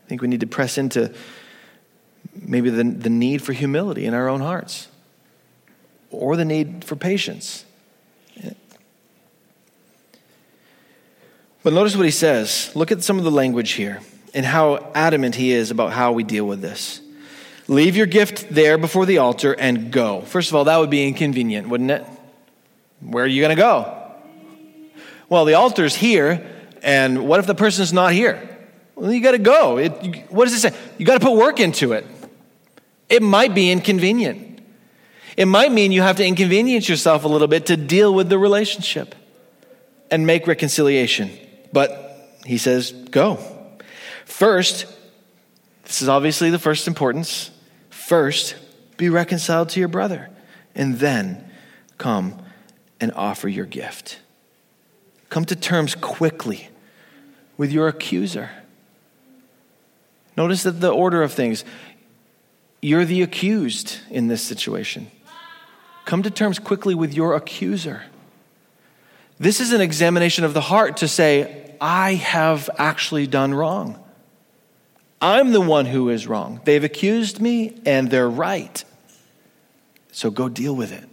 I 0.05 0.09
think 0.09 0.23
we 0.23 0.29
need 0.29 0.41
to 0.41 0.47
press 0.47 0.79
into 0.79 1.15
maybe 2.35 2.71
the, 2.71 2.85
the 2.85 3.11
need 3.11 3.43
for 3.43 3.53
humility 3.53 4.07
in 4.07 4.15
our 4.15 4.29
own 4.29 4.41
hearts 4.41 4.89
or 6.11 6.37
the 6.37 6.45
need 6.47 6.85
for 6.87 6.97
patience. 6.97 7.67
But 11.63 11.75
notice 11.75 11.95
what 11.95 12.07
he 12.07 12.11
says. 12.11 12.73
Look 12.75 12.91
at 12.91 13.03
some 13.03 13.19
of 13.19 13.25
the 13.25 13.31
language 13.31 13.73
here 13.73 14.01
and 14.33 14.47
how 14.47 14.91
adamant 14.95 15.35
he 15.35 15.53
is 15.53 15.71
about 15.71 15.93
how 15.93 16.13
we 16.13 16.25
deal 16.25 16.47
with 16.47 16.63
this. 16.63 17.03
Leave 17.71 17.95
your 17.95 18.07
gift 18.07 18.51
there 18.51 18.79
before 18.79 19.07
the 19.07 19.19
altar 19.19 19.53
and 19.53 19.93
go. 19.93 20.23
First 20.23 20.51
of 20.51 20.57
all, 20.57 20.65
that 20.65 20.77
would 20.79 20.91
be 20.91 21.07
inconvenient, 21.07 21.69
wouldn't 21.69 21.93
it? 21.93 22.05
Where 22.99 23.23
are 23.23 23.29
you 23.29 23.41
going 23.41 23.55
to 23.55 23.63
go? 23.63 24.13
Well, 25.29 25.45
the 25.45 25.55
altar's 25.55 25.95
here, 25.95 26.45
and 26.83 27.29
what 27.29 27.39
if 27.39 27.47
the 27.47 27.55
person's 27.55 27.93
not 27.93 28.13
here? 28.13 28.59
Well, 28.97 29.13
you 29.13 29.23
got 29.23 29.33
to 29.33 29.39
go. 29.39 29.79
It, 29.79 30.33
what 30.33 30.47
does 30.47 30.55
it 30.55 30.73
say? 30.73 30.77
You 30.99 31.07
got 31.07 31.21
to 31.21 31.25
put 31.25 31.37
work 31.37 31.61
into 31.61 31.93
it. 31.93 32.05
It 33.09 33.23
might 33.23 33.55
be 33.55 33.71
inconvenient. 33.71 34.63
It 35.37 35.47
might 35.47 35.71
mean 35.71 35.93
you 35.93 36.03
have 36.03 36.17
to 36.17 36.27
inconvenience 36.27 36.89
yourself 36.89 37.23
a 37.23 37.29
little 37.29 37.47
bit 37.47 37.67
to 37.67 37.77
deal 37.77 38.13
with 38.13 38.29
the 38.29 38.37
relationship 38.37 39.15
and 40.11 40.27
make 40.27 40.49
reconciliation. 40.49 41.31
But 41.73 42.37
he 42.45 42.59
says, 42.59 42.91
go. 42.91 43.39
First, 44.25 44.87
this 45.85 46.03
is 46.03 46.09
obviously 46.09 46.51
the 46.51 46.59
first 46.59 46.89
importance. 46.89 47.53
First, 48.11 48.57
be 48.97 49.09
reconciled 49.09 49.69
to 49.69 49.79
your 49.79 49.89
brother, 49.89 50.31
and 50.75 50.99
then 50.99 51.49
come 51.97 52.43
and 53.01 53.13
offer 53.13 53.47
your 53.47 53.67
gift. 53.67 54.19
Come 55.29 55.45
to 55.45 55.55
terms 55.55 55.95
quickly 55.95 56.71
with 57.57 57.71
your 57.71 57.87
accuser. 57.87 58.51
Notice 60.37 60.65
that 60.65 60.81
the 60.81 60.91
order 60.91 61.23
of 61.23 61.33
things 61.33 61.65
you're 62.83 63.05
the 63.05 63.23
accused 63.23 63.99
in 64.11 64.27
this 64.27 64.43
situation. 64.43 65.09
Come 66.05 66.25
to 66.25 66.33
terms 66.33 66.59
quickly 66.59 66.97
with 66.97 67.15
your 67.15 67.37
accuser. 67.37 68.07
This 69.39 69.61
is 69.61 69.73
an 69.73 69.81
examination 69.81 70.43
of 70.43 70.53
the 70.53 70.63
heart 70.63 70.97
to 70.97 71.07
say, 71.07 71.77
I 71.81 72.15
have 72.15 72.69
actually 72.77 73.29
done 73.29 73.55
wrong. 73.55 74.00
I'm 75.21 75.53
the 75.53 75.61
one 75.61 75.87
who 75.87 76.09
is 76.09 76.27
wrong. 76.27 76.61
They've 76.65 76.83
accused 76.83 77.41
me 77.41 77.81
and 77.85 78.11
they're 78.11 78.31
right. 78.31 78.83
So 80.13 80.31
go 80.31 80.49
deal 80.49 80.75
with 80.75 80.93
it. 80.93 81.05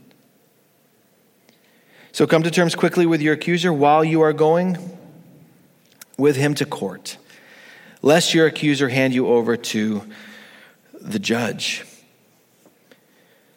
So 2.11 2.25
come 2.25 2.43
to 2.43 2.51
terms 2.51 2.73
quickly 2.73 3.05
with 3.05 3.21
your 3.21 3.33
accuser 3.33 3.71
while 3.71 4.03
you 4.03 4.21
are 4.21 4.33
going 4.33 4.97
with 6.17 6.35
him 6.35 6.55
to 6.55 6.65
court, 6.65 7.17
lest 8.01 8.33
your 8.33 8.47
accuser 8.47 8.89
hand 8.89 9.13
you 9.13 9.27
over 9.27 9.55
to 9.55 10.01
the 10.99 11.19
judge. 11.19 11.85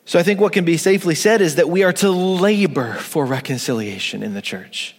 So 0.05 0.19
I 0.19 0.23
think 0.23 0.41
what 0.41 0.53
can 0.53 0.65
be 0.65 0.77
safely 0.77 1.15
said 1.15 1.41
is 1.41 1.55
that 1.55 1.71
we 1.71 1.85
are 1.85 1.93
to 1.95 2.11
labor 2.11 2.95
for 2.95 3.25
reconciliation 3.25 4.23
in 4.23 4.35
the 4.35 4.43
church. 4.43 4.97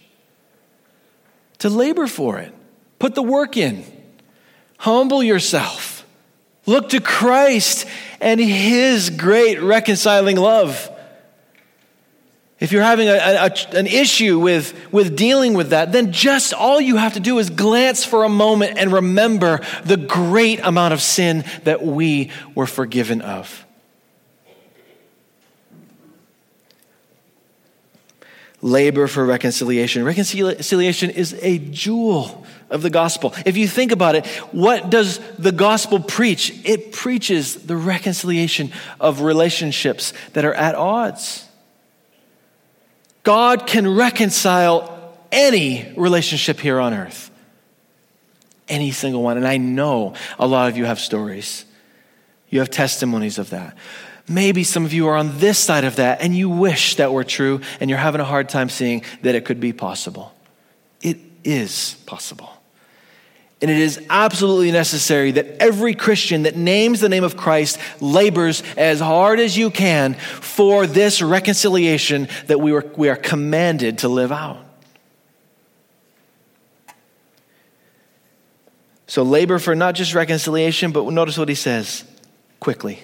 To 1.58 1.68
labor 1.68 2.06
for 2.06 2.38
it. 2.38 2.52
Put 2.98 3.14
the 3.14 3.22
work 3.22 3.56
in. 3.56 3.84
Humble 4.82 5.22
yourself. 5.22 6.04
Look 6.66 6.88
to 6.88 7.00
Christ 7.00 7.86
and 8.20 8.40
His 8.40 9.10
great 9.10 9.62
reconciling 9.62 10.36
love. 10.36 10.90
If 12.58 12.72
you're 12.72 12.82
having 12.82 13.06
a, 13.06 13.12
a, 13.12 13.52
an 13.76 13.86
issue 13.86 14.40
with, 14.40 14.74
with 14.90 15.14
dealing 15.14 15.54
with 15.54 15.70
that, 15.70 15.92
then 15.92 16.10
just 16.10 16.52
all 16.52 16.80
you 16.80 16.96
have 16.96 17.12
to 17.12 17.20
do 17.20 17.38
is 17.38 17.48
glance 17.48 18.04
for 18.04 18.24
a 18.24 18.28
moment 18.28 18.76
and 18.76 18.92
remember 18.92 19.60
the 19.84 19.96
great 19.96 20.58
amount 20.58 20.94
of 20.94 21.00
sin 21.00 21.44
that 21.62 21.84
we 21.84 22.32
were 22.56 22.66
forgiven 22.66 23.20
of. 23.20 23.64
labor 28.62 29.08
for 29.08 29.26
reconciliation. 29.26 30.04
Reconciliation 30.04 31.10
is 31.10 31.34
a 31.42 31.58
jewel 31.58 32.46
of 32.72 32.82
the 32.82 32.90
gospel. 32.90 33.34
If 33.46 33.56
you 33.56 33.68
think 33.68 33.92
about 33.92 34.14
it, 34.14 34.26
what 34.50 34.90
does 34.90 35.18
the 35.38 35.52
gospel 35.52 36.00
preach? 36.00 36.52
It 36.64 36.92
preaches 36.92 37.54
the 37.54 37.76
reconciliation 37.76 38.72
of 38.98 39.20
relationships 39.20 40.12
that 40.32 40.44
are 40.44 40.54
at 40.54 40.74
odds. 40.74 41.46
God 43.22 43.66
can 43.66 43.94
reconcile 43.94 45.16
any 45.30 45.92
relationship 45.96 46.58
here 46.58 46.80
on 46.80 46.92
earth. 46.92 47.30
Any 48.68 48.90
single 48.90 49.22
one. 49.22 49.36
And 49.36 49.46
I 49.46 49.58
know 49.58 50.14
a 50.38 50.46
lot 50.46 50.68
of 50.68 50.76
you 50.76 50.84
have 50.84 50.98
stories. 50.98 51.64
You 52.48 52.60
have 52.60 52.70
testimonies 52.70 53.38
of 53.38 53.50
that. 53.50 53.76
Maybe 54.28 54.64
some 54.64 54.84
of 54.84 54.92
you 54.92 55.08
are 55.08 55.16
on 55.16 55.38
this 55.38 55.58
side 55.58 55.84
of 55.84 55.96
that 55.96 56.22
and 56.22 56.36
you 56.36 56.48
wish 56.48 56.96
that 56.96 57.12
were 57.12 57.24
true 57.24 57.60
and 57.80 57.90
you're 57.90 57.98
having 57.98 58.20
a 58.20 58.24
hard 58.24 58.48
time 58.48 58.68
seeing 58.68 59.02
that 59.22 59.34
it 59.34 59.44
could 59.44 59.58
be 59.58 59.72
possible. 59.72 60.32
It 61.00 61.18
is 61.44 61.96
possible. 62.06 62.50
And 63.62 63.70
it 63.70 63.78
is 63.78 64.04
absolutely 64.10 64.72
necessary 64.72 65.30
that 65.30 65.46
every 65.60 65.94
Christian 65.94 66.42
that 66.42 66.56
names 66.56 66.98
the 66.98 67.08
name 67.08 67.22
of 67.22 67.36
Christ 67.36 67.78
labors 68.00 68.64
as 68.76 68.98
hard 68.98 69.38
as 69.38 69.56
you 69.56 69.70
can 69.70 70.14
for 70.14 70.84
this 70.84 71.22
reconciliation 71.22 72.26
that 72.48 72.60
we, 72.60 72.72
were, 72.72 72.84
we 72.96 73.08
are 73.08 73.14
commanded 73.14 73.98
to 73.98 74.08
live 74.08 74.32
out. 74.32 74.58
So, 79.06 79.22
labor 79.22 79.60
for 79.60 79.76
not 79.76 79.94
just 79.94 80.12
reconciliation, 80.12 80.90
but 80.90 81.04
notice 81.04 81.38
what 81.38 81.48
he 81.48 81.54
says 81.54 82.02
quickly. 82.58 82.98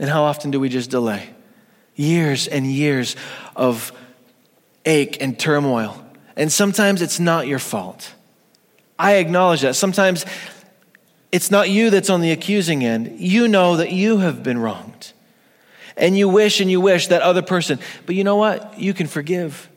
And 0.00 0.10
how 0.10 0.24
often 0.24 0.50
do 0.50 0.58
we 0.58 0.68
just 0.68 0.90
delay? 0.90 1.28
Years 1.94 2.48
and 2.48 2.66
years 2.66 3.14
of 3.54 3.92
ache 4.84 5.18
and 5.20 5.38
turmoil. 5.38 6.04
And 6.34 6.50
sometimes 6.50 7.02
it's 7.02 7.20
not 7.20 7.46
your 7.46 7.58
fault. 7.58 8.14
I 8.98 9.14
acknowledge 9.14 9.60
that. 9.62 9.76
Sometimes 9.76 10.24
it's 11.30 11.50
not 11.50 11.70
you 11.70 11.90
that's 11.90 12.10
on 12.10 12.20
the 12.20 12.32
accusing 12.32 12.84
end. 12.84 13.20
You 13.20 13.48
know 13.48 13.76
that 13.76 13.92
you 13.92 14.18
have 14.18 14.42
been 14.42 14.58
wronged. 14.58 15.12
And 15.96 16.16
you 16.16 16.28
wish 16.28 16.60
and 16.60 16.70
you 16.70 16.80
wish 16.80 17.08
that 17.08 17.22
other 17.22 17.42
person, 17.42 17.78
but 18.06 18.14
you 18.14 18.24
know 18.24 18.36
what? 18.36 18.78
You 18.78 18.94
can 18.94 19.06
forgive. 19.06 19.68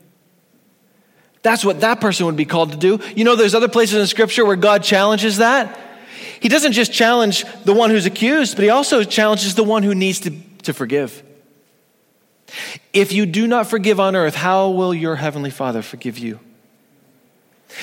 That's 1.42 1.66
what 1.66 1.82
that 1.82 2.00
person 2.00 2.28
would 2.28 2.36
be 2.36 2.46
called 2.46 2.72
to 2.72 2.78
do. 2.78 3.00
You 3.16 3.24
know, 3.24 3.36
there's 3.36 3.56
other 3.56 3.68
places 3.68 4.00
in 4.00 4.08
Scripture 4.08 4.46
where 4.46 4.56
God 4.56 4.84
challenges 4.84 5.38
that. 5.38 5.80
He 6.40 6.50
doesn't 6.50 6.74
just 6.74 6.94
challenge 6.94 7.44
the 7.66 7.74
one 7.74 7.90
who's 7.90 8.06
accused, 8.06 8.56
but 8.56 8.64
he 8.64 8.70
also 8.70 9.04
challenges 9.04 9.56
the 9.56 9.64
one 9.64 9.82
who 9.82 9.96
needs 9.96 10.20
to, 10.22 10.32
to 10.64 10.74
forgive. 10.74 11.24
If 12.94 13.12
you 13.14 13.26
do 13.26 13.48
not 13.48 13.68
forgive 13.68 14.00
on 14.00 14.16
earth, 14.16 14.36
how 14.36 14.70
will 14.70 14.94
your 14.94 15.16
heavenly 15.16 15.50
Father 15.50 15.82
forgive 15.82 16.18
you? 16.18 16.40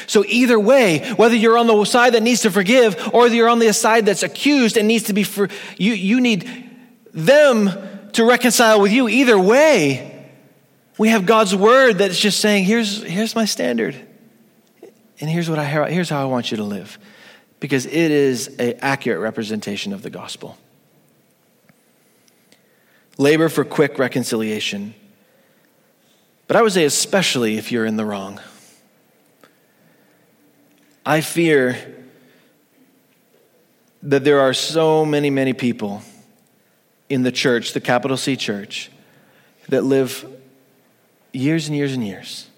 So, 0.07 0.25
either 0.27 0.59
way, 0.59 1.13
whether 1.15 1.35
you're 1.35 1.59
on 1.59 1.67
the 1.67 1.85
side 1.85 2.15
that 2.15 2.23
needs 2.23 2.43
to 2.43 2.51
forgive 2.51 3.11
or 3.13 3.29
you're 3.29 3.49
on 3.49 3.59
the 3.59 3.73
side 3.73 4.07
that's 4.07 4.23
accused 4.23 4.77
and 4.77 4.89
needs 4.89 5.05
to 5.05 5.13
be, 5.13 5.23
for, 5.23 5.49
you, 5.77 5.93
you 5.93 6.21
need 6.21 6.69
them 7.13 7.71
to 8.13 8.25
reconcile 8.25 8.81
with 8.81 8.93
you. 8.93 9.09
Either 9.09 9.39
way, 9.39 10.31
we 10.99 11.09
have 11.09 11.27
God's 11.27 11.55
word 11.55 11.99
that's 11.99 12.19
just 12.19 12.41
saying, 12.41 12.65
here's, 12.65 13.03
here's 13.03 13.35
my 13.35 13.45
standard. 13.45 13.97
And 15.21 15.29
here's, 15.29 15.49
what 15.49 15.59
I, 15.59 15.91
here's 15.91 16.11
how 16.11 16.23
I 16.23 16.27
want 16.27 16.51
you 16.51 16.57
to 16.59 16.65
live. 16.65 16.99
Because 17.61 17.87
it 17.87 17.93
is 17.93 18.49
an 18.59 18.75
accurate 18.81 19.21
representation 19.21 19.93
of 19.93 20.03
the 20.03 20.11
gospel. 20.11 20.57
Labor 23.17 23.49
for 23.49 23.65
quick 23.65 23.99
reconciliation. 23.99 24.95
But 26.47 26.57
I 26.57 26.63
would 26.63 26.73
say, 26.73 26.85
especially 26.85 27.59
if 27.59 27.73
you're 27.73 27.85
in 27.85 27.97
the 27.97 28.05
wrong. 28.05 28.41
I 31.09 31.23
fear 31.23 31.79
that 34.03 34.25
there 34.25 34.41
are 34.41 34.53
so 34.53 35.07
many, 35.07 35.31
many 35.31 35.55
people 35.55 36.03
in 37.09 37.23
the 37.23 37.33
church, 37.33 37.73
the 37.73 37.81
capital 37.81 38.19
C 38.19 38.37
church, 38.37 38.91
that 39.71 39.85
live 39.85 40.27
years 41.33 41.67
and 41.67 41.75
years 41.75 41.95
and 41.95 42.07
years 42.07 42.51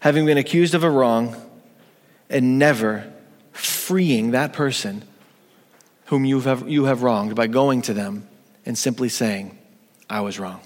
having 0.00 0.26
been 0.26 0.36
accused 0.36 0.74
of 0.74 0.84
a 0.84 0.90
wrong 0.90 1.34
and 2.28 2.58
never 2.58 3.10
freeing 3.52 4.32
that 4.32 4.52
person 4.52 5.02
whom 6.06 6.26
you 6.26 6.40
have, 6.40 6.68
you 6.68 6.84
have 6.84 7.02
wronged 7.02 7.34
by 7.34 7.46
going 7.46 7.80
to 7.80 7.94
them 7.94 8.28
and 8.66 8.76
simply 8.76 9.08
saying, 9.08 9.56
I 10.10 10.20
was 10.20 10.38
wrong. 10.38 10.60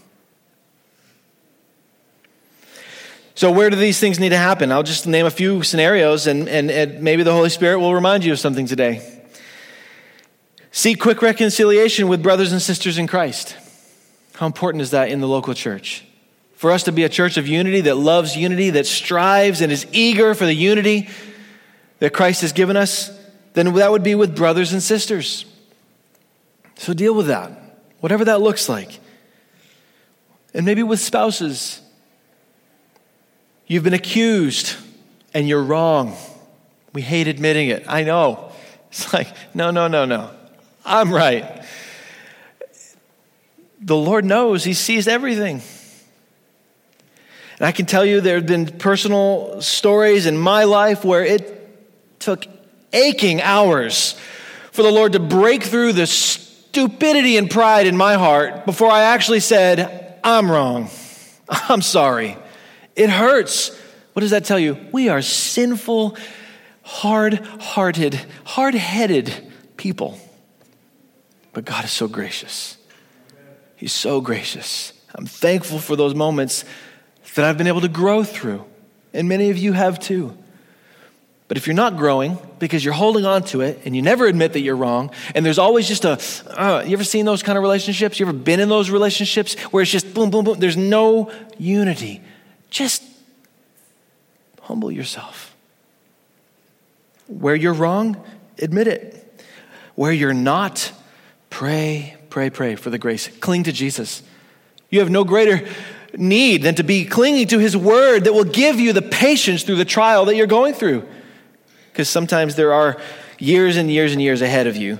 So, 3.37 3.51
where 3.51 3.69
do 3.69 3.77
these 3.77 3.99
things 3.99 4.21
need 4.21 4.29
to 4.29 4.37
happen? 4.37 4.71
I'll 4.71 4.85
just 4.85 5.09
name 5.09 5.27
a 5.27 5.31
few 5.31 5.65
scenarios, 5.65 6.29
and, 6.29 6.49
and, 6.49 6.71
and 6.71 7.03
maybe 7.03 7.25
the 7.25 7.33
Holy 7.33 7.51
Spirit 7.51 7.81
will 7.81 7.93
remind 7.93 8.25
you 8.25 8.33
of 8.33 8.39
something 8.39 8.67
today. 8.67 9.03
Seek 10.71 11.01
quick 11.01 11.21
reconciliation 11.21 12.07
with 12.07 12.23
brothers 12.23 12.53
and 12.53 12.63
sisters 12.63 12.97
in 12.97 13.09
Christ. 13.09 13.57
How 14.35 14.47
important 14.47 14.83
is 14.83 14.93
that 14.93 15.09
in 15.09 15.21
the 15.21 15.27
local 15.27 15.53
church? 15.53 16.05
For 16.55 16.71
us 16.71 16.85
to 16.85 16.93
be 16.93 17.03
a 17.03 17.09
church 17.09 17.37
of 17.37 17.49
unity 17.49 17.83
that 17.83 17.97
loves 17.97 18.37
unity, 18.37 18.71
that 18.71 18.87
strives 18.87 19.61
and 19.61 19.73
is 19.73 19.85
eager 19.93 20.35
for 20.35 20.47
the 20.47 20.55
unity 20.55 21.09
that 21.99 22.13
Christ 22.13 22.43
has 22.43 22.53
given 22.53 22.77
us, 22.77 23.11
then 23.55 23.73
that 23.75 23.91
would 23.91 24.05
be 24.05 24.15
with 24.15 24.37
brothers 24.37 24.73
and 24.73 24.83
sisters. 24.83 25.45
So 26.77 26.93
deal 26.93 27.15
with 27.15 27.27
that, 27.27 27.51
whatever 28.01 28.25
that 28.27 28.41
looks 28.41 28.69
like. 28.69 29.01
And 30.53 30.65
maybe 30.65 30.85
with 30.85 31.01
spouses 31.01 31.81
You've 33.67 33.85
been 33.85 33.95
accused 33.95 34.77
and 35.33 35.49
you're 35.49 35.63
wrong. 35.63 36.17
We 36.93 37.03
hate 37.03 37.29
admitting 37.29 37.69
it. 37.69 37.85
I 37.89 38.05
know. 38.05 38.53
It's 38.89 39.13
like, 39.13 39.29
no, 39.55 39.71
no, 39.71 39.89
no, 39.89 40.05
no. 40.05 40.31
I'm 40.85 41.13
right. 41.13 41.65
The 43.81 43.97
Lord 43.97 44.25
knows, 44.25 44.65
He 44.65 44.75
sees 44.75 45.09
everything. 45.09 45.63
And 47.59 47.67
I 47.67 47.73
can 47.73 47.87
tell 47.87 48.05
you 48.05 48.21
there 48.21 48.37
have 48.37 48.47
been 48.47 48.67
personal 48.67 49.61
stories 49.63 50.27
in 50.27 50.37
my 50.37 50.65
life 50.65 51.05
where 51.05 51.25
it 51.25 51.51
took 52.19 52.47
aching 52.93 53.41
hours 53.41 54.19
for 54.73 54.83
the 54.83 54.91
Lord 54.91 55.13
to 55.13 55.21
break 55.21 55.63
through 55.63 55.93
the 55.93 56.07
stupidity 56.07 57.37
and 57.37 57.51
pride 57.51 57.87
in 57.87 57.97
my 57.97 58.15
heart 58.15 58.67
before 58.67 58.91
I 58.91 59.03
actually 59.03 59.41
said, 59.41 60.19
I'm 60.25 60.51
wrong. 60.51 60.91
I'm 61.49 61.83
sorry. 61.83 62.37
It 62.97 63.11
hurts. 63.11 63.77
What 64.13 64.21
does 64.21 64.31
that 64.31 64.45
tell 64.45 64.59
you? 64.59 64.77
We 64.93 65.09
are 65.09 65.23
sinful, 65.23 66.17
hard 66.83 67.45
hearted, 67.61 68.21
hard 68.45 68.75
headed 68.75 69.33
people. 69.77 70.19
But 71.53 71.65
God 71.65 71.85
is 71.85 71.93
so 71.93 72.09
gracious. 72.09 72.77
He's 73.77 73.93
so 73.93 74.21
gracious. 74.21 74.93
I'm 75.15 75.27
thankful 75.27 75.79
for 75.79 75.97
those 75.97 76.15
moments 76.15 76.65
that 77.35 77.45
I've 77.45 77.59
been 77.59 77.67
able 77.67 77.81
to 77.81 77.89
grow 77.89 78.25
through, 78.25 78.65
and 79.13 79.29
many 79.29 79.51
of 79.51 79.59
you 79.59 79.73
have 79.73 79.99
too. 79.99 80.37
But 81.47 81.57
if 81.57 81.67
you're 81.67 81.75
not 81.75 81.97
growing 81.97 82.39
because 82.59 82.85
you're 82.85 82.95
holding 82.95 83.27
on 83.27 83.43
to 83.45 83.61
it 83.61 83.83
and 83.85 83.95
you 83.95 84.01
never 84.01 84.27
admit 84.27 84.55
that 84.55 84.61
you're 84.61 84.77
wrong, 84.77 85.11
and 85.35 85.45
there's 85.45 85.59
always 85.59 85.87
just 85.87 86.05
a, 86.05 86.19
uh, 86.59 86.83
you 86.87 86.95
ever 86.95 87.05
seen 87.05 87.27
those 87.27 87.43
kind 87.43 87.59
of 87.59 87.63
relationships? 87.63 88.19
You 88.19 88.27
ever 88.27 88.37
been 88.37 88.61
in 88.61 88.69
those 88.69 88.91
relationships 88.91 89.55
where 89.71 89.83
it's 89.83 89.91
just 89.91 90.15
boom, 90.15 90.31
boom, 90.31 90.45
boom? 90.45 90.59
There's 90.59 90.77
no 90.77 91.31
unity. 91.59 92.23
Just 92.75 93.05
humble 94.63 94.91
yourself. 94.91 95.55
Where 97.29 97.55
you're 97.55 97.73
wrong, 97.73 98.21
admit 98.59 98.89
it. 98.89 99.43
Where 99.95 100.11
you're 100.11 100.35
not, 100.35 100.91
pray, 101.51 102.17
pray, 102.31 102.51
pray 102.51 102.75
for 102.75 102.91
the 102.91 102.99
grace. 102.99 103.29
Cling 103.39 103.63
to 103.63 103.73
Jesus. 103.73 104.25
You 104.91 104.99
have 104.99 105.09
no 105.09 105.23
greater 105.23 105.69
need 106.17 106.65
than 106.65 106.75
to 106.75 106.83
be 106.83 107.05
clinging 107.05 107.47
to 107.47 107.61
his 107.61 107.77
word 107.77 108.25
that 108.25 108.33
will 108.33 108.43
give 108.43 108.81
you 108.81 108.93
the 108.93 109.03
patience 109.03 109.63
through 109.63 109.77
the 109.77 109.85
trial 109.85 110.25
that 110.25 110.35
you're 110.35 110.49
going 110.49 110.75
through. 110.75 111.07
Because 111.93 112.09
sometimes 112.09 112.57
there 112.57 112.73
are 112.73 113.01
years 113.39 113.77
and 113.77 113.89
years 113.89 114.11
and 114.11 114.21
years 114.21 114.43
ahead 114.43 114.67
of 114.67 114.77
you. 114.77 114.99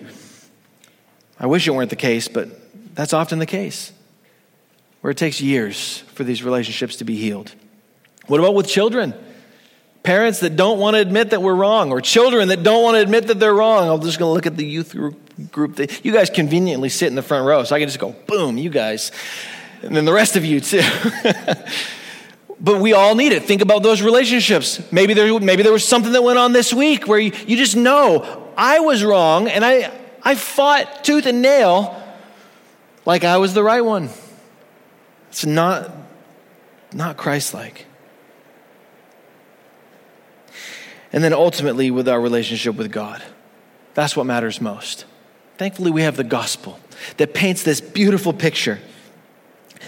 I 1.41 1.47
wish 1.47 1.67
it 1.67 1.73
weren't 1.73 1.91
the 1.91 1.97
case, 1.97 2.29
but 2.29 2.95
that's 2.95 3.13
often 3.13 3.41
the 3.41 3.47
case, 3.47 3.91
where 5.01 5.11
it 5.11 5.17
takes 5.17 5.41
years 5.41 5.99
for 6.15 6.23
these 6.23 6.45
relationships 6.45 6.95
to 6.99 7.05
be 7.05 7.17
healed. 7.17 7.53
What 8.27 8.41
about 8.41 8.55
with 8.55 8.69
children? 8.69 9.15
Parents 10.03 10.41
that 10.41 10.57
don't 10.57 10.79
want 10.79 10.97
to 10.97 11.01
admit 11.01 11.31
that 11.31 11.41
we're 11.41 11.55
wrong, 11.55 11.91
or 11.91 12.01
children 12.01 12.49
that 12.49 12.63
don't 12.63 12.83
want 12.83 12.97
to 12.97 13.01
admit 13.01 13.29
that 13.29 13.41
they're 13.41 13.55
wrong. 13.55 13.89
I'm 13.89 14.03
just 14.03 14.19
going 14.19 14.29
to 14.29 14.35
look 14.35 14.47
at 14.47 14.57
the 14.57 14.67
youth 14.67 14.95
group. 15.51 15.79
You 16.05 16.13
guys 16.13 16.31
conveniently 16.31 16.91
sit 16.91 17.09
in 17.09 17.15
the 17.15 17.23
front 17.23 17.47
row, 17.47 17.65
so 17.65 17.75
I 17.75 17.79
can 17.79 17.89
just 17.89 17.99
go, 17.99 18.15
boom, 18.27 18.59
you 18.59 18.71
guys. 18.71 19.13
And 19.83 19.97
then 19.97 20.05
the 20.05 20.13
rest 20.13 20.37
of 20.37 20.45
you, 20.45 20.61
too. 20.61 20.83
but 22.61 22.81
we 22.81 22.93
all 22.93 23.15
need 23.15 23.33
it. 23.33 23.45
Think 23.45 23.63
about 23.63 23.83
those 23.83 24.03
relationships. 24.03 24.81
Maybe 24.93 25.15
there, 25.15 25.39
maybe 25.41 25.63
there 25.63 25.73
was 25.73 25.87
something 25.87 26.13
that 26.13 26.23
went 26.23 26.39
on 26.39 26.53
this 26.53 26.73
week 26.73 27.07
where 27.07 27.19
you, 27.19 27.33
you 27.47 27.57
just 27.57 27.77
know 27.77 28.53
I 28.57 28.81
was 28.81 29.03
wrong 29.03 29.49
and 29.49 29.65
I, 29.65 29.93
I 30.23 30.35
fought 30.35 31.05
tooth 31.05 31.27
and 31.27 31.43
nail 31.43 32.01
like 33.05 33.25
I 33.25 33.39
was 33.39 33.55
the 33.55 33.63
right 33.63 33.83
one. 33.83 34.09
It's 35.29 35.45
not, 35.45 35.91
not 36.93 37.17
Christ 37.17 37.55
like. 37.55 37.87
And 41.15 41.23
then 41.23 41.33
ultimately 41.33 41.93
with 41.93 42.09
our 42.09 42.21
relationship 42.21 42.75
with 42.75 42.91
God. 42.91 43.23
That's 43.95 44.17
what 44.17 44.27
matters 44.27 44.61
most. 44.61 45.05
Thankfully, 45.59 45.93
we 45.93 46.03
have 46.03 46.17
the 46.17 46.25
gospel 46.25 46.81
that 47.19 47.33
paints 47.33 47.63
this 47.63 47.81
beautiful 47.81 48.33
picture 48.33 48.81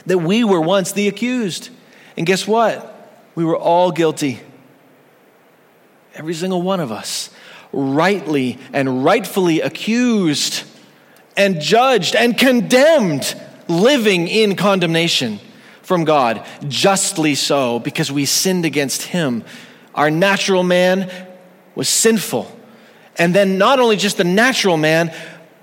that 0.07 0.19
we 0.19 0.45
were 0.45 0.61
once 0.61 0.93
the 0.93 1.09
accused. 1.09 1.71
And 2.17 2.27
guess 2.27 2.47
what? 2.47 2.93
We 3.35 3.45
were 3.45 3.57
all 3.57 3.91
guilty. 3.91 4.39
Every 6.15 6.33
single 6.33 6.63
one 6.63 6.79
of 6.79 6.93
us, 6.93 7.31
rightly 7.73 8.59
and 8.73 9.05
rightfully 9.05 9.63
accused 9.63 10.63
and 11.37 11.61
judged 11.61 12.15
and 12.15 12.39
condemned, 12.39 13.35
living 13.67 14.29
in 14.29 14.55
condemnation 14.55 15.41
from 15.83 16.05
God, 16.05 16.47
justly 16.69 17.35
so, 17.35 17.81
because 17.81 18.13
we 18.13 18.27
sinned 18.27 18.65
against 18.65 19.03
Him 19.03 19.43
our 19.97 20.11
natural 20.11 20.63
man 20.63 21.11
was 21.75 21.89
sinful. 21.89 22.51
And 23.17 23.35
then 23.35 23.59
not 23.59 23.81
only 23.81 23.97
just 23.97 24.19
the 24.19 24.25
natural 24.25 24.77
man, 24.77 25.13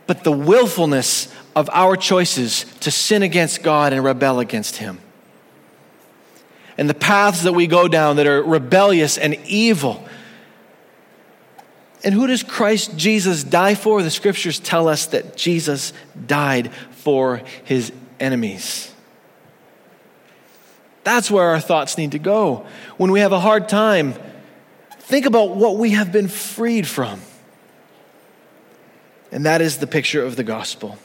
but 0.07 0.23
the 0.23 0.31
willfulness 0.31 1.33
of 1.55 1.69
our 1.71 1.95
choices 1.95 2.65
to 2.81 2.91
sin 2.91 3.21
against 3.21 3.63
God 3.63 3.93
and 3.93 4.03
rebel 4.03 4.39
against 4.39 4.77
Him. 4.77 4.99
And 6.77 6.89
the 6.89 6.95
paths 6.95 7.43
that 7.43 7.53
we 7.53 7.67
go 7.67 7.87
down 7.87 8.15
that 8.15 8.27
are 8.27 8.41
rebellious 8.41 9.17
and 9.17 9.35
evil. 9.45 10.03
And 12.03 12.13
who 12.13 12.27
does 12.27 12.43
Christ 12.43 12.97
Jesus 12.97 13.43
die 13.43 13.75
for? 13.75 14.01
The 14.01 14.11
scriptures 14.11 14.59
tell 14.59 14.87
us 14.87 15.05
that 15.07 15.37
Jesus 15.37 15.93
died 16.25 16.73
for 16.73 17.41
his 17.63 17.91
enemies. 18.19 18.92
That's 21.03 21.29
where 21.29 21.49
our 21.49 21.59
thoughts 21.59 21.97
need 21.97 22.11
to 22.13 22.19
go. 22.19 22.65
When 22.97 23.11
we 23.11 23.19
have 23.19 23.31
a 23.31 23.39
hard 23.39 23.67
time, 23.67 24.13
think 24.99 25.25
about 25.25 25.55
what 25.55 25.77
we 25.77 25.91
have 25.91 26.11
been 26.11 26.27
freed 26.27 26.87
from. 26.87 27.19
And 29.31 29.45
that 29.45 29.61
is 29.61 29.77
the 29.77 29.87
picture 29.87 30.23
of 30.23 30.35
the 30.35 30.43
gospel. 30.43 30.97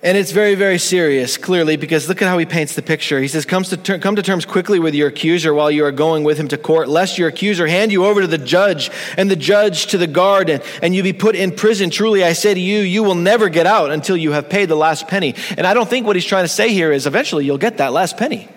And 0.00 0.16
it's 0.16 0.30
very, 0.30 0.54
very 0.54 0.78
serious, 0.78 1.36
clearly, 1.36 1.76
because 1.76 2.08
look 2.08 2.22
at 2.22 2.28
how 2.28 2.38
he 2.38 2.46
paints 2.46 2.76
the 2.76 2.82
picture. 2.82 3.20
He 3.20 3.26
says, 3.26 3.44
Come 3.44 3.64
to, 3.64 3.76
ter- 3.76 3.98
come 3.98 4.14
to 4.14 4.22
terms 4.22 4.44
quickly 4.44 4.78
with 4.78 4.94
your 4.94 5.08
accuser 5.08 5.52
while 5.52 5.72
you 5.72 5.84
are 5.84 5.90
going 5.90 6.22
with 6.22 6.38
him 6.38 6.46
to 6.48 6.56
court, 6.56 6.88
lest 6.88 7.18
your 7.18 7.26
accuser 7.26 7.66
hand 7.66 7.90
you 7.90 8.04
over 8.04 8.20
to 8.20 8.28
the 8.28 8.38
judge, 8.38 8.92
and 9.16 9.28
the 9.28 9.34
judge 9.34 9.88
to 9.88 9.98
the 9.98 10.06
guard, 10.06 10.50
and, 10.50 10.62
and 10.82 10.94
you 10.94 11.02
be 11.02 11.12
put 11.12 11.34
in 11.34 11.50
prison. 11.50 11.90
Truly, 11.90 12.22
I 12.22 12.32
say 12.32 12.54
to 12.54 12.60
you, 12.60 12.78
you 12.78 13.02
will 13.02 13.16
never 13.16 13.48
get 13.48 13.66
out 13.66 13.90
until 13.90 14.16
you 14.16 14.30
have 14.30 14.48
paid 14.48 14.66
the 14.66 14.76
last 14.76 15.08
penny. 15.08 15.34
And 15.56 15.66
I 15.66 15.74
don't 15.74 15.88
think 15.88 16.06
what 16.06 16.14
he's 16.14 16.24
trying 16.24 16.44
to 16.44 16.48
say 16.48 16.72
here 16.72 16.92
is 16.92 17.04
eventually 17.04 17.44
you'll 17.44 17.58
get 17.58 17.78
that 17.78 17.92
last 17.92 18.16
penny. 18.16 18.48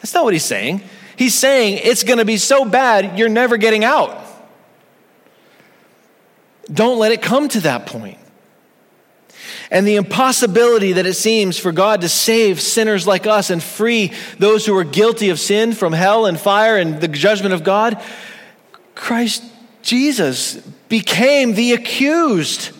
That's 0.00 0.14
not 0.14 0.22
what 0.22 0.34
he's 0.34 0.44
saying. 0.44 0.82
He's 1.16 1.34
saying 1.34 1.80
it's 1.82 2.04
going 2.04 2.18
to 2.20 2.24
be 2.24 2.36
so 2.36 2.64
bad, 2.64 3.18
you're 3.18 3.28
never 3.28 3.56
getting 3.56 3.84
out. 3.84 4.24
Don't 6.72 7.00
let 7.00 7.10
it 7.10 7.22
come 7.22 7.48
to 7.48 7.60
that 7.62 7.86
point. 7.86 8.18
And 9.70 9.86
the 9.86 9.96
impossibility 9.96 10.92
that 10.94 11.06
it 11.06 11.14
seems 11.14 11.58
for 11.58 11.72
God 11.72 12.00
to 12.00 12.08
save 12.08 12.60
sinners 12.60 13.06
like 13.06 13.26
us 13.26 13.50
and 13.50 13.62
free 13.62 14.12
those 14.38 14.66
who 14.66 14.76
are 14.76 14.84
guilty 14.84 15.30
of 15.30 15.38
sin 15.38 15.72
from 15.72 15.92
hell 15.92 16.26
and 16.26 16.38
fire 16.38 16.76
and 16.76 17.00
the 17.00 17.08
judgment 17.08 17.54
of 17.54 17.64
God, 17.64 18.02
Christ 18.94 19.44
Jesus 19.82 20.56
became 20.88 21.54
the 21.54 21.72
accused. 21.72 22.70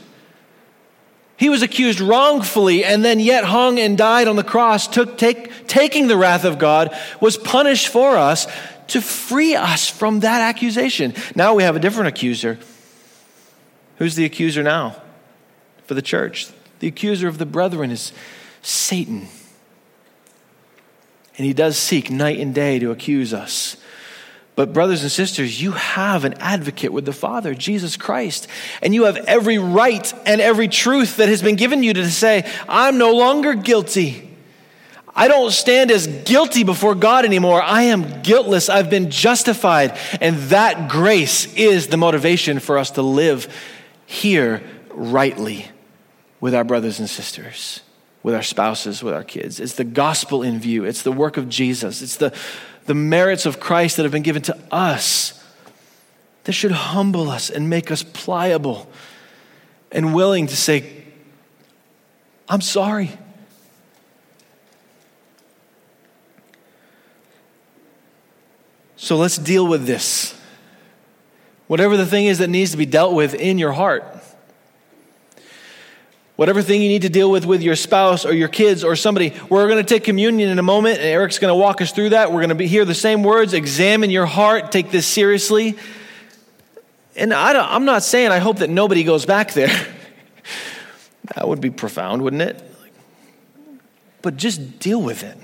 He 1.37 1.49
was 1.49 1.63
accused 1.63 2.01
wrongfully 2.01 2.85
and 2.85 3.05
then 3.05 3.19
yet 3.21 3.45
hung 3.45 3.79
and 3.79 3.97
died 3.97 4.29
on 4.29 4.37
the 4.37 4.45
cross, 4.45 4.87
took, 4.87 5.17
take, 5.17 5.67
taking 5.67 6.07
the 6.07 6.17
wrath 6.17 6.45
of 6.45 6.59
God, 6.59 6.95
was 7.21 7.39
punished 7.39 7.89
for 7.89 8.17
us 8.17 8.47
to 8.89 9.01
free 9.01 9.55
us 9.55 9.89
from 9.89 10.21
that 10.21 10.41
accusation. 10.43 11.15
Now 11.35 11.55
we 11.55 11.63
have 11.63 11.77
a 11.77 11.81
different 11.81 12.09
accuser. 12.09 12.59
Who's 13.97 14.17
the 14.17 14.25
accuser 14.25 14.63
now 14.63 14.97
for 15.91 15.95
the 15.95 16.03
church? 16.03 16.47
The 16.79 16.87
accuser 16.87 17.27
of 17.27 17.39
the 17.39 17.45
brethren 17.45 17.91
is 17.91 18.13
Satan. 18.63 19.27
And 21.37 21.45
he 21.45 21.53
does 21.53 21.77
seek 21.77 22.13
night 22.13 22.39
and 22.39 22.55
day 22.55 22.79
to 22.79 22.93
accuse 22.93 23.35
us. 23.35 23.77
But, 24.55 24.73
brothers 24.73 25.03
and 25.03 25.11
sisters, 25.11 25.61
you 25.61 25.73
have 25.73 26.25
an 26.25 26.35
advocate 26.35 26.93
with 26.93 27.07
the 27.07 27.13
Father, 27.13 27.57
Jesus 27.57 27.97
Christ. 27.97 28.47
And 28.83 28.95
you 28.95 29.07
have 29.07 29.17
every 29.17 29.59
right 29.59 30.15
and 30.25 30.41
every 30.41 30.69
truth 30.69 31.17
that 31.17 31.29
has 31.29 31.43
been 31.43 31.57
given 31.57 31.83
you 31.83 31.93
to 31.95 32.09
say, 32.09 32.49
I'm 32.69 32.97
no 32.97 33.13
longer 33.13 33.55
guilty. 33.55 34.31
I 35.13 35.27
don't 35.27 35.51
stand 35.51 35.91
as 35.91 36.07
guilty 36.07 36.63
before 36.63 36.95
God 36.95 37.25
anymore. 37.25 37.61
I 37.61 37.83
am 37.83 38.23
guiltless. 38.23 38.69
I've 38.69 38.91
been 38.91 39.11
justified. 39.11 39.99
And 40.21 40.37
that 40.51 40.89
grace 40.89 41.53
is 41.55 41.89
the 41.89 41.97
motivation 41.97 42.61
for 42.61 42.79
us 42.79 42.93
to 42.93 43.03
live 43.03 43.53
here 44.07 44.63
rightly 44.93 45.70
with 46.41 46.55
our 46.55 46.65
brothers 46.65 46.99
and 46.99 47.09
sisters, 47.09 47.81
with 48.23 48.35
our 48.35 48.43
spouses, 48.43 49.03
with 49.03 49.15
our 49.15 49.25
kids. 49.25 49.61
It's 49.61 49.75
the 49.75 49.85
gospel 49.85 50.43
in 50.43 50.59
view, 50.59 50.85
it's 50.85 51.03
the 51.03 51.13
work 51.13 51.37
of 51.37 51.49
Jesus, 51.49 52.03
it's 52.03 52.17
the, 52.17 52.35
the 52.87 52.95
merits 52.95 53.47
of 53.47 53.61
Christ 53.61 53.97
that 53.97 54.05
have 54.05 54.13
been 54.13 54.23
given 54.23 54.43
to 54.43 54.59
us 54.71 55.43
that 56.45 56.53
should 56.53 56.73
humble 56.73 57.31
us 57.31 57.51
and 57.51 57.69
make 57.69 57.91
us 57.91 58.03
pliable 58.03 58.91
and 59.93 60.15
willing 60.15 60.47
to 60.47 60.57
say, 60.57 61.05
I'm 62.49 62.61
sorry. 62.61 63.13
So 68.97 69.17
let's 69.17 69.39
deal 69.39 69.67
with 69.67 69.87
this. 69.87 70.39
Whatever 71.67 71.97
the 71.97 72.07
thing 72.07 72.27
is 72.27 72.39
that 72.39 72.49
needs 72.49 72.73
to 72.73 72.77
be 72.77 72.87
dealt 72.87 73.15
with 73.15 73.35
in 73.35 73.59
your 73.59 73.73
heart. 73.73 74.05
Whatever 76.41 76.63
thing 76.63 76.81
you 76.81 76.89
need 76.89 77.03
to 77.03 77.11
deal 77.11 77.31
with 77.31 77.45
with 77.45 77.61
your 77.61 77.77
spouse 77.77 78.25
or 78.25 78.33
your 78.33 78.49
kids 78.49 78.83
or 78.83 78.97
somebody, 78.97 79.35
we're 79.51 79.69
going 79.69 79.77
to 79.77 79.87
take 79.87 80.05
communion 80.05 80.49
in 80.49 80.59
a 80.59 80.63
moment, 80.63 80.97
and 80.97 81.07
Eric's 81.07 81.39
going 81.39 81.51
to 81.51 81.55
walk 81.55 81.83
us 81.83 81.93
through 81.93 82.09
that. 82.09 82.33
We're 82.33 82.47
going 82.47 82.57
to 82.57 82.67
hear 82.67 82.87
the 82.87 82.95
same 82.95 83.23
words. 83.23 83.53
Examine 83.53 84.09
your 84.09 84.25
heart. 84.25 84.73
Take 84.73 84.91
this 84.91 85.07
seriously. 85.07 85.77
And 87.15 87.35
I 87.35 87.77
am 87.77 87.85
not 87.85 88.05
saying 88.05 88.31
I 88.31 88.39
hope 88.39 88.61
that 88.61 88.71
nobody 88.71 89.05
goes 89.05 89.27
back 89.27 89.53
there. 89.53 89.69
that 91.35 91.47
would 91.47 91.61
be 91.61 91.69
profound, 91.69 92.23
wouldn't 92.23 92.41
it? 92.41 92.65
But 94.23 94.39
just 94.39 94.79
deal 94.79 95.03
with 95.03 95.23
it. 95.23 95.37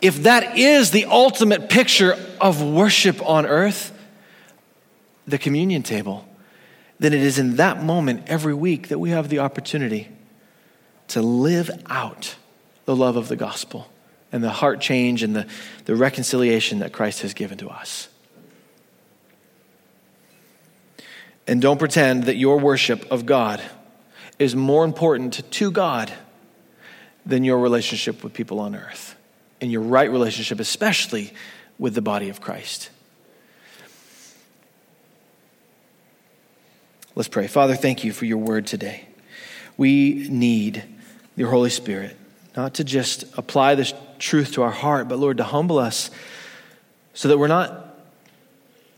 If 0.00 0.22
that 0.22 0.56
is 0.56 0.92
the 0.92 1.06
ultimate 1.06 1.68
picture 1.68 2.16
of 2.40 2.62
worship 2.62 3.20
on 3.28 3.44
earth, 3.44 3.90
the 5.26 5.36
communion 5.36 5.82
table 5.82 6.28
then 6.98 7.12
it 7.12 7.22
is 7.22 7.38
in 7.38 7.56
that 7.56 7.82
moment 7.82 8.24
every 8.26 8.54
week 8.54 8.88
that 8.88 8.98
we 8.98 9.10
have 9.10 9.28
the 9.28 9.40
opportunity 9.40 10.08
to 11.08 11.20
live 11.20 11.70
out 11.86 12.36
the 12.84 12.94
love 12.94 13.16
of 13.16 13.28
the 13.28 13.36
gospel 13.36 13.90
and 14.32 14.42
the 14.42 14.50
heart 14.50 14.80
change 14.80 15.22
and 15.22 15.34
the, 15.34 15.46
the 15.84 15.94
reconciliation 15.94 16.80
that 16.80 16.92
Christ 16.92 17.22
has 17.22 17.34
given 17.34 17.58
to 17.58 17.68
us. 17.68 18.08
And 21.46 21.60
don't 21.60 21.78
pretend 21.78 22.24
that 22.24 22.36
your 22.36 22.58
worship 22.58 23.10
of 23.10 23.26
God 23.26 23.62
is 24.38 24.56
more 24.56 24.84
important 24.84 25.48
to 25.50 25.70
God 25.70 26.12
than 27.26 27.44
your 27.44 27.58
relationship 27.58 28.24
with 28.24 28.32
people 28.32 28.60
on 28.60 28.74
earth 28.74 29.14
and 29.60 29.70
your 29.70 29.82
right 29.82 30.10
relationship, 30.10 30.58
especially 30.58 31.32
with 31.78 31.94
the 31.94 32.02
body 32.02 32.28
of 32.28 32.40
Christ. 32.40 32.90
Let's 37.16 37.28
pray. 37.28 37.46
Father, 37.46 37.76
thank 37.76 38.02
you 38.02 38.12
for 38.12 38.24
your 38.24 38.38
word 38.38 38.66
today. 38.66 39.06
We 39.76 40.26
need 40.28 40.82
your 41.36 41.50
Holy 41.50 41.70
Spirit, 41.70 42.16
not 42.56 42.74
to 42.74 42.84
just 42.84 43.24
apply 43.38 43.76
this 43.76 43.94
truth 44.18 44.52
to 44.54 44.62
our 44.62 44.70
heart, 44.72 45.08
but 45.08 45.18
Lord, 45.18 45.36
to 45.36 45.44
humble 45.44 45.78
us 45.78 46.10
so 47.12 47.28
that 47.28 47.38
we're 47.38 47.46
not 47.46 47.96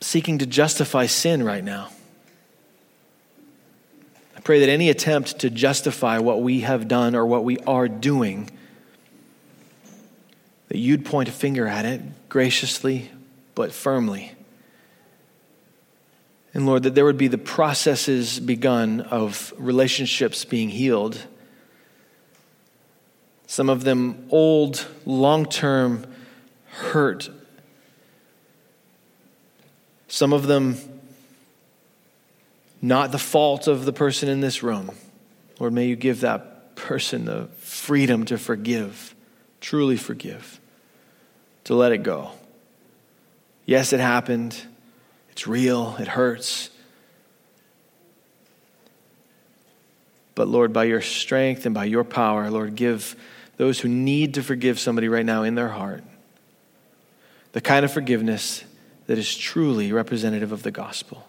seeking 0.01 0.39
to 0.39 0.47
justify 0.47 1.07
sin 1.07 1.43
right 1.43 1.63
now. 1.63 1.91
I 4.35 4.41
pray 4.41 4.61
that 4.61 4.71
any 4.71 4.89
attempt 4.89 5.41
to 5.41 5.51
justify 5.51 6.19
what 6.19 6.41
we 6.41 6.61
have 6.61 6.89
done 6.89 7.15
or 7.15 7.27
what 7.27 7.45
we 7.45 7.59
are 7.67 7.89
doing, 7.89 8.51
that 10.69 10.79
you'd 10.79 11.05
point 11.05 11.29
a 11.29 11.33
finger 11.33 11.67
at 11.67 11.85
it 11.85 12.01
graciously 12.31 13.11
but 13.55 13.73
firmly 13.73 14.36
and 16.57 16.65
Lord, 16.65 16.85
that 16.85 16.95
there 16.95 17.05
would 17.05 17.19
be 17.19 17.29
the 17.29 17.37
processes 17.37 18.41
begun 18.41 19.03
of 19.03 19.53
relationships 19.59 20.47
being 20.47 20.71
healed. 20.71 21.27
Some 23.47 23.69
of 23.69 23.85
them 23.85 24.27
old, 24.31 24.87
long 25.05 25.45
term 25.45 26.07
hurt. 26.69 27.29
Some 30.09 30.33
of 30.33 30.47
them 30.47 30.77
not 32.81 33.13
the 33.13 33.19
fault 33.19 33.67
of 33.67 33.85
the 33.85 33.93
person 33.93 34.31
in 34.31 34.41
this 34.41 34.63
room. 34.63 34.93
Lord, 35.61 35.75
may 35.75 35.85
you 35.85 35.95
give 35.95 36.23
that 36.23 36.75
person 36.75 37.27
the 37.27 37.49
freedom 37.59 38.25
to 38.25 38.39
forgive, 38.39 39.15
truly 39.61 39.99
forgive, 39.99 40.59
to 41.65 41.75
let 41.75 41.93
it 41.93 42.03
go. 42.03 42.31
Yes, 43.67 43.93
it 43.93 44.01
happened. 44.01 44.59
It's 45.37 45.47
real, 45.47 45.95
it 45.99 46.09
hurts. 46.09 46.71
But 50.35 50.49
Lord, 50.49 50.73
by 50.73 50.85
your 50.85 51.03
strength 51.03 51.67
and 51.67 51.75
by 51.75 51.85
your 51.85 52.05
power, 52.05 52.51
Lord, 52.51 52.75
give 52.75 53.15
those 53.59 53.79
who 53.79 53.91
need 53.91 54.33
to 54.35 54.43
forgive 54.43 54.81
somebody 54.81 55.11
right 55.11 55.27
now 55.27 55.43
in 55.43 55.55
their 55.55 55.69
heart 55.69 56.05
the 57.53 57.61
kind 57.61 57.85
of 57.85 57.93
forgiveness 57.93 58.65
that 59.09 59.19
is 59.19 59.37
truly 59.37 59.93
representative 59.93 60.53
of 60.53 60.63
the 60.63 60.71
gospel. 60.71 61.27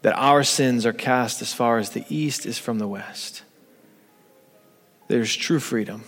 That 0.00 0.16
our 0.16 0.42
sins 0.44 0.86
are 0.86 0.94
cast 0.94 1.42
as 1.42 1.52
far 1.52 1.76
as 1.76 1.90
the 1.90 2.06
east 2.08 2.46
is 2.46 2.56
from 2.56 2.78
the 2.78 2.88
west. 2.88 3.42
There's 5.08 5.36
true 5.36 5.60
freedom. 5.60 6.04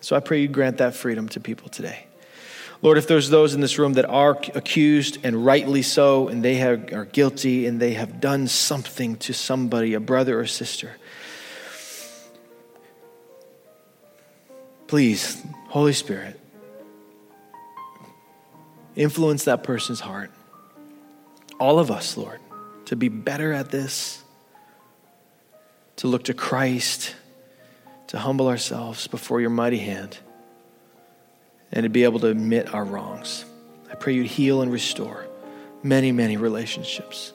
So 0.00 0.14
I 0.14 0.20
pray 0.20 0.40
you 0.40 0.46
grant 0.46 0.78
that 0.78 0.94
freedom 0.94 1.28
to 1.30 1.40
people 1.40 1.68
today. 1.68 2.06
Lord, 2.82 2.96
if 2.96 3.06
there's 3.06 3.28
those 3.28 3.54
in 3.54 3.60
this 3.60 3.78
room 3.78 3.94
that 3.94 4.06
are 4.06 4.38
accused 4.54 5.18
and 5.22 5.44
rightly 5.44 5.82
so, 5.82 6.28
and 6.28 6.42
they 6.42 6.54
have, 6.56 6.92
are 6.92 7.04
guilty 7.04 7.66
and 7.66 7.78
they 7.78 7.92
have 7.92 8.20
done 8.20 8.48
something 8.48 9.16
to 9.16 9.34
somebody, 9.34 9.92
a 9.92 10.00
brother 10.00 10.40
or 10.40 10.46
sister, 10.46 10.92
please, 14.86 15.42
Holy 15.68 15.92
Spirit, 15.92 16.40
influence 18.96 19.44
that 19.44 19.62
person's 19.62 20.00
heart. 20.00 20.30
All 21.58 21.78
of 21.78 21.90
us, 21.90 22.16
Lord, 22.16 22.40
to 22.86 22.96
be 22.96 23.08
better 23.08 23.52
at 23.52 23.70
this, 23.70 24.24
to 25.96 26.06
look 26.06 26.24
to 26.24 26.34
Christ, 26.34 27.14
to 28.06 28.18
humble 28.18 28.48
ourselves 28.48 29.06
before 29.06 29.42
your 29.42 29.50
mighty 29.50 29.78
hand 29.78 30.16
and 31.72 31.84
to 31.84 31.88
be 31.88 32.04
able 32.04 32.20
to 32.20 32.28
admit 32.28 32.74
our 32.74 32.84
wrongs. 32.84 33.44
I 33.90 33.94
pray 33.94 34.14
you'd 34.14 34.26
heal 34.26 34.62
and 34.62 34.72
restore 34.72 35.26
many, 35.82 36.12
many 36.12 36.36
relationships. 36.36 37.32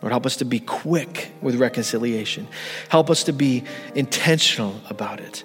Lord, 0.00 0.12
help 0.12 0.26
us 0.26 0.36
to 0.36 0.44
be 0.44 0.60
quick 0.60 1.32
with 1.40 1.56
reconciliation. 1.56 2.46
Help 2.88 3.10
us 3.10 3.24
to 3.24 3.32
be 3.32 3.64
intentional 3.94 4.80
about 4.88 5.20
it 5.20 5.42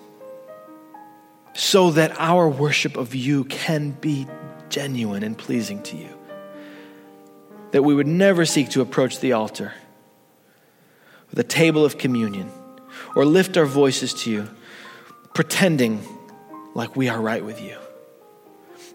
so 1.53 1.91
that 1.91 2.19
our 2.19 2.49
worship 2.49 2.97
of 2.97 3.15
you 3.15 3.43
can 3.45 3.91
be 3.91 4.27
genuine 4.69 5.23
and 5.23 5.37
pleasing 5.37 5.81
to 5.83 5.97
you. 5.97 6.09
That 7.71 7.83
we 7.83 7.95
would 7.95 8.07
never 8.07 8.45
seek 8.45 8.69
to 8.69 8.81
approach 8.81 9.19
the 9.19 9.33
altar, 9.33 9.73
the 11.31 11.43
table 11.43 11.85
of 11.85 11.97
communion, 11.97 12.51
or 13.15 13.25
lift 13.25 13.57
our 13.57 13.65
voices 13.65 14.13
to 14.23 14.31
you, 14.31 14.49
pretending 15.33 16.03
like 16.73 16.95
we 16.95 17.09
are 17.09 17.19
right 17.19 17.43
with 17.43 17.61
you. 17.61 17.77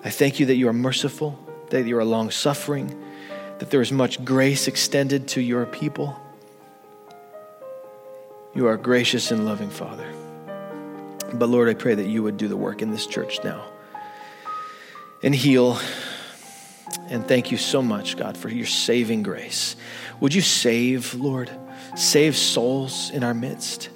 I 0.05 0.11
thank 0.11 0.41
you 0.41 0.47
that 0.47 0.57
you 0.57 0.69
are 0.69 0.73
merciful, 0.73 1.39
that 1.71 1.87
you 1.87 1.99
are 1.99 2.05
long 2.05 2.31
suffering, 2.31 2.95
that 3.59 3.71
there 3.71 3.81
is 3.81 3.93
much 3.93 4.25
grace 4.25 4.69
extended 4.69 5.29
to 5.29 5.41
your 5.41 5.67
people. 5.67 6.17
You 8.55 8.67
are 8.67 8.77
gracious 8.77 9.31
and 9.31 9.45
loving 9.45 9.71
Father. 9.71 10.13
But 11.33 11.49
Lord, 11.49 11.69
I 11.69 11.75
pray 11.75 11.95
that 11.95 12.07
you 12.07 12.23
would 12.23 12.37
do 12.37 12.49
the 12.49 12.57
work 12.57 12.81
in 12.81 12.91
this 12.91 13.07
church 13.07 13.41
now 13.45 13.65
and 15.23 15.35
heal. 15.35 15.79
And 17.09 17.27
thank 17.27 17.51
you 17.51 17.57
so 17.57 17.83
much, 17.83 18.17
God, 18.17 18.37
for 18.37 18.49
your 18.49 18.67
saving 18.67 19.23
grace. 19.23 19.77
Would 20.21 20.35
you 20.35 20.41
save, 20.41 21.15
Lord? 21.15 21.51
Save 21.97 22.37
souls 22.37 23.11
in 23.11 23.23
our 23.25 23.35
midst. 23.35 23.91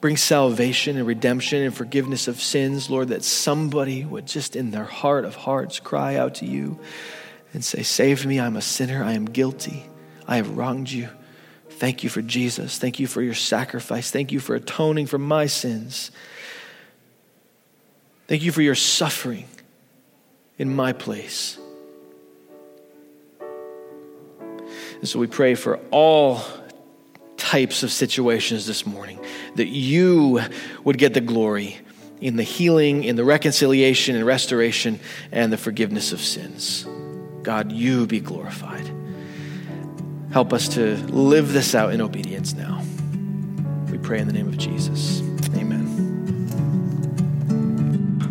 Bring 0.00 0.16
salvation 0.16 0.96
and 0.96 1.06
redemption 1.06 1.62
and 1.62 1.74
forgiveness 1.74 2.28
of 2.28 2.40
sins, 2.40 2.90
Lord, 2.90 3.08
that 3.08 3.24
somebody 3.24 4.04
would 4.04 4.26
just 4.26 4.54
in 4.54 4.70
their 4.70 4.84
heart 4.84 5.24
of 5.24 5.34
hearts 5.34 5.80
cry 5.80 6.16
out 6.16 6.36
to 6.36 6.46
you 6.46 6.78
and 7.54 7.64
say, 7.64 7.82
Save 7.82 8.26
me, 8.26 8.38
I'm 8.38 8.56
a 8.56 8.62
sinner, 8.62 9.02
I 9.02 9.12
am 9.12 9.24
guilty, 9.24 9.88
I 10.28 10.36
have 10.36 10.56
wronged 10.56 10.90
you. 10.90 11.08
Thank 11.70 12.02
you 12.02 12.10
for 12.10 12.22
Jesus. 12.22 12.78
Thank 12.78 13.00
you 13.00 13.06
for 13.06 13.20
your 13.20 13.34
sacrifice. 13.34 14.10
Thank 14.10 14.32
you 14.32 14.40
for 14.40 14.54
atoning 14.54 15.06
for 15.06 15.18
my 15.18 15.46
sins. 15.46 16.10
Thank 18.28 18.42
you 18.42 18.50
for 18.50 18.62
your 18.62 18.74
suffering 18.74 19.46
in 20.58 20.74
my 20.74 20.92
place. 20.92 21.58
And 24.98 25.08
so 25.08 25.18
we 25.18 25.26
pray 25.26 25.54
for 25.54 25.78
all 25.90 26.42
types 27.46 27.84
of 27.84 27.92
situations 27.92 28.66
this 28.66 28.84
morning 28.84 29.20
that 29.54 29.68
you 29.68 30.40
would 30.82 30.98
get 30.98 31.14
the 31.14 31.20
glory 31.20 31.76
in 32.20 32.34
the 32.34 32.42
healing, 32.42 33.04
in 33.04 33.14
the 33.14 33.24
reconciliation 33.24 34.16
and 34.16 34.26
restoration, 34.26 34.98
and 35.30 35.52
the 35.52 35.56
forgiveness 35.56 36.10
of 36.12 36.20
sins. 36.20 36.84
God, 37.44 37.70
you 37.70 38.04
be 38.06 38.18
glorified. 38.18 38.90
Help 40.32 40.52
us 40.52 40.68
to 40.70 40.96
live 41.06 41.52
this 41.52 41.72
out 41.76 41.92
in 41.92 42.00
obedience 42.00 42.52
now. 42.52 42.82
We 43.92 43.98
pray 43.98 44.18
in 44.18 44.26
the 44.26 44.32
name 44.32 44.48
of 44.48 44.58
Jesus. 44.58 45.20
Amen. 45.54 45.86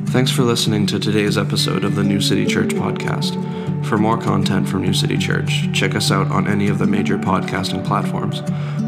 Thanks 0.07 0.30
for 0.30 0.43
listening 0.43 0.88
to 0.88 0.99
today's 0.99 1.38
episode 1.38 1.86
of 1.86 1.95
the 1.95 2.03
New 2.03 2.20
City 2.20 2.45
Church 2.45 2.72
podcast. 2.72 3.41
For 3.88 3.98
more 4.00 4.18
content 4.18 4.68
from 4.68 4.82
New 4.82 4.94
City 4.94 5.16
Church, 5.16 5.72
check 5.72 5.94
us 5.94 6.10
out 6.10 6.32
on 6.32 6.48
any 6.48 6.70
of 6.70 6.80
the 6.80 6.88
major 6.88 7.20
podcasting 7.20 7.86
platforms. 7.86 8.42